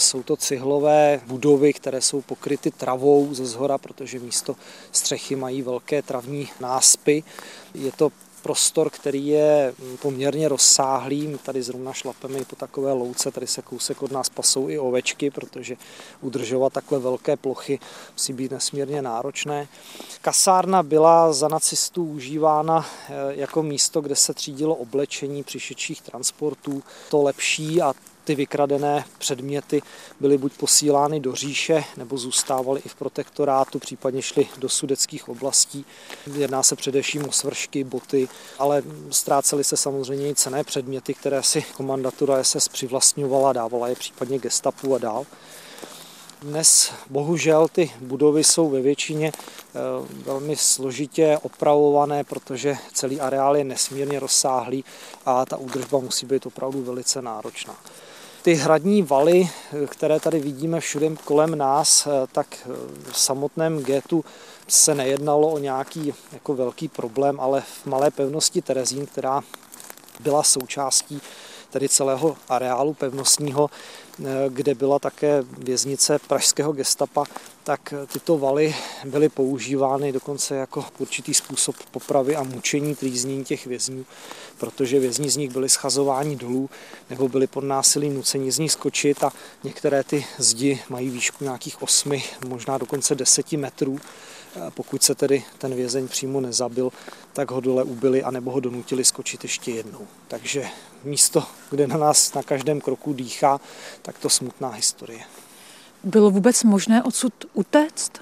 jsou 0.00 0.22
to 0.22 0.36
cihlové 0.36 1.20
budovy, 1.26 1.72
které 1.72 2.00
jsou 2.00 2.20
pokryty 2.20 2.70
travou 2.70 3.34
ze 3.34 3.46
zhora, 3.46 3.78
protože 3.78 4.18
místo 4.18 4.56
střechy 4.92 5.36
mají 5.36 5.62
velké 5.62 6.02
travní 6.02 6.48
náspy. 6.60 7.22
Je 7.74 7.92
to 7.92 8.12
prostor, 8.42 8.90
který 8.90 9.26
je 9.26 9.74
poměrně 10.02 10.48
rozsáhlý. 10.48 11.26
My 11.26 11.38
tady 11.38 11.62
zrovna 11.62 11.92
šlapeme 11.92 12.38
i 12.38 12.44
po 12.44 12.56
takové 12.56 12.92
louce, 12.92 13.30
tady 13.30 13.46
se 13.46 13.62
kousek 13.62 14.02
od 14.02 14.12
nás 14.12 14.28
pasou 14.28 14.68
i 14.68 14.78
ovečky, 14.78 15.30
protože 15.30 15.76
udržovat 16.20 16.72
takhle 16.72 16.98
velké 16.98 17.36
plochy 17.36 17.78
musí 18.12 18.32
být 18.32 18.50
nesmírně 18.50 19.02
náročné. 19.02 19.68
Kasárna 20.22 20.82
byla 20.82 21.32
za 21.32 21.48
nacistů 21.48 22.04
užívána 22.04 22.86
eh, 22.86 23.12
jako 23.28 23.62
místo, 23.62 24.00
kde 24.00 24.16
se 24.16 24.34
třídilo 24.34 24.74
oblečení 24.74 25.42
přišedších 25.42 26.02
transportů. 26.02 26.82
To 27.10 27.22
lepší 27.22 27.82
a 27.82 27.92
ty 28.24 28.34
vykradené 28.34 29.04
předměty 29.18 29.82
byly 30.20 30.38
buď 30.38 30.52
posílány 30.52 31.20
do 31.20 31.34
říše, 31.34 31.84
nebo 31.96 32.18
zůstávaly 32.18 32.80
i 32.84 32.88
v 32.88 32.94
protektorátu, 32.94 33.78
případně 33.78 34.22
šly 34.22 34.48
do 34.58 34.68
sudeckých 34.68 35.28
oblastí. 35.28 35.84
Jedná 36.36 36.62
se 36.62 36.76
především 36.76 37.28
o 37.28 37.32
svršky, 37.32 37.84
boty, 37.84 38.28
ale 38.58 38.82
ztrácely 39.10 39.64
se 39.64 39.76
samozřejmě 39.76 40.30
i 40.30 40.34
cené 40.34 40.64
předměty, 40.64 41.14
které 41.14 41.42
si 41.42 41.62
komandatura 41.62 42.44
SS 42.44 42.68
přivlastňovala, 42.68 43.52
dávala 43.52 43.88
je 43.88 43.94
případně 43.94 44.38
gestapu 44.38 44.94
a 44.94 44.98
dál. 44.98 45.26
Dnes 46.42 46.92
bohužel 47.10 47.68
ty 47.68 47.90
budovy 48.00 48.44
jsou 48.44 48.70
ve 48.70 48.80
většině 48.80 49.32
eh, 49.34 49.78
velmi 50.24 50.56
složitě 50.56 51.38
opravované, 51.42 52.24
protože 52.24 52.76
celý 52.92 53.20
areál 53.20 53.56
je 53.56 53.64
nesmírně 53.64 54.20
rozsáhlý 54.20 54.84
a 55.26 55.46
ta 55.46 55.56
údržba 55.56 55.98
musí 55.98 56.26
být 56.26 56.46
opravdu 56.46 56.82
velice 56.82 57.22
náročná. 57.22 57.76
Ty 58.42 58.54
hradní 58.54 59.02
valy, 59.02 59.48
které 59.86 60.20
tady 60.20 60.40
vidíme 60.40 60.80
všude 60.80 61.16
kolem 61.24 61.58
nás, 61.58 62.06
eh, 62.06 62.26
tak 62.32 62.46
eh, 62.54 62.68
v 63.12 63.18
samotném 63.18 63.78
getu 63.78 64.24
se 64.68 64.94
nejednalo 64.94 65.48
o 65.48 65.58
nějaký 65.58 66.14
jako 66.32 66.54
velký 66.54 66.88
problém, 66.88 67.40
ale 67.40 67.60
v 67.60 67.86
malé 67.86 68.10
pevnosti 68.10 68.62
Terezín, 68.62 69.06
která 69.06 69.42
byla 70.20 70.42
součástí 70.42 71.20
tedy 71.70 71.88
celého 71.88 72.36
areálu 72.48 72.94
pevnostního, 72.94 73.70
kde 74.48 74.74
byla 74.74 74.98
také 74.98 75.44
věznice 75.58 76.18
pražského 76.28 76.72
gestapa, 76.72 77.24
tak 77.64 77.94
tyto 78.12 78.38
valy 78.38 78.74
byly 79.04 79.28
používány 79.28 80.12
dokonce 80.12 80.56
jako 80.56 80.84
určitý 80.98 81.34
způsob 81.34 81.76
popravy 81.90 82.36
a 82.36 82.42
mučení, 82.42 82.94
trýznění 82.94 83.44
těch 83.44 83.66
vězňů, 83.66 84.06
protože 84.58 85.00
vězni 85.00 85.30
z 85.30 85.36
nich 85.36 85.50
byli 85.50 85.68
schazováni 85.68 86.36
dolů 86.36 86.70
nebo 87.10 87.28
byli 87.28 87.46
pod 87.46 87.64
násilím 87.64 88.14
nuceni 88.14 88.52
z 88.52 88.58
nich 88.58 88.72
skočit 88.72 89.24
a 89.24 89.32
některé 89.64 90.04
ty 90.04 90.26
zdi 90.38 90.82
mají 90.88 91.10
výšku 91.10 91.44
nějakých 91.44 91.82
8, 91.82 92.12
možná 92.48 92.78
dokonce 92.78 93.14
10 93.14 93.52
metrů. 93.52 93.98
Pokud 94.74 95.02
se 95.02 95.14
tedy 95.14 95.44
ten 95.58 95.74
vězeň 95.74 96.08
přímo 96.08 96.40
nezabil, 96.40 96.92
tak 97.32 97.50
ho 97.50 97.60
dole 97.60 97.84
ubili 97.84 98.22
a 98.22 98.30
nebo 98.30 98.50
ho 98.50 98.60
donutili 98.60 99.04
skočit 99.04 99.42
ještě 99.42 99.70
jednou. 99.70 100.06
Takže 100.28 100.64
místo, 101.04 101.44
kde 101.70 101.86
na 101.86 101.96
nás 101.96 102.34
na 102.34 102.42
každém 102.42 102.80
kroku 102.80 103.12
dýchá, 103.12 103.60
tak 104.02 104.18
to 104.18 104.30
smutná 104.30 104.68
historie. 104.68 105.20
Bylo 106.04 106.30
vůbec 106.30 106.64
možné 106.64 107.02
odsud 107.02 107.32
utéct? 107.54 108.12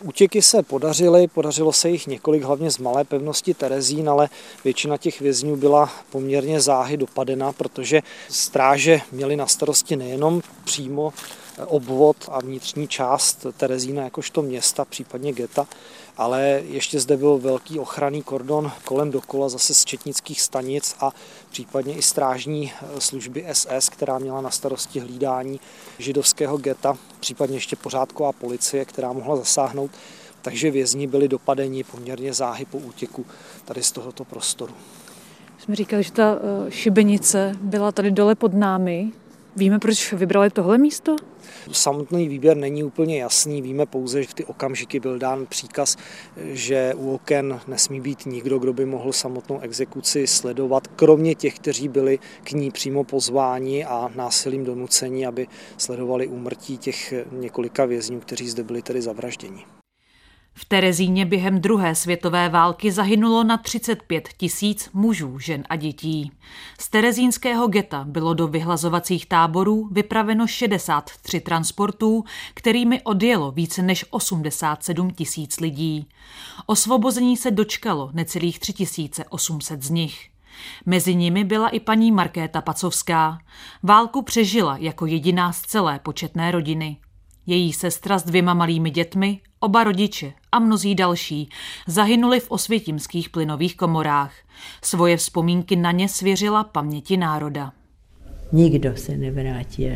Útěky 0.00 0.42
se 0.42 0.62
podařily, 0.62 1.28
podařilo 1.28 1.72
se 1.72 1.88
jich 1.88 2.06
několik, 2.06 2.42
hlavně 2.42 2.70
z 2.70 2.78
malé 2.78 3.04
pevnosti 3.04 3.54
Terezín, 3.54 4.08
ale 4.08 4.28
většina 4.64 4.96
těch 4.96 5.20
vězňů 5.20 5.56
byla 5.56 5.90
poměrně 6.10 6.60
záhy 6.60 6.96
dopadena, 6.96 7.52
protože 7.52 8.00
stráže 8.28 9.00
měly 9.12 9.36
na 9.36 9.46
starosti 9.46 9.96
nejenom 9.96 10.42
přímo 10.64 11.12
obvod 11.66 12.16
a 12.28 12.40
vnitřní 12.40 12.88
část 12.88 13.46
Terezína 13.56 14.02
jakožto 14.02 14.42
města, 14.42 14.84
případně 14.84 15.32
geta, 15.32 15.66
ale 16.16 16.62
ještě 16.68 17.00
zde 17.00 17.16
byl 17.16 17.38
velký 17.38 17.78
ochranný 17.78 18.22
kordon 18.22 18.72
kolem 18.84 19.10
dokola 19.10 19.48
zase 19.48 19.74
z 19.74 19.84
četnických 19.84 20.40
stanic 20.40 20.96
a 21.00 21.12
případně 21.50 21.94
i 21.94 22.02
strážní 22.02 22.72
eh, 22.72 23.00
služby 23.00 23.46
SS, 23.52 23.88
která 23.88 24.18
měla 24.18 24.40
na 24.40 24.50
starosti 24.50 25.00
hlídání 25.00 25.60
židovského 25.98 26.56
geta, 26.56 26.96
případně 27.20 27.56
ještě 27.56 27.76
pořádková 27.76 28.32
policie, 28.32 28.84
která 28.84 29.12
mohla 29.12 29.36
zasáhnout. 29.36 29.90
Takže 30.42 30.70
vězni 30.70 31.06
byli 31.06 31.28
dopadeni 31.28 31.84
poměrně 31.84 32.32
záhy 32.32 32.64
po 32.64 32.78
útěku 32.78 33.26
tady 33.64 33.82
z 33.82 33.92
tohoto 33.92 34.24
prostoru. 34.24 34.74
Jsme 35.58 35.76
říkali, 35.76 36.02
že 36.02 36.12
ta 36.12 36.36
eh, 36.36 36.70
šibenice 36.70 37.52
byla 37.60 37.92
tady 37.92 38.10
dole 38.10 38.34
pod 38.34 38.54
námi. 38.54 39.12
Víme, 39.56 39.78
proč 39.78 40.12
vybrali 40.12 40.50
tohle 40.50 40.78
místo? 40.78 41.16
Samotný 41.72 42.28
výběr 42.28 42.56
není 42.56 42.84
úplně 42.84 43.22
jasný, 43.22 43.62
víme 43.62 43.86
pouze, 43.86 44.22
že 44.22 44.28
v 44.28 44.34
ty 44.34 44.44
okamžiky 44.44 45.00
byl 45.00 45.18
dán 45.18 45.46
příkaz, 45.46 45.96
že 46.36 46.94
u 46.96 47.14
oken 47.14 47.60
nesmí 47.68 48.00
být 48.00 48.26
nikdo, 48.26 48.58
kdo 48.58 48.72
by 48.72 48.84
mohl 48.86 49.12
samotnou 49.12 49.60
exekuci 49.60 50.26
sledovat, 50.26 50.86
kromě 50.86 51.34
těch, 51.34 51.54
kteří 51.58 51.88
byli 51.88 52.18
k 52.44 52.52
ní 52.52 52.70
přímo 52.70 53.04
pozváni 53.04 53.84
a 53.84 54.10
násilím 54.14 54.64
donuceni, 54.64 55.26
aby 55.26 55.46
sledovali 55.76 56.26
úmrtí 56.26 56.78
těch 56.78 57.14
několika 57.32 57.84
vězňů, 57.84 58.20
kteří 58.20 58.48
zde 58.48 58.62
byli 58.62 58.82
tedy 58.82 59.02
zavražděni. 59.02 59.64
V 60.56 60.64
Terezíně 60.64 61.26
během 61.26 61.60
druhé 61.60 61.94
světové 61.94 62.48
války 62.48 62.92
zahynulo 62.92 63.44
na 63.44 63.56
35 63.56 64.28
tisíc 64.36 64.90
mužů, 64.92 65.38
žen 65.38 65.64
a 65.68 65.76
dětí. 65.76 66.32
Z 66.80 66.88
terezínského 66.88 67.68
geta 67.68 68.04
bylo 68.08 68.34
do 68.34 68.48
vyhlazovacích 68.48 69.26
táborů 69.26 69.88
vypraveno 69.92 70.46
63 70.46 71.40
transportů, 71.40 72.24
kterými 72.54 73.02
odjelo 73.02 73.50
více 73.50 73.82
než 73.82 74.04
87 74.10 75.10
tisíc 75.10 75.60
lidí. 75.60 76.08
Osvobození 76.66 77.36
se 77.36 77.50
dočkalo 77.50 78.10
necelých 78.12 78.58
3800 78.58 79.82
z 79.82 79.90
nich. 79.90 80.30
Mezi 80.86 81.14
nimi 81.14 81.44
byla 81.44 81.68
i 81.68 81.80
paní 81.80 82.12
Markéta 82.12 82.60
Pacovská. 82.60 83.38
Válku 83.82 84.22
přežila 84.22 84.76
jako 84.76 85.06
jediná 85.06 85.52
z 85.52 85.60
celé 85.60 85.98
početné 85.98 86.50
rodiny. 86.50 86.96
Její 87.46 87.72
sestra 87.72 88.18
s 88.18 88.22
dvěma 88.22 88.54
malými 88.54 88.90
dětmi, 88.90 89.40
oba 89.60 89.84
rodiče 89.84 90.32
a 90.52 90.58
mnozí 90.58 90.94
další 90.94 91.48
zahynuli 91.86 92.40
v 92.40 92.50
osvětimských 92.50 93.28
plynových 93.28 93.76
komorách. 93.76 94.32
Svoje 94.82 95.16
vzpomínky 95.16 95.76
na 95.76 95.92
ně 95.92 96.08
svěřila 96.08 96.64
paměti 96.64 97.16
národa. 97.16 97.72
Nikdo 98.52 98.96
se 98.96 99.16
nevrátil. 99.16 99.92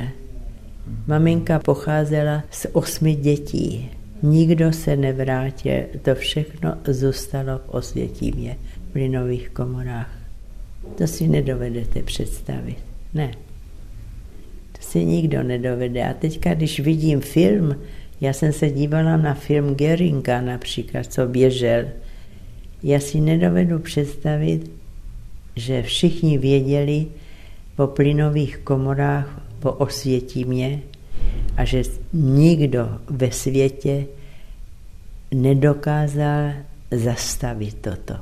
Maminka 1.07 1.59
pocházela 1.59 2.43
z 2.51 2.67
osmi 2.73 3.15
dětí. 3.15 3.91
Nikdo 4.23 4.73
se 4.73 4.97
nevrátil. 4.97 5.83
To 6.03 6.15
všechno 6.15 6.75
zůstalo 6.87 7.59
v 7.59 7.69
Osvětímě, 7.69 8.59
v 8.89 8.93
plynových 8.93 9.51
komorách. 9.51 10.11
To 10.95 11.07
si 11.07 11.29
nedovedete 11.29 12.03
představit. 12.03 12.79
Ne. 13.15 13.48
Si 14.89 15.05
nikdo 15.05 15.43
nedovede. 15.43 16.05
A 16.05 16.13
teďka, 16.13 16.55
když 16.55 16.81
vidím 16.81 17.21
film, 17.21 17.77
já 18.21 18.33
jsem 18.33 18.53
se 18.53 18.71
dívala 18.71 19.17
na 19.17 19.35
film 19.35 19.75
Geringa 19.75 20.41
například, 20.41 21.13
co 21.13 21.27
běžel. 21.27 21.85
Já 22.83 23.01
si 23.01 23.21
nedovedu 23.21 23.79
představit, 23.79 24.71
že 25.57 25.83
všichni 25.83 26.39
věděli 26.39 27.07
o 27.77 27.87
plynových 27.87 28.59
komorách, 28.59 29.41
o 29.63 29.73
Osvětímě 29.73 30.81
a 31.57 31.65
že 31.65 31.83
nikdo 32.13 32.99
ve 33.11 33.33
světě 33.33 34.07
nedokázal 35.35 36.53
zastavit 36.91 37.77
toto. 37.81 38.15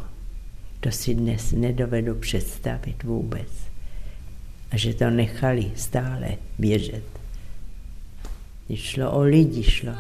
To 0.81 0.91
si 0.91 1.15
dnes 1.15 1.53
nedovedu 1.53 2.15
představit 2.15 3.03
vůbec. 3.03 3.66
A 4.73 4.77
že 4.77 4.95
to 4.95 5.11
nechali 5.11 5.73
stále 5.77 6.37
běžet. 6.59 7.05
Šlo 8.75 9.13
o 9.13 9.21
lidi, 9.21 9.63
šlo. 9.63 9.93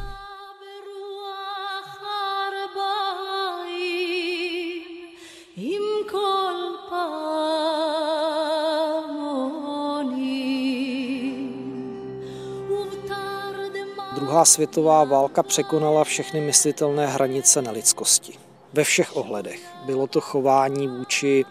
Druhá 14.15 14.45
světová 14.45 15.05
válka 15.05 15.43
překonala 15.43 16.05
všechny 16.05 16.41
myslitelné 16.41 17.07
hranice 17.07 17.63
nelidskosti. 17.63 18.33
Ve 18.73 18.85
všech 18.85 19.17
ohledech. 19.17 19.61
Bylo 19.87 20.07
to 20.07 20.21
chování 20.21 20.89
vůči 20.89 21.45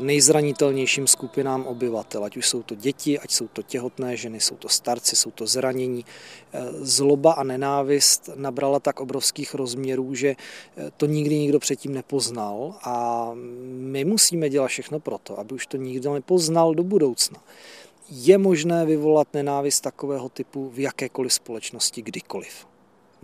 nejzranitelnějším 0.00 1.06
skupinám 1.06 1.66
obyvatel, 1.66 2.24
ať 2.24 2.36
už 2.36 2.48
jsou 2.48 2.62
to 2.62 2.74
děti, 2.74 3.18
ať 3.18 3.30
jsou 3.30 3.48
to 3.48 3.62
těhotné 3.62 4.16
ženy, 4.16 4.40
jsou 4.40 4.56
to 4.56 4.68
starci, 4.68 5.16
jsou 5.16 5.30
to 5.30 5.46
zranění. 5.46 6.04
Eh, 6.52 6.68
zloba 6.72 7.32
a 7.32 7.42
nenávist 7.42 8.30
nabrala 8.34 8.80
tak 8.80 9.00
obrovských 9.00 9.54
rozměrů, 9.54 10.14
že 10.14 10.28
eh, 10.28 10.90
to 10.96 11.06
nikdy 11.06 11.38
nikdo 11.38 11.58
předtím 11.58 11.94
nepoznal 11.94 12.74
a 12.82 13.30
my 13.64 14.04
musíme 14.04 14.48
dělat 14.48 14.68
všechno 14.68 15.00
proto, 15.00 15.38
aby 15.38 15.54
už 15.54 15.66
to 15.66 15.76
nikdo 15.76 16.14
nepoznal 16.14 16.74
do 16.74 16.82
budoucna. 16.82 17.40
Je 18.10 18.38
možné 18.38 18.86
vyvolat 18.86 19.28
nenávist 19.34 19.80
takového 19.80 20.28
typu 20.28 20.70
v 20.70 20.78
jakékoliv 20.78 21.32
společnosti 21.32 22.02
kdykoliv. 22.02 22.73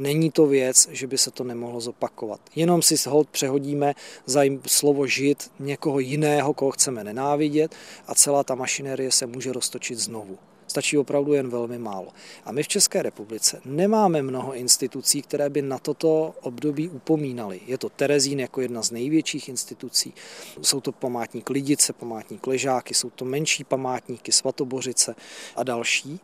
Není 0.00 0.30
to 0.30 0.46
věc, 0.46 0.88
že 0.90 1.06
by 1.06 1.18
se 1.18 1.30
to 1.30 1.44
nemohlo 1.44 1.80
zopakovat. 1.80 2.40
Jenom 2.54 2.82
si 2.82 3.08
hold 3.08 3.28
přehodíme 3.30 3.94
za 4.26 4.40
slovo 4.66 5.06
žít 5.06 5.50
někoho 5.58 5.98
jiného, 5.98 6.54
koho 6.54 6.70
chceme 6.70 7.04
nenávidět 7.04 7.74
a 8.06 8.14
celá 8.14 8.44
ta 8.44 8.54
mašinerie 8.54 9.12
se 9.12 9.26
může 9.26 9.52
roztočit 9.52 9.98
znovu. 9.98 10.38
Stačí 10.66 10.98
opravdu 10.98 11.32
jen 11.32 11.48
velmi 11.48 11.78
málo. 11.78 12.08
A 12.44 12.52
my 12.52 12.62
v 12.62 12.68
České 12.68 13.02
republice 13.02 13.60
nemáme 13.64 14.22
mnoho 14.22 14.54
institucí, 14.54 15.22
které 15.22 15.50
by 15.50 15.62
na 15.62 15.78
toto 15.78 16.34
období 16.40 16.88
upomínaly. 16.88 17.60
Je 17.66 17.78
to 17.78 17.88
Terezín 17.88 18.40
jako 18.40 18.60
jedna 18.60 18.82
z 18.82 18.90
největších 18.90 19.48
institucí. 19.48 20.14
Jsou 20.62 20.80
to 20.80 20.92
památník 20.92 21.50
Lidice, 21.50 21.92
památník 21.92 22.46
Ležáky, 22.46 22.94
jsou 22.94 23.10
to 23.10 23.24
menší 23.24 23.64
památníky 23.64 24.32
Svatobořice 24.32 25.14
a 25.56 25.62
další. 25.62 26.20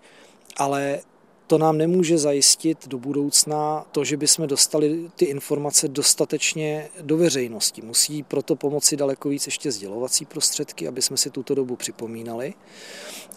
Ale 0.57 1.01
to 1.47 1.59
nám 1.59 1.79
nemůže 1.79 2.19
zajistit 2.19 2.89
do 2.89 2.99
budoucna 2.99 3.87
to, 3.93 4.05
že 4.05 4.17
bychom 4.17 4.47
dostali 4.47 5.11
ty 5.17 5.25
informace 5.25 5.89
dostatečně 5.89 6.89
do 7.01 7.17
veřejnosti. 7.17 7.83
Musí 7.83 8.23
proto 8.23 8.57
pomoci 8.57 8.97
daleko 8.97 9.29
víc 9.29 9.47
ještě 9.47 9.73
sdělovací 9.73 10.25
prostředky, 10.25 10.89
aby 10.89 11.03
jsme 11.03 11.17
si 11.17 11.31
tuto 11.31 11.55
dobu 11.55 11.77
připomínali. 11.77 12.55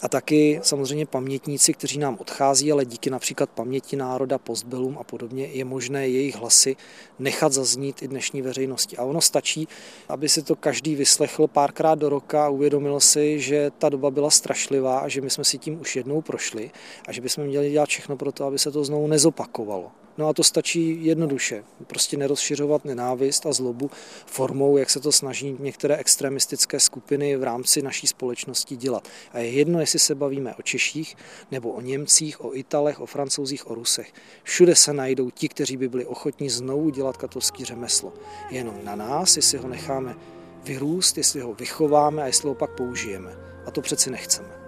A 0.02 0.08
taky 0.08 0.60
samozřejmě 0.62 1.06
pamětníci, 1.06 1.74
kteří 1.74 1.98
nám 1.98 2.16
odchází, 2.20 2.72
ale 2.72 2.84
díky 2.84 3.10
například 3.10 3.50
paměti 3.50 3.96
národa, 3.96 4.38
postbelům 4.38 4.98
a 4.98 5.04
podobně 5.04 5.46
je 5.46 5.64
možné 5.64 6.08
jejich 6.08 6.36
hlasy 6.36 6.76
nechat 7.18 7.52
zaznít 7.52 8.02
i 8.02 8.08
dnešní 8.08 8.42
veřejnosti. 8.42 8.96
A 8.96 9.04
ono 9.04 9.20
stačí, 9.20 9.68
aby 10.08 10.28
si 10.28 10.42
to 10.42 10.56
každý 10.56 10.94
vyslechl 10.94 11.46
párkrát 11.46 11.94
do 11.94 12.08
roka 12.08 12.44
a 12.46 12.48
uvědomil 12.48 13.00
si, 13.00 13.40
že 13.40 13.70
ta 13.78 13.88
doba 13.88 14.10
byla 14.10 14.30
strašlivá 14.30 14.98
a 14.98 15.08
že 15.08 15.20
my 15.20 15.30
jsme 15.30 15.44
si 15.44 15.58
tím 15.58 15.80
už 15.80 15.96
jednou 15.96 16.20
prošli 16.20 16.70
a 17.08 17.12
že 17.12 17.20
bychom 17.20 17.44
měli 17.44 17.70
dělat 17.70 17.88
všechno 18.00 18.16
pro 18.16 18.32
to, 18.32 18.44
aby 18.44 18.58
se 18.58 18.70
to 18.70 18.84
znovu 18.84 19.06
nezopakovalo. 19.06 19.92
No 20.18 20.28
a 20.28 20.32
to 20.32 20.44
stačí 20.44 21.04
jednoduše. 21.04 21.64
Prostě 21.86 22.16
nerozšiřovat 22.16 22.84
nenávist 22.84 23.46
a 23.46 23.52
zlobu 23.52 23.90
formou, 24.26 24.76
jak 24.76 24.90
se 24.90 25.00
to 25.00 25.12
snaží 25.12 25.56
některé 25.58 25.96
extremistické 25.96 26.80
skupiny 26.80 27.36
v 27.36 27.42
rámci 27.42 27.82
naší 27.82 28.06
společnosti 28.06 28.76
dělat. 28.76 29.08
A 29.32 29.38
je 29.38 29.50
jedno, 29.50 29.80
jestli 29.80 29.98
se 29.98 30.14
bavíme 30.14 30.54
o 30.54 30.62
Češích, 30.62 31.16
nebo 31.50 31.70
o 31.70 31.80
Němcích, 31.80 32.44
o 32.44 32.56
Italech, 32.56 33.00
o 33.00 33.06
Francouzích, 33.06 33.70
o 33.70 33.74
Rusech. 33.74 34.12
Všude 34.42 34.76
se 34.76 34.92
najdou 34.92 35.30
ti, 35.30 35.48
kteří 35.48 35.76
by 35.76 35.88
byli 35.88 36.06
ochotní 36.06 36.50
znovu 36.50 36.90
dělat 36.90 37.16
katolský 37.16 37.64
řemeslo. 37.64 38.12
Jenom 38.50 38.74
na 38.84 38.96
nás, 38.96 39.36
jestli 39.36 39.58
ho 39.58 39.68
necháme 39.68 40.16
vyrůst, 40.64 41.18
jestli 41.18 41.40
ho 41.40 41.54
vychováme 41.54 42.22
a 42.22 42.26
jestli 42.26 42.48
ho 42.48 42.54
pak 42.54 42.70
použijeme. 42.70 43.36
A 43.66 43.70
to 43.70 43.80
přeci 43.80 44.10
nechceme. 44.10 44.59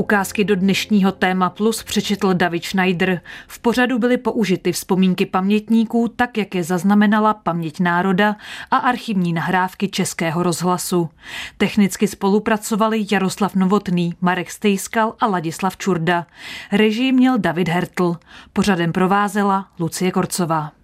Ukázky 0.00 0.44
do 0.44 0.56
dnešního 0.56 1.12
téma 1.12 1.50
Plus 1.50 1.82
přečetl 1.82 2.34
David 2.34 2.64
Schneider. 2.64 3.20
V 3.48 3.58
pořadu 3.58 3.98
byly 3.98 4.16
použity 4.16 4.72
vzpomínky 4.72 5.26
pamětníků, 5.26 6.08
tak 6.08 6.38
jak 6.38 6.54
je 6.54 6.64
zaznamenala 6.64 7.34
paměť 7.34 7.80
národa 7.80 8.36
a 8.70 8.76
archivní 8.76 9.32
nahrávky 9.32 9.88
Českého 9.88 10.42
rozhlasu. 10.42 11.08
Technicky 11.56 12.08
spolupracovali 12.08 13.06
Jaroslav 13.12 13.54
Novotný, 13.54 14.14
Marek 14.20 14.50
Stejskal 14.50 15.14
a 15.20 15.26
Ladislav 15.26 15.76
Čurda. 15.76 16.26
Režii 16.72 17.12
měl 17.12 17.38
David 17.38 17.68
Hertl. 17.68 18.16
Pořadem 18.52 18.92
provázela 18.92 19.68
Lucie 19.78 20.10
Korcová. 20.10 20.79